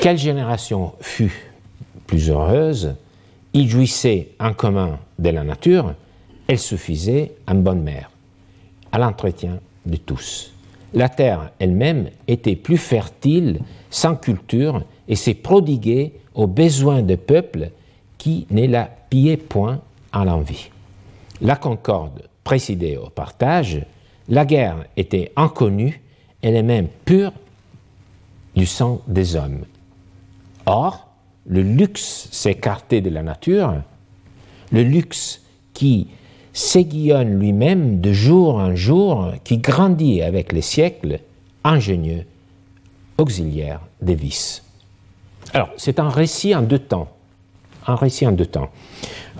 Quelle 0.00 0.16
génération 0.16 0.94
fut 1.00 1.50
plus 2.06 2.30
heureuse? 2.30 2.94
Il 3.52 3.68
jouissait 3.68 4.28
en 4.38 4.54
commun 4.54 5.00
de 5.18 5.28
la 5.30 5.42
nature, 5.42 5.94
elle 6.46 6.58
suffisait 6.58 7.32
en 7.48 7.56
bonne 7.56 7.82
mère, 7.82 8.10
à 8.92 8.98
l'entretien 8.98 9.58
de 9.84 9.96
tous. 9.96 10.52
La 10.94 11.08
terre 11.08 11.50
elle-même 11.58 12.10
était 12.28 12.56
plus 12.56 12.78
fertile, 12.78 13.60
sans 13.90 14.14
culture, 14.14 14.84
et 15.08 15.16
s'est 15.16 15.34
prodiguée 15.34 16.12
aux 16.34 16.46
besoins 16.46 17.02
de 17.02 17.16
peuples 17.16 17.70
qui 18.18 18.46
ne 18.50 18.66
la 18.68 18.84
pillaient 18.84 19.36
point 19.36 19.80
à 20.12 20.24
l'envie. 20.24 20.70
La 21.40 21.56
concorde 21.56 22.22
présidait 22.44 22.96
au 22.96 23.10
partage, 23.10 23.80
la 24.30 24.46
guerre 24.46 24.84
était 24.96 25.32
inconnue, 25.36 26.00
elle 26.40 26.56
est 26.56 26.62
même 26.62 26.88
pure 27.04 27.32
du 28.56 28.64
sang 28.64 29.02
des 29.06 29.36
hommes. 29.36 29.64
Or, 30.66 31.08
le 31.46 31.62
luxe 31.62 32.28
s'écartait 32.30 33.00
de 33.00 33.10
la 33.10 33.22
nature, 33.22 33.82
le 34.72 34.82
luxe 34.82 35.42
qui 35.74 36.08
s'aiguillonne 36.52 37.38
lui-même 37.38 38.00
de 38.00 38.12
jour 38.12 38.54
en 38.54 38.74
jour, 38.74 39.32
qui 39.44 39.58
grandit 39.58 40.22
avec 40.22 40.52
les 40.52 40.62
siècles, 40.62 41.20
ingénieux, 41.64 42.24
auxiliaire 43.18 43.80
des 44.00 44.14
vices. 44.14 44.64
Alors, 45.52 45.70
c'est 45.76 45.98
un 45.98 46.08
récit 46.08 46.54
en 46.54 46.62
deux 46.62 46.78
temps. 46.78 47.08
Un 47.86 47.96
récit 47.96 48.26
en 48.26 48.32
deux 48.32 48.46
temps. 48.46 48.70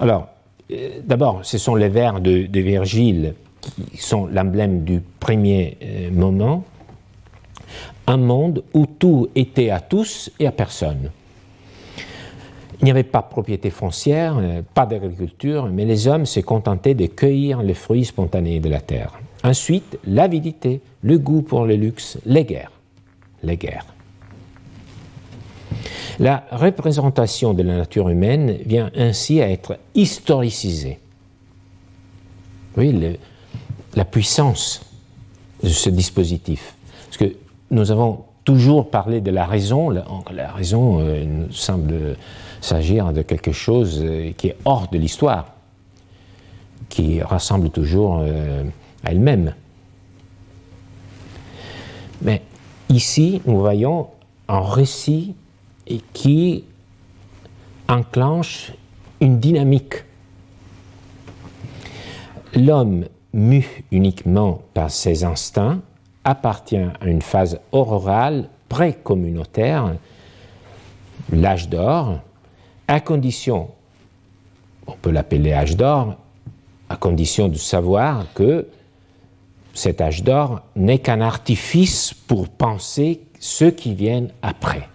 Alors, 0.00 0.28
euh, 0.72 1.00
d'abord, 1.04 1.40
ce 1.42 1.58
sont 1.58 1.74
les 1.74 1.88
vers 1.88 2.20
de, 2.20 2.46
Virgile 2.60 3.34
qui 3.60 3.96
sont 3.96 4.26
l'emblème 4.26 4.84
du 4.84 5.00
premier 5.20 5.76
euh, 5.82 6.10
moment. 6.10 6.64
Un 8.06 8.16
monde 8.16 8.64
où 8.74 8.86
tout 8.86 9.28
était 9.34 9.70
à 9.70 9.80
tous 9.80 10.30
et 10.38 10.46
à 10.46 10.52
personne. 10.52 11.10
Il 12.80 12.84
n'y 12.84 12.90
avait 12.90 13.02
pas 13.02 13.20
de 13.20 13.28
propriété 13.28 13.68
foncière, 13.70 14.38
euh, 14.38 14.62
pas 14.74 14.86
d'agriculture, 14.86 15.68
mais 15.70 15.84
les 15.84 16.08
hommes 16.08 16.26
se 16.26 16.40
contentaient 16.40 16.94
de 16.94 17.06
cueillir 17.06 17.62
les 17.62 17.74
fruits 17.74 18.06
spontanés 18.06 18.58
de 18.58 18.70
la 18.70 18.80
terre. 18.80 19.20
Ensuite, 19.44 19.98
l'avidité, 20.06 20.80
le 21.02 21.18
goût 21.18 21.42
pour 21.42 21.66
le 21.66 21.76
luxe, 21.76 22.18
les 22.24 22.44
guerres. 22.44 22.72
Les 23.42 23.56
guerres. 23.56 23.86
La 26.18 26.44
représentation 26.50 27.54
de 27.54 27.62
la 27.62 27.76
nature 27.76 28.08
humaine 28.08 28.58
vient 28.66 28.90
ainsi 28.94 29.40
à 29.40 29.48
être 29.48 29.78
historicisée. 29.94 30.98
Oui, 32.76 33.18
la 33.94 34.04
puissance 34.04 34.82
de 35.62 35.68
ce 35.68 35.90
dispositif. 35.90 36.74
Parce 37.06 37.16
que 37.16 37.36
nous 37.70 37.90
avons 37.90 38.24
toujours 38.44 38.90
parlé 38.90 39.20
de 39.20 39.30
la 39.30 39.46
raison. 39.46 39.90
La, 39.90 40.52
raison 40.52 41.00
euh, 41.00 41.46
semble 41.50 42.16
s'agir 42.60 43.12
de 43.12 43.22
quelque 43.22 43.52
chose 43.52 44.00
euh, 44.02 44.32
qui 44.36 44.48
est 44.48 44.56
hors 44.64 44.88
de 44.88 44.98
l'histoire, 44.98 45.54
qui 46.88 47.22
rassemble 47.22 47.70
toujours 47.70 48.20
euh, 48.22 48.64
à 49.04 49.12
elle-même. 49.12 49.54
Mais 52.22 52.42
ici, 52.88 53.40
nous 53.46 53.58
voyons 53.58 54.08
un 54.48 54.60
récit 54.60 55.34
qui 56.12 56.64
enclenche 57.88 58.72
une 59.20 59.40
dynamique. 59.40 60.04
L'homme 62.54 63.04
mu 63.32 63.84
uniquement 63.90 64.62
par 64.74 64.90
ses 64.90 65.24
instincts 65.24 65.80
appartient 66.24 66.76
à 66.76 67.06
une 67.06 67.22
phase 67.22 67.60
aurorale 67.72 68.48
pré-communautaire, 68.68 69.96
l'âge 71.32 71.68
d'or, 71.68 72.20
à 72.88 73.00
condition, 73.00 73.68
on 74.86 74.92
peut 74.92 75.10
l'appeler 75.10 75.52
âge 75.52 75.76
d'or, 75.76 76.16
à 76.88 76.96
condition 76.96 77.48
de 77.48 77.56
savoir 77.56 78.26
que 78.34 78.66
cet 79.74 80.00
âge 80.00 80.22
d'or 80.22 80.62
n'est 80.74 80.98
qu'un 80.98 81.20
artifice 81.20 82.12
pour 82.26 82.48
penser 82.48 83.20
ceux 83.38 83.70
qui 83.70 83.94
viennent 83.94 84.30
après. 84.42 84.88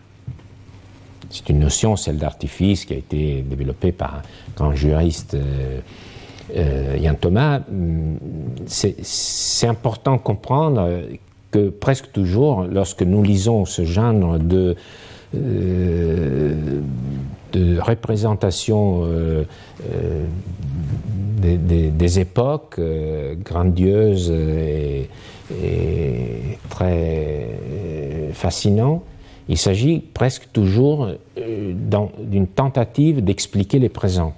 C'est 1.29 1.49
une 1.49 1.59
notion, 1.59 1.95
celle 1.95 2.17
d'artifice, 2.17 2.85
qui 2.85 2.93
a 2.93 2.97
été 2.97 3.41
développée 3.41 3.91
par 3.91 4.15
un 4.15 4.21
grand 4.55 4.75
juriste, 4.75 5.33
euh, 5.33 5.79
euh, 6.55 6.97
Yann 6.99 7.15
Thomas. 7.15 7.61
Hum, 7.69 8.17
c'est 8.67 9.67
important 9.67 10.13
de 10.13 10.21
comprendre 10.21 10.89
que 11.51 11.69
presque 11.69 12.11
toujours, 12.11 12.63
lorsque 12.63 13.01
nous 13.01 13.23
lisons 13.23 13.65
ce 13.65 13.83
genre 13.85 14.37
de, 14.39 14.75
euh, 15.35 16.81
représentation 17.79 19.03
euh, 19.05 19.43
des, 21.37 22.19
époques 22.19 22.79
grandieuses 23.43 24.31
et, 24.31 25.09
très 26.69 27.47
fascinants, 28.33 29.03
il 29.47 29.57
s'agit 29.57 29.99
presque 29.99 30.49
toujours 30.51 31.09
d'une 31.37 32.47
tentative 32.47 33.23
d'expliquer 33.23 33.79
les 33.79 33.89
présents. 33.89 34.33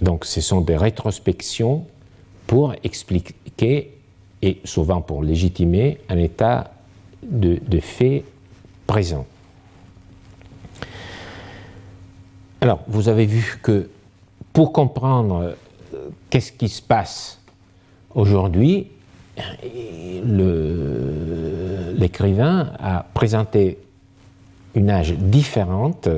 Donc 0.00 0.24
ce 0.24 0.40
sont 0.40 0.60
des 0.60 0.76
rétrospections 0.76 1.84
pour 2.46 2.74
expliquer 2.82 3.98
et 4.42 4.60
souvent 4.64 5.00
pour 5.00 5.22
légitimer 5.22 5.98
un 6.08 6.18
état 6.18 6.72
de, 7.22 7.58
fait 7.80 8.24
présent. 8.86 9.26
Alors, 12.60 12.80
vous 12.88 13.08
avez 13.08 13.26
vu 13.26 13.58
que 13.62 13.88
pour 14.52 14.72
comprendre 14.72 15.54
euh, 15.94 16.08
qu'est-ce 16.30 16.52
qui 16.52 16.68
se 16.68 16.82
passe 16.82 17.40
aujourd'hui, 18.14 18.88
l'écrivain 21.96 22.72
a 22.78 23.04
présenté 23.14 23.78
une 24.74 24.90
âge 24.90 25.12
différente 25.12 26.08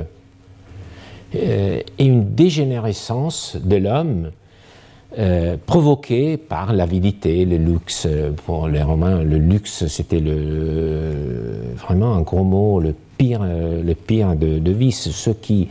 et 1.32 1.84
une 1.98 2.34
dégénérescence 2.34 3.56
de 3.62 3.76
l'homme 3.76 4.30
euh, 5.18 5.56
provoquée 5.66 6.36
par 6.36 6.72
l'avidité, 6.72 7.44
le 7.44 7.56
luxe. 7.56 8.06
Pour 8.46 8.68
les 8.68 8.82
Romains, 8.82 9.22
le 9.22 9.38
luxe, 9.38 9.86
c'était 9.86 10.22
vraiment 11.76 12.14
un 12.14 12.22
gros 12.22 12.44
mot, 12.44 12.80
le 12.80 12.94
pire, 13.18 13.42
le 13.42 13.94
pire 13.94 14.36
de, 14.36 14.70
vice. 14.70 15.10
Ce 15.10 15.30
qui 15.30 15.68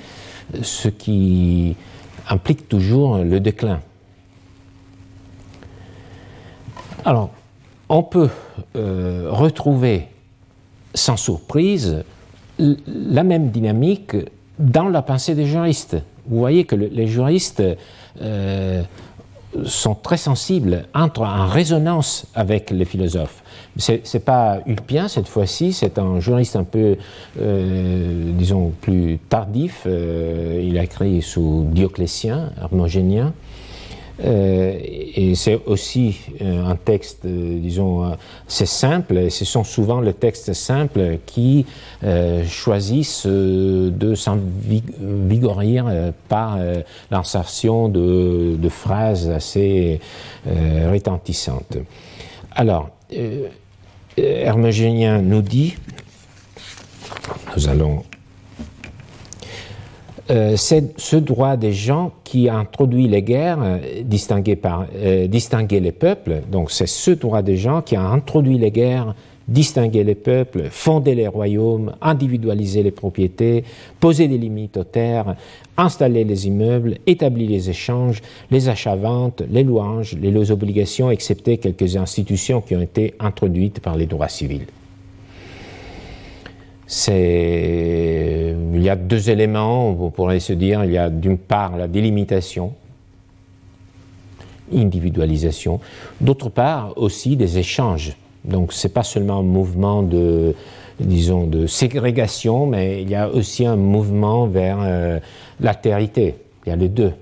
qui 0.97 1.75
implique 2.27 2.67
toujours 2.67 3.17
le 3.17 3.39
déclin. 3.39 3.79
Alors, 7.05 7.29
on 7.87 8.03
peut 8.03 8.29
euh, 8.75 9.29
retrouver 9.31 10.07
sans 10.93 11.17
surprise 11.17 12.03
la 12.57 13.23
même 13.23 13.51
dynamique 13.51 14.15
dans 14.59 14.89
la 14.89 15.01
pensée 15.01 15.33
des 15.33 15.45
juristes. 15.45 15.97
Vous 16.27 16.37
voyez 16.37 16.65
que 16.65 16.75
les 16.75 17.07
juristes 17.07 17.63
euh, 18.21 18.83
sont 19.65 19.95
très 19.95 20.17
sensibles, 20.17 20.83
entrent 20.93 21.23
en 21.23 21.47
résonance 21.47 22.27
avec 22.35 22.69
les 22.69 22.85
philosophes. 22.85 23.41
C'est 23.77 24.13
n'est 24.13 24.19
pas 24.19 24.59
Ulpien 24.65 25.07
cette 25.07 25.27
fois-ci, 25.27 25.73
c'est 25.73 25.97
un 25.97 26.19
juriste 26.19 26.55
un 26.55 26.63
peu, 26.63 26.97
euh, 27.41 28.31
disons, 28.33 28.73
plus 28.81 29.19
tardif. 29.29 29.83
Euh, 29.85 30.61
il 30.63 30.77
a 30.77 30.83
écrit 30.83 31.21
sous 31.21 31.67
Dioclétien, 31.71 32.51
hermogénien. 32.61 33.33
Euh, 34.23 34.77
et 34.81 35.33
c'est 35.35 35.59
aussi 35.65 36.19
euh, 36.41 36.65
un 36.65 36.75
texte, 36.75 37.25
euh, 37.25 37.59
disons, 37.59 38.17
c'est 38.47 38.65
simple, 38.65 39.17
et 39.17 39.29
ce 39.29 39.45
sont 39.45 39.63
souvent 39.63 40.01
les 40.01 40.13
textes 40.13 40.53
simples 40.53 41.19
qui 41.25 41.65
choisissent 42.47 43.25
de 43.25 44.15
s'envigorir 44.15 45.85
par 46.27 46.57
l'insertion 47.11 47.89
de, 47.89 48.69
phrases 48.69 49.29
assez 49.29 49.99
rétentissantes. 50.45 51.77
Alors, 52.51 52.89
Hermogénien 54.17 55.21
nous 55.21 55.41
dit, 55.41 55.75
nous 57.55 57.67
allons 57.67 58.03
euh, 60.29 60.55
c'est 60.55 60.99
ce 60.99 61.15
droit 61.15 61.57
des 61.57 61.73
gens 61.73 62.11
qui 62.23 62.49
a 62.49 62.55
introduit 62.55 63.07
les 63.07 63.23
guerres, 63.23 63.59
euh, 63.61 63.77
distingué 64.03 64.55
par, 64.55 64.85
euh, 64.95 65.27
distinguer 65.27 65.79
les 65.79 65.91
peuples. 65.91 66.41
Donc 66.51 66.69
c'est 66.69 66.87
ce 66.87 67.11
droit 67.11 67.41
des 67.41 67.57
gens 67.57 67.81
qui 67.81 67.95
a 67.95 68.01
introduit 68.01 68.59
les 68.59 68.69
guerres, 68.69 69.15
distingué 69.47 70.03
les 70.03 70.13
peuples, 70.13 70.65
fondé 70.69 71.15
les 71.15 71.27
royaumes, 71.27 71.93
individualisé 72.01 72.83
les 72.83 72.91
propriétés, 72.91 73.63
posé 73.99 74.27
des 74.27 74.37
limites 74.37 74.77
aux 74.77 74.83
terres, 74.83 75.35
installé 75.77 76.23
les 76.23 76.45
immeubles, 76.45 76.97
établi 77.07 77.47
les 77.47 77.71
échanges, 77.71 78.21
les 78.51 78.69
achats-ventes, 78.69 79.41
les 79.49 79.63
louanges, 79.63 80.15
les 80.21 80.51
obligations, 80.51 81.09
excepté 81.09 81.57
quelques 81.57 81.95
institutions 81.95 82.61
qui 82.61 82.75
ont 82.75 82.81
été 82.81 83.15
introduites 83.19 83.79
par 83.79 83.97
les 83.97 84.05
droits 84.05 84.29
civils 84.29 84.67
il 87.07 88.81
y 88.81 88.89
a 88.89 88.95
deux 88.95 89.29
éléments, 89.29 89.89
on 89.89 90.09
pourrait 90.09 90.39
se 90.39 90.53
dire, 90.53 90.83
il 90.83 90.91
y 90.91 90.97
a 90.97 91.09
d'une 91.09 91.37
part 91.37 91.77
la 91.77 91.87
délimitation, 91.87 92.73
individualisation, 94.73 95.79
d'autre 96.21 96.49
part 96.49 96.93
aussi 96.97 97.35
des 97.35 97.57
échanges. 97.57 98.15
Donc 98.43 98.73
c'est 98.73 98.93
pas 98.93 99.03
seulement 99.03 99.39
un 99.39 99.43
mouvement 99.43 100.01
de, 100.01 100.55
disons, 100.99 101.45
de 101.45 101.67
ségrégation, 101.67 102.65
mais 102.65 103.01
il 103.01 103.09
y 103.09 103.15
a 103.15 103.29
aussi 103.29 103.65
un 103.65 103.75
mouvement 103.75 104.47
vers 104.47 104.79
euh, 104.81 105.19
l'altérité. 105.59 106.35
Il 106.65 106.69
y 106.69 106.71
a 106.71 106.75
les 106.75 106.89
deux. 106.89 107.13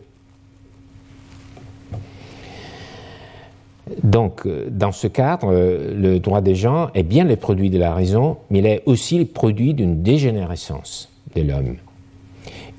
Donc, 4.04 4.46
euh, 4.46 4.68
dans 4.70 4.92
ce 4.92 5.08
cadre, 5.08 5.52
euh, 5.52 5.94
le 5.96 6.20
droit 6.20 6.42
des 6.42 6.56
gens 6.56 6.90
est 6.94 7.04
bien 7.04 7.24
le 7.24 7.36
produit 7.36 7.70
de 7.70 7.78
la 7.78 7.94
raison, 7.94 8.38
mais 8.50 8.60
il 8.60 8.66
est 8.66 8.84
aussi 8.86 9.18
le 9.18 9.26
produit 9.26 9.74
d'une 9.74 10.02
dégénérescence 10.02 11.10
de 11.36 11.42
l'homme. 11.42 11.76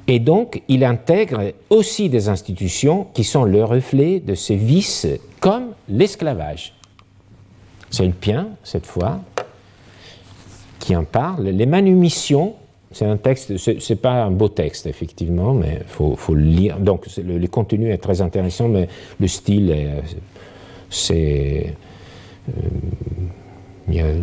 Et 0.07 0.21
donc, 0.21 0.63
il 0.69 0.85
intègre 0.85 1.53
aussi 1.69 2.09
des 2.09 2.29
institutions 2.29 3.07
qui 3.13 3.25
sont 3.25 3.45
le 3.45 3.63
reflet 3.63 4.21
de 4.21 4.35
ces 4.35 4.57
vices, 4.57 5.07
comme 5.41 5.73
l'esclavage. 5.89 6.75
C'est 7.91 8.05
Ulpien, 8.05 8.49
cette 8.65 8.87
fois, 8.87 9.21
qui 10.79 10.97
en 10.97 11.05
parle. 11.05 11.45
Les 11.45 11.67
manumissions, 11.67 12.55
c'est 12.91 13.05
un 13.05 13.19
texte, 13.19 13.59
c'est 13.59 14.01
pas 14.01 14.25
un 14.25 14.31
beau 14.31 14.49
texte, 14.49 14.87
effectivement, 14.87 15.53
mais 15.53 15.81
il 15.83 15.87
faut, 15.87 16.35
le 16.35 16.41
lire. 16.41 16.79
Donc, 16.79 17.05
le, 17.19 17.47
contenu 17.47 17.93
est 17.93 17.99
très 17.99 18.23
intéressant, 18.23 18.69
mais 18.69 18.89
le 19.21 19.29
style 19.29 19.71
est 19.71 19.89
c'est 20.91 21.74
euh, 22.49 24.20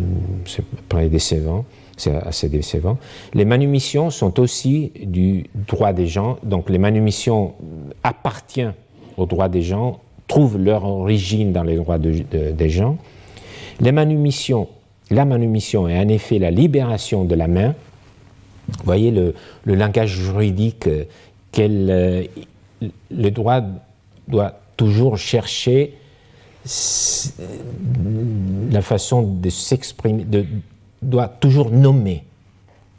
décevant, 1.08 1.64
c'est 1.96 2.14
assez 2.14 2.48
décevant. 2.48 2.98
Les 3.34 3.44
manumissions 3.44 4.10
sont 4.10 4.38
aussi 4.40 4.92
du 5.02 5.46
droit 5.54 5.92
des 5.92 6.06
gens, 6.06 6.38
donc 6.42 6.70
les 6.70 6.78
manumissions 6.78 7.54
appartiennent 8.02 8.74
au 9.16 9.26
droit 9.26 9.48
des 9.48 9.62
gens, 9.62 10.00
trouvent 10.28 10.58
leur 10.58 10.84
origine 10.84 11.52
dans 11.52 11.62
les 11.62 11.76
droits 11.76 11.98
des 11.98 12.68
gens. 12.68 12.96
Les 13.80 13.92
manumissions, 13.92 14.68
la 15.10 15.24
manumission 15.24 15.88
est 15.88 15.98
en 15.98 16.08
effet 16.08 16.38
la 16.38 16.50
libération 16.50 17.24
de 17.24 17.34
la 17.34 17.46
main. 17.46 17.74
Vous 18.68 18.84
voyez 18.84 19.10
le, 19.10 19.34
langage 19.64 20.10
juridique, 20.10 20.88
euh, 20.88 21.04
quel, 21.52 21.88
euh, 21.90 22.24
le 23.10 23.30
droit 23.30 23.60
doit 24.26 24.58
toujours 24.76 25.16
chercher 25.16 25.94
la 28.70 28.82
façon 28.82 29.22
de 29.22 29.50
s'exprimer 29.50 30.26
doit 31.00 31.28
toujours 31.28 31.70
nommer, 31.70 32.24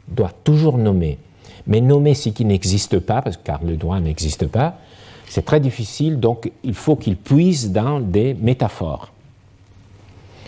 doit 0.08 0.32
toujours 0.44 0.78
nommer. 0.78 1.18
Mais 1.66 1.80
nommer 1.80 2.14
ce 2.14 2.30
qui 2.30 2.44
n'existe 2.44 2.98
pas, 2.98 3.20
parce, 3.20 3.36
car 3.36 3.62
le 3.62 3.76
droit 3.76 4.00
n'existe 4.00 4.46
pas, 4.46 4.78
c'est 5.28 5.44
très 5.44 5.60
difficile, 5.60 6.18
donc 6.18 6.50
il 6.64 6.74
faut 6.74 6.96
qu'il 6.96 7.16
puise 7.16 7.70
dans 7.70 8.00
des 8.00 8.32
métaphores. 8.34 9.12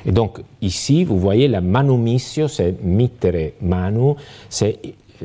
Et 0.07 0.13
donc 0.13 0.41
ici, 0.63 1.05
vous 1.05 1.19
voyez 1.19 1.47
la 1.47 1.61
manumissio, 1.61 2.49
c'est 2.49 2.83
mittere 2.83 3.53
manu, 3.61 4.15
c'est 4.49 4.79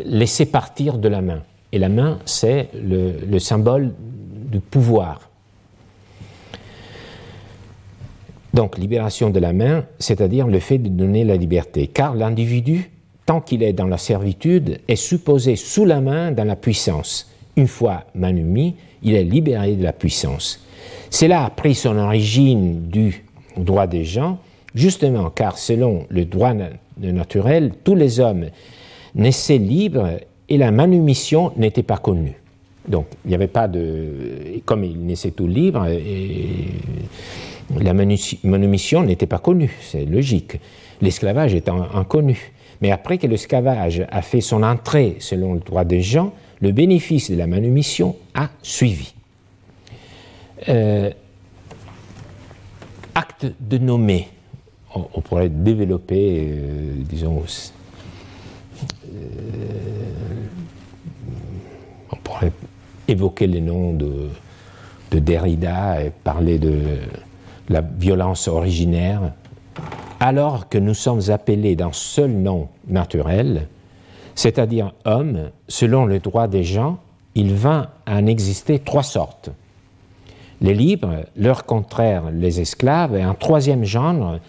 laisser 0.03 0.47
partir 0.47 0.97
de 0.97 1.07
la 1.07 1.21
main. 1.21 1.41
Et 1.71 1.79
la 1.79 1.87
main, 1.87 2.19
c'est 2.25 2.69
le 2.73 3.39
symbole 3.39 3.93
du 4.51 4.59
pouvoir. 4.59 5.29
Donc, 8.55 8.77
libération 8.77 9.31
de 9.31 9.39
la 9.41 9.51
main, 9.51 9.83
c'est-à-dire 9.99 10.47
le 10.47 10.59
fait 10.59 10.77
de 10.77 10.87
donner 10.87 11.25
la 11.25 11.35
liberté. 11.35 11.87
Car 11.87 12.15
l'individu, 12.15 12.89
tant 13.25 13.41
qu'il 13.41 13.61
est 13.61 13.73
dans 13.73 13.85
la 13.85 13.97
servitude, 13.97 14.79
est 14.87 14.95
supposé 14.95 15.57
sous 15.57 15.83
la 15.83 15.99
main 15.99 16.31
dans 16.31 16.45
la 16.45 16.55
puissance. 16.55 17.29
Une 17.57 17.67
fois 17.67 18.05
manumi, 18.15 18.75
il 19.03 19.13
est 19.13 19.25
libéré 19.25 19.75
de 19.75 19.83
la 19.83 19.91
puissance. 19.91 20.65
Cela 21.09 21.43
a 21.43 21.49
pris 21.49 21.75
son 21.75 21.97
origine 21.97 22.87
du 22.87 23.25
droit 23.57 23.87
des 23.87 24.05
gens, 24.05 24.39
justement 24.73 25.29
car 25.29 25.57
selon 25.57 26.05
le 26.09 26.23
droit 26.23 26.53
naturel, 26.97 27.73
tous 27.83 27.95
les 27.95 28.21
hommes 28.21 28.45
naissaient 29.15 29.57
libres 29.57 30.11
et 30.47 30.57
la 30.57 30.71
manumission 30.71 31.51
n'était 31.57 31.83
pas 31.83 31.97
connue. 31.97 32.35
Donc, 32.87 33.07
il 33.25 33.29
n'y 33.29 33.35
avait 33.35 33.47
pas 33.47 33.67
de. 33.67 34.61
Comme 34.63 34.83
ils 34.85 34.97
naissaient 35.05 35.31
tous 35.31 35.47
libres, 35.47 35.87
la 37.79 37.93
manumission 37.93 39.03
n'était 39.03 39.25
pas 39.25 39.39
connue, 39.39 39.75
c'est 39.81 40.05
logique. 40.05 40.59
L'esclavage 41.01 41.55
est 41.55 41.69
inconnu. 41.69 42.51
Mais 42.81 42.91
après 42.91 43.17
que 43.17 43.27
l'esclavage 43.27 44.05
a 44.09 44.21
fait 44.21 44.41
son 44.41 44.63
entrée 44.63 45.17
selon 45.19 45.53
le 45.53 45.59
droit 45.59 45.85
des 45.85 46.01
gens, 46.01 46.33
le 46.61 46.71
bénéfice 46.71 47.31
de 47.31 47.35
la 47.35 47.47
manumission 47.47 48.15
a 48.33 48.49
suivi. 48.61 49.13
Euh, 50.69 51.09
acte 53.13 53.47
de 53.59 53.77
nommer. 53.77 54.27
On, 54.93 55.19
pourrait 55.19 55.49
développer, 55.49 56.47
euh, 56.51 56.93
disons, 57.09 57.43
euh, 59.03 59.19
on 62.11 62.15
pourrait 62.17 62.53
évoquer 63.07 63.47
les 63.47 63.59
noms 63.59 63.93
de, 63.93 64.29
de 65.11 65.19
Derrida 65.19 66.01
et 66.01 66.11
parler 66.11 66.59
de 66.59 66.99
la 67.69 67.81
violence 67.81 68.47
originaire, 68.47 69.33
alors 70.19 70.69
que 70.69 70.77
nous 70.77 70.93
sommes 70.93 71.29
appelés 71.29 71.75
d'un 71.75 71.91
seul 71.91 72.31
nom 72.31 72.69
naturel, 72.87 73.67
c'est-à-dire 74.35 74.93
homme, 75.05 75.49
selon 75.67 76.05
le 76.05 76.19
droit 76.19 76.47
des 76.47 76.63
gens, 76.63 76.97
il 77.35 77.53
vint 77.53 77.89
à 78.05 78.17
en 78.17 78.25
exister 78.27 78.79
trois 78.79 79.03
sortes. 79.03 79.49
Les 80.61 80.73
libres, 80.73 81.25
leur 81.35 81.65
contraire, 81.65 82.31
les 82.31 82.61
esclaves, 82.61 83.15
et 83.15 83.21
un 83.21 83.33
troisième 83.33 83.83
genre, 83.83 84.39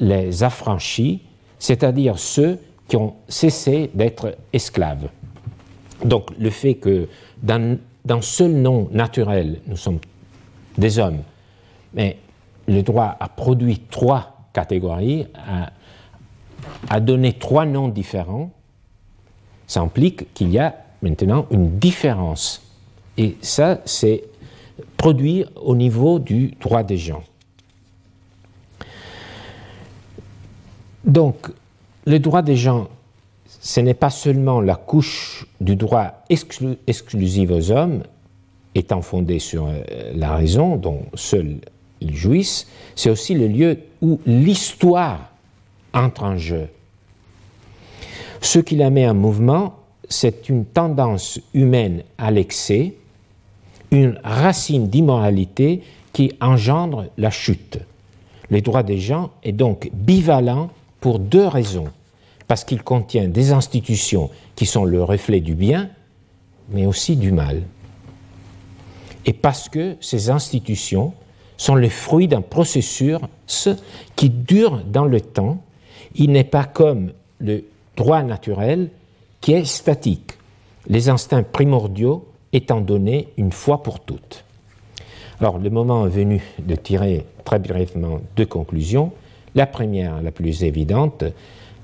les 0.00 0.42
affranchis, 0.42 1.22
c'est-à-dire 1.58 2.18
ceux 2.18 2.58
qui 2.88 2.96
ont 2.96 3.14
cessé 3.28 3.90
d'être 3.94 4.36
esclaves. 4.52 5.08
Donc 6.04 6.30
le 6.38 6.50
fait 6.50 6.74
que 6.74 7.08
d'un 7.42 7.78
seul 8.20 8.50
nom 8.50 8.88
naturel, 8.92 9.60
nous 9.66 9.76
sommes 9.76 10.00
des 10.76 10.98
hommes, 10.98 11.20
mais 11.94 12.18
le 12.66 12.82
droit 12.82 13.16
a 13.20 13.28
produit 13.28 13.80
trois 13.90 14.48
catégories, 14.52 15.26
a, 16.88 17.00
donné 17.00 17.34
trois 17.34 17.66
noms 17.66 17.88
différents, 17.88 18.50
ça 19.66 19.80
implique 19.80 20.32
qu'il 20.34 20.50
y 20.50 20.58
a 20.58 20.74
maintenant 21.02 21.46
une 21.50 21.78
différence. 21.78 22.62
Et 23.18 23.36
ça, 23.42 23.80
c'est 23.84 24.24
produit 24.96 25.44
au 25.56 25.76
niveau 25.76 26.18
du 26.18 26.54
droit 26.60 26.82
des 26.82 26.96
gens. 26.96 27.22
Donc, 31.04 31.50
le 32.06 32.18
droit 32.18 32.42
des 32.42 32.56
gens, 32.56 32.88
ce 33.46 33.80
n'est 33.80 33.94
pas 33.94 34.10
seulement 34.10 34.60
la 34.60 34.76
couche 34.76 35.46
du 35.60 35.76
droit 35.76 36.24
exclusif 36.30 37.50
aux 37.50 37.70
hommes, 37.70 38.02
étant 38.74 39.02
fondé 39.02 39.38
sur 39.38 39.66
euh, 39.66 39.82
la 40.14 40.34
raison, 40.34 40.76
dont 40.76 41.02
seul 41.14 41.58
ils 42.04 42.16
jouissent, 42.16 42.66
c'est 42.94 43.10
aussi 43.10 43.34
le 43.34 43.48
lieu 43.48 43.78
où 44.00 44.20
l'histoire 44.26 45.30
entre 45.92 46.24
en 46.24 46.36
jeu. 46.36 46.68
Ce 48.40 48.58
qui 48.58 48.76
la 48.76 48.90
met 48.90 49.08
en 49.08 49.14
mouvement, 49.14 49.76
c'est 50.08 50.48
une 50.48 50.66
tendance 50.66 51.40
humaine 51.54 52.02
à 52.18 52.30
l'excès, 52.30 52.94
une 53.90 54.20
racine 54.22 54.88
d'immoralité 54.88 55.82
qui 56.12 56.32
engendre 56.40 57.06
la 57.16 57.30
chute. 57.30 57.78
Les 58.50 58.60
droits 58.60 58.82
des 58.82 58.98
gens 58.98 59.30
est 59.42 59.52
donc 59.52 59.90
bivalent 59.92 60.70
pour 61.00 61.18
deux 61.18 61.46
raisons. 61.46 61.88
Parce 62.46 62.64
qu'il 62.64 62.82
contient 62.82 63.26
des 63.26 63.52
institutions 63.52 64.30
qui 64.54 64.66
sont 64.66 64.84
le 64.84 65.02
reflet 65.02 65.40
du 65.40 65.54
bien, 65.54 65.88
mais 66.68 66.84
aussi 66.84 67.16
du 67.16 67.32
mal. 67.32 67.62
Et 69.24 69.32
parce 69.32 69.68
que 69.70 69.96
ces 70.00 70.28
institutions 70.28 71.14
sont 71.56 71.74
le 71.74 71.88
fruit 71.88 72.28
d'un 72.28 72.40
processus 72.40 73.18
qui 74.16 74.30
dure 74.30 74.82
dans 74.84 75.04
le 75.04 75.20
temps. 75.20 75.58
Il 76.14 76.32
n'est 76.32 76.44
pas 76.44 76.64
comme 76.64 77.12
le 77.38 77.64
droit 77.96 78.22
naturel 78.22 78.90
qui 79.40 79.52
est 79.52 79.64
statique, 79.64 80.32
les 80.88 81.08
instincts 81.08 81.42
primordiaux 81.42 82.26
étant 82.52 82.80
donnés 82.80 83.28
une 83.36 83.52
fois 83.52 83.82
pour 83.82 84.00
toutes. 84.00 84.44
Alors, 85.40 85.58
le 85.58 85.68
moment 85.70 86.06
est 86.06 86.10
venu 86.10 86.42
de 86.60 86.76
tirer 86.76 87.26
très 87.44 87.58
brièvement 87.58 88.20
deux 88.36 88.46
conclusions. 88.46 89.12
La 89.54 89.66
première, 89.66 90.22
la 90.22 90.30
plus 90.30 90.62
évidente, 90.64 91.24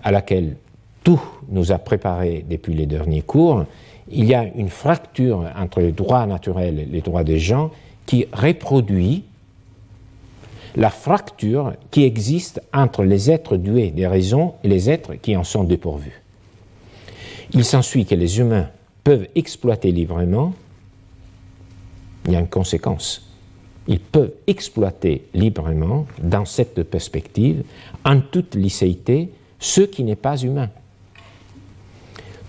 à 0.03 0.11
laquelle 0.11 0.57
tout 1.05 1.21
nous 1.49 1.73
a 1.73 1.79
préparé 1.79 2.45
depuis 2.49 2.75
les 2.75 2.87
derniers 2.87 3.23
cours, 3.23 3.65
il 4.11 4.25
y 4.25 4.35
a 4.35 4.45
une 4.45 4.69
fracture 4.69 5.45
entre 5.57 5.81
le 5.81 5.93
droit 5.93 6.27
naturel 6.27 6.79
et 6.81 6.85
les 6.85 7.01
droits 7.01 7.25
des 7.25 7.39
gens 7.39 7.71
qui 8.07 8.27
reproduit 8.33 9.25
la 10.77 10.91
fracture 10.91 11.75
qui 11.91 12.05
existe 12.05 12.61
entre 12.73 13.05
les 13.05 13.31
êtres 13.31 13.57
doués 13.57 13.91
des 13.91 14.07
raisons 14.07 14.55
et 14.63 14.69
les 14.69 14.91
êtres 14.91 15.15
qui 15.15 15.37
en 15.37 15.45
sont 15.45 15.65
dépourvus. 15.65 16.23
Il 17.53 17.65
s'ensuit 17.65 18.07
que 18.07 18.15
les 18.15 18.39
humains 18.39 18.69
peuvent 19.03 19.27
exploiter 19.35 19.91
librement, 19.91 20.53
il 22.27 22.33
y 22.33 22.37
a 22.37 22.41
une 22.41 22.49
conséquence. 22.49 23.27
Ils 23.89 23.99
peuvent 23.99 24.33
exploiter 24.47 25.27
librement, 25.35 26.07
dans 26.23 26.45
cette 26.45 26.83
perspective, 26.85 27.65
en 28.05 28.21
toute 28.21 28.55
licéité, 28.55 29.31
ce 29.59 29.81
qui 29.81 30.05
n'est 30.05 30.17
pas 30.17 30.37
humain. 30.37 30.69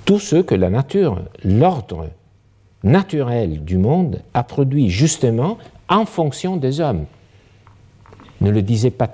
Tout 0.06 0.20
ce 0.20 0.36
que 0.36 0.56
la 0.56 0.70
nature, 0.70 1.22
l'ordre 1.44 2.10
naturel 2.84 3.64
du 3.64 3.78
monde 3.78 4.22
a 4.34 4.44
produit 4.44 4.90
justement 4.90 5.58
en 5.88 6.06
fonction 6.06 6.58
des 6.58 6.80
hommes 6.80 7.06
ne 8.42 8.50
le 8.50 8.62
disait 8.62 8.92
pas 8.92 9.10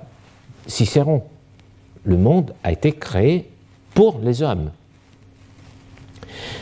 Cicéron. 0.65 1.23
Le 2.03 2.17
monde 2.17 2.53
a 2.63 2.71
été 2.71 2.93
créé 2.93 3.49
pour 3.93 4.19
les 4.19 4.41
hommes. 4.41 4.71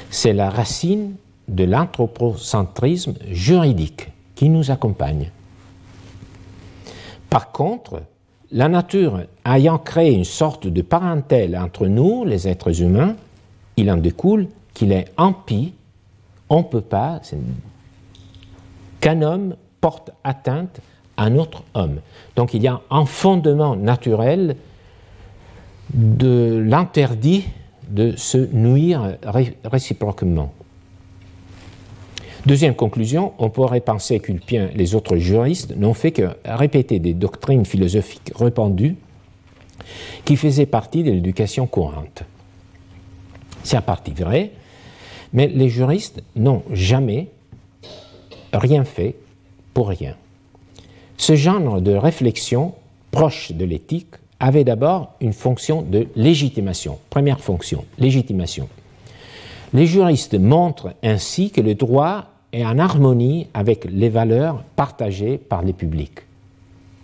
C'est 0.09 0.33
la 0.33 0.49
racine 0.49 1.15
de 1.47 1.63
l'anthropocentrisme 1.63 3.13
juridique 3.29 4.11
qui 4.35 4.49
nous 4.49 4.71
accompagne. 4.71 5.31
Par 7.29 7.51
contre, 7.51 8.01
la 8.51 8.69
nature 8.69 9.21
ayant 9.45 9.77
créé 9.77 10.13
une 10.13 10.23
sorte 10.23 10.67
de 10.67 10.81
parentèle 10.81 11.57
entre 11.57 11.87
nous, 11.87 12.25
les 12.25 12.47
êtres 12.47 12.81
humains, 12.81 13.15
il 13.77 13.91
en 13.91 13.97
découle 13.97 14.47
qu'il 14.73 14.91
est 14.91 15.11
impie, 15.17 15.73
on 16.49 16.59
ne 16.59 16.63
peut 16.63 16.81
pas, 16.81 17.21
qu'un 19.01 19.21
homme 19.21 19.55
porte 19.81 20.11
atteinte 20.23 20.79
un 21.17 21.37
autre 21.37 21.63
homme. 21.73 21.99
Donc 22.35 22.53
il 22.53 22.61
y 22.61 22.67
a 22.67 22.81
un 22.89 23.05
fondement 23.05 23.75
naturel 23.75 24.55
de 25.93 26.63
l'interdit 26.65 27.45
de 27.89 28.15
se 28.15 28.37
nuire 28.53 29.17
réciproquement. 29.63 30.53
Deuxième 32.45 32.75
conclusion, 32.75 33.33
on 33.39 33.49
pourrait 33.49 33.81
penser 33.81 34.19
qu'Ulpien 34.19 34.69
les 34.75 34.93
autres 34.93 35.17
juristes 35.17 35.75
n'ont 35.75 35.95
fait 35.95 36.11
que 36.11 36.29
répéter 36.45 36.99
des 36.99 37.13
doctrines 37.13 37.65
philosophiques 37.65 38.31
répandues 38.35 38.95
qui 40.25 40.35
faisaient 40.35 40.67
partie 40.67 41.03
de 41.03 41.11
l'éducation 41.11 41.65
courante. 41.65 42.23
C'est 43.63 43.77
à 43.77 43.81
partie 43.81 44.13
vrai, 44.13 44.51
mais 45.33 45.47
les 45.47 45.69
juristes 45.69 46.21
n'ont 46.35 46.61
jamais 46.71 47.29
rien 48.53 48.83
fait 48.83 49.15
pour 49.73 49.87
rien. 49.89 50.15
Ce 51.17 51.35
genre 51.35 51.81
de 51.81 51.93
réflexion 51.93 52.73
proche 53.11 53.51
de 53.53 53.65
l'éthique 53.65 54.15
avait 54.39 54.63
d'abord 54.63 55.13
une 55.21 55.33
fonction 55.33 55.81
de 55.81 56.07
légitimation. 56.15 56.99
Première 57.09 57.39
fonction, 57.39 57.85
légitimation. 57.97 58.67
Les 59.73 59.87
juristes 59.87 60.37
montrent 60.37 60.93
ainsi 61.03 61.51
que 61.51 61.61
le 61.61 61.75
droit 61.75 62.25
est 62.51 62.65
en 62.65 62.77
harmonie 62.79 63.47
avec 63.53 63.85
les 63.89 64.09
valeurs 64.09 64.63
partagées 64.75 65.37
par 65.37 65.61
les 65.61 65.73
publics. 65.73 66.19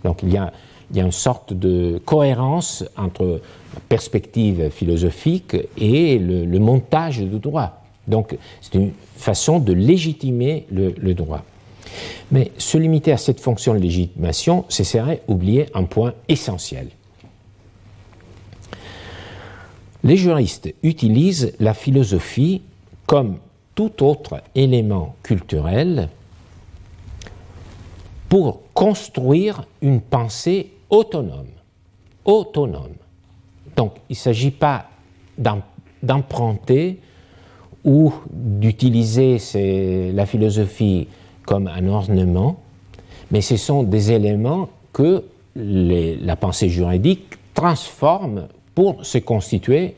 Donc 0.04 0.22
il 0.22 0.32
y 0.32 0.36
a, 0.36 0.52
une 0.94 1.10
sorte 1.10 1.54
de 1.54 2.00
cohérence 2.04 2.84
entre 2.98 3.40
la 3.74 3.80
perspective 3.88 4.68
philosophique 4.68 5.56
et 5.78 6.18
le, 6.18 6.58
montage 6.58 7.20
du 7.20 7.38
droit. 7.38 7.82
Donc 8.06 8.36
c'est 8.60 8.74
une 8.74 8.92
façon 9.16 9.58
de 9.58 9.72
légitimer 9.72 10.66
le 10.70 11.14
droit. 11.14 11.44
Mais 12.30 12.52
se 12.58 12.78
limiter 12.78 13.12
à 13.12 13.16
cette 13.16 13.40
fonction 13.40 13.74
de 13.74 13.78
légitimation, 13.78 14.64
ce 14.68 14.84
serait 14.84 15.22
oublier 15.28 15.66
un 15.74 15.84
point 15.84 16.14
essentiel. 16.28 16.88
Les 20.04 20.16
juristes 20.16 20.74
utilisent 20.82 21.54
la 21.60 21.74
philosophie 21.74 22.62
comme 23.06 23.38
tout 23.74 24.02
autre 24.02 24.42
élément 24.54 25.14
culturel 25.22 26.08
pour 28.28 28.62
construire 28.74 29.66
une 29.80 30.00
pensée 30.00 30.72
autonome. 30.90 31.46
Autonome. 32.24 32.94
Donc 33.76 33.94
il 34.08 34.12
ne 34.12 34.16
s'agit 34.16 34.50
pas 34.50 34.88
d'emprunter 36.02 37.00
ou 37.84 38.12
d'utiliser 38.30 39.38
la 40.12 40.26
philosophie 40.26 41.08
comme 41.46 41.66
un 41.68 41.86
ornement, 41.88 42.60
mais 43.30 43.40
ce 43.40 43.56
sont 43.56 43.82
des 43.82 44.12
éléments 44.12 44.68
que 44.92 45.24
la 45.54 46.36
pensée 46.36 46.68
juridique 46.68 47.38
transforme 47.54 48.48
pour 48.74 49.04
se 49.04 49.18
constituer 49.18 49.94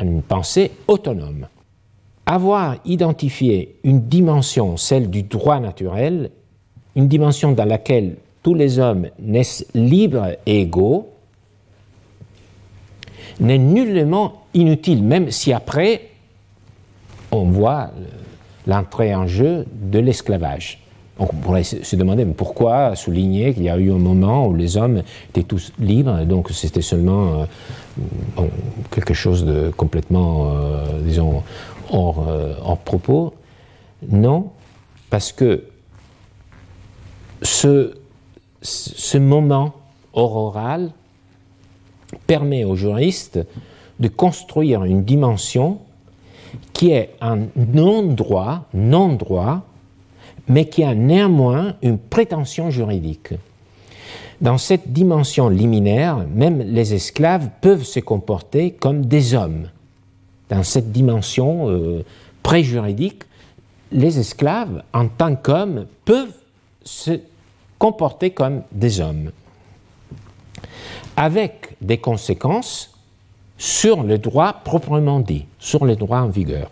une 0.00 0.22
pensée 0.22 0.70
autonome. 0.88 1.46
Avoir 2.26 2.76
identifié 2.84 3.76
une 3.84 4.02
dimension, 4.02 4.76
celle 4.76 5.10
du 5.10 5.22
droit 5.22 5.60
naturel, 5.60 6.30
une 6.94 7.08
dimension 7.08 7.52
dans 7.52 7.64
laquelle 7.64 8.16
tous 8.42 8.54
les 8.54 8.78
hommes 8.78 9.08
naissent 9.18 9.66
libres 9.74 10.36
et 10.46 10.60
égaux, 10.60 11.08
n'est 13.40 13.58
nullement 13.58 14.42
inutile, 14.54 15.02
même 15.02 15.30
si 15.30 15.52
après 15.52 16.10
on 17.30 17.44
voit 17.44 17.90
l'entrée 18.66 19.14
en 19.14 19.26
jeu 19.26 19.66
de 19.70 19.98
l'esclavage. 19.98 20.78
On 21.18 21.26
pourrait 21.26 21.62
se 21.62 21.94
demander 21.94 22.24
pourquoi 22.24 22.96
souligner 22.96 23.52
qu'il 23.52 23.64
y 23.64 23.68
a 23.68 23.76
eu 23.76 23.92
un 23.92 23.98
moment 23.98 24.46
où 24.46 24.54
les 24.54 24.76
hommes 24.76 25.02
étaient 25.28 25.42
tous 25.42 25.72
libres, 25.78 26.24
donc 26.24 26.50
c'était 26.50 26.82
seulement 26.82 27.46
euh, 28.38 28.46
quelque 28.90 29.14
chose 29.14 29.44
de 29.44 29.70
complètement, 29.76 30.50
euh, 30.50 31.00
disons, 31.02 31.42
hors, 31.90 32.26
euh, 32.28 32.54
hors, 32.62 32.78
propos? 32.78 33.34
Non, 34.08 34.50
parce 35.10 35.32
que 35.32 35.64
ce, 37.42 37.94
ce 38.62 39.18
moment 39.18 39.74
auroral 40.14 40.90
permet 42.26 42.64
aux 42.64 42.76
juristes 42.76 43.38
de 44.00 44.08
construire 44.08 44.84
une 44.84 45.04
dimension 45.04 45.78
qui 46.72 46.92
est 46.92 47.14
un 47.20 47.46
non-droit, 47.56 48.66
non-droit, 48.74 49.62
mais 50.48 50.66
qui 50.66 50.84
a 50.84 50.94
néanmoins 50.94 51.74
une 51.82 51.98
prétention 51.98 52.70
juridique. 52.70 53.34
Dans 54.40 54.58
cette 54.58 54.92
dimension 54.92 55.48
liminaire, 55.48 56.26
même 56.34 56.60
les 56.62 56.94
esclaves 56.94 57.48
peuvent 57.60 57.84
se 57.84 58.00
comporter 58.00 58.72
comme 58.72 59.06
des 59.06 59.34
hommes. 59.34 59.68
Dans 60.48 60.64
cette 60.64 60.90
dimension 60.90 61.70
euh, 61.70 62.04
pré-juridique, 62.42 63.22
les 63.92 64.18
esclaves, 64.18 64.82
en 64.92 65.06
tant 65.06 65.36
qu'hommes, 65.36 65.86
peuvent 66.04 66.34
se 66.82 67.20
comporter 67.78 68.30
comme 68.30 68.62
des 68.72 69.00
hommes, 69.00 69.30
avec 71.16 71.76
des 71.80 71.98
conséquences 71.98 72.91
sur 73.58 74.02
le 74.02 74.18
droit 74.18 74.52
proprement 74.64 75.20
dit, 75.20 75.46
sur 75.58 75.84
le 75.84 75.96
droit 75.96 76.18
en 76.18 76.28
vigueur. 76.28 76.70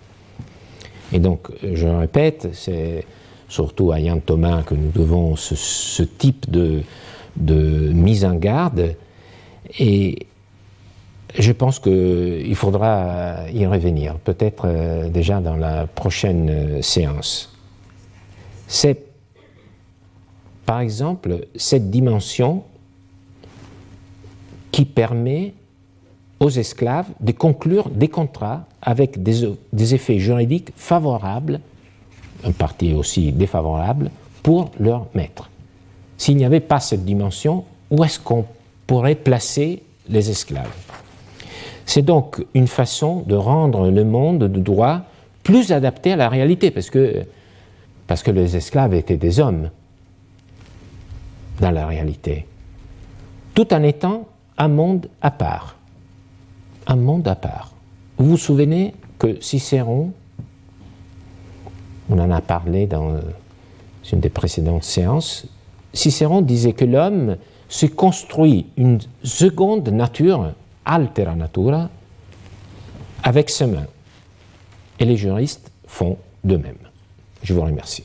Et 1.13 1.19
donc, 1.19 1.49
je 1.63 1.87
répète, 1.87 2.49
c'est 2.53 3.05
surtout 3.49 3.93
à 3.93 4.01
Yann 4.01 4.21
Thomas 4.21 4.63
que 4.63 4.75
nous 4.75 4.91
devons 4.91 5.37
ce, 5.37 6.03
type 6.03 6.51
de, 6.51 6.83
de, 7.37 7.93
mise 7.93 8.25
en 8.25 8.35
garde. 8.35 8.95
Et 9.79 10.27
je 11.39 11.53
pense 11.53 11.79
qu'il 11.79 12.55
faudra 12.55 13.51
y 13.53 13.67
revenir, 13.67 14.17
peut-être 14.17 14.65
euh, 14.67 15.09
déjà 15.09 15.41
dans 15.41 15.57
la 15.57 15.87
prochaine 15.87 16.81
séance. 16.83 17.57
C'est 18.67 19.11
par 20.71 20.79
exemple, 20.79 21.49
cette 21.57 21.91
dimension 21.91 22.63
qui 24.71 24.85
permet 24.85 25.53
aux 26.41 26.49
esclaves 26.49 27.09
de 27.21 27.33
conclure 27.33 27.91
des 27.91 28.09
contrats 28.09 28.65
avec 28.81 29.23
des, 29.23 29.95
effets 29.95 30.19
juridiques 30.19 30.73
favorables, 30.75 31.61
en 32.45 32.53
partie 32.53 32.95
aussi 32.95 33.31
défavorables, 33.31 34.11
pour 34.43 34.71
leur 34.81 35.07
maître. 35.15 35.51
S'il 36.17 36.39
n'y 36.39 36.47
avait 36.47 36.61
pas 36.61 36.81
cette 36.81 37.05
dimension, 37.05 37.65
où 37.91 38.03
est-ce 38.05 38.19
qu'on 38.19 38.47
pourrait 38.87 39.15
placer 39.15 39.83
les 40.09 40.31
esclaves? 40.31 40.75
C'est 41.85 42.03
donc 42.03 42.45
une 42.55 42.69
façon 42.69 43.23
de 43.27 43.35
rendre 43.35 43.91
le 43.91 44.05
monde 44.05 44.39
de 44.39 44.61
droit 44.61 45.03
plus 45.43 45.73
adapté 45.73 46.13
à 46.13 46.17
la 46.17 46.29
réalité, 46.29 46.71
parce 46.71 46.89
que, 46.89 47.25
parce 48.07 48.23
que 48.23 48.31
les 48.31 48.57
esclaves 48.57 48.95
étaient 48.95 49.17
des 49.17 49.41
hommes 49.41 49.71
dans 51.61 51.71
la 51.71 51.87
réalité, 51.87 52.47
tout 53.55 53.75
en 53.75 53.83
étant 53.83 54.27
un 54.57 54.69
monde 54.69 55.09
à 55.21 55.31
part. 55.31 55.80
Un 56.87 56.97
monde 56.97 57.29
à 57.29 57.35
part. 57.35 57.73
Vous 58.19 58.31
vous 58.31 58.37
souvenez 58.37 58.95
que 59.19 59.41
Cicéron, 59.41 60.13
on 62.09 62.19
en 62.19 62.31
a 62.31 62.41
parlé 62.41 62.87
dans 62.87 63.15
une 64.13 64.21
des 64.21 64.31
précédentes 64.31 64.85
séances, 64.85 65.47
Cicéron 65.93 66.41
disait 66.41 66.73
que 66.73 66.85
l'homme 66.85 67.37
se 67.69 67.87
construit 67.87 68.67
une 68.77 68.99
seconde 69.23 69.89
nature, 69.89 70.53
altera 70.85 71.35
natura, 71.35 71.89
avec 73.23 73.51
ses 73.51 73.67
mains. 73.67 73.87
Et 74.99 75.05
les 75.05 75.17
juristes 75.17 75.71
font 75.87 76.19
de 76.45 76.57
même. 76.57 76.77
Je 77.43 77.55
vous 77.55 77.63
remercie. 77.63 78.05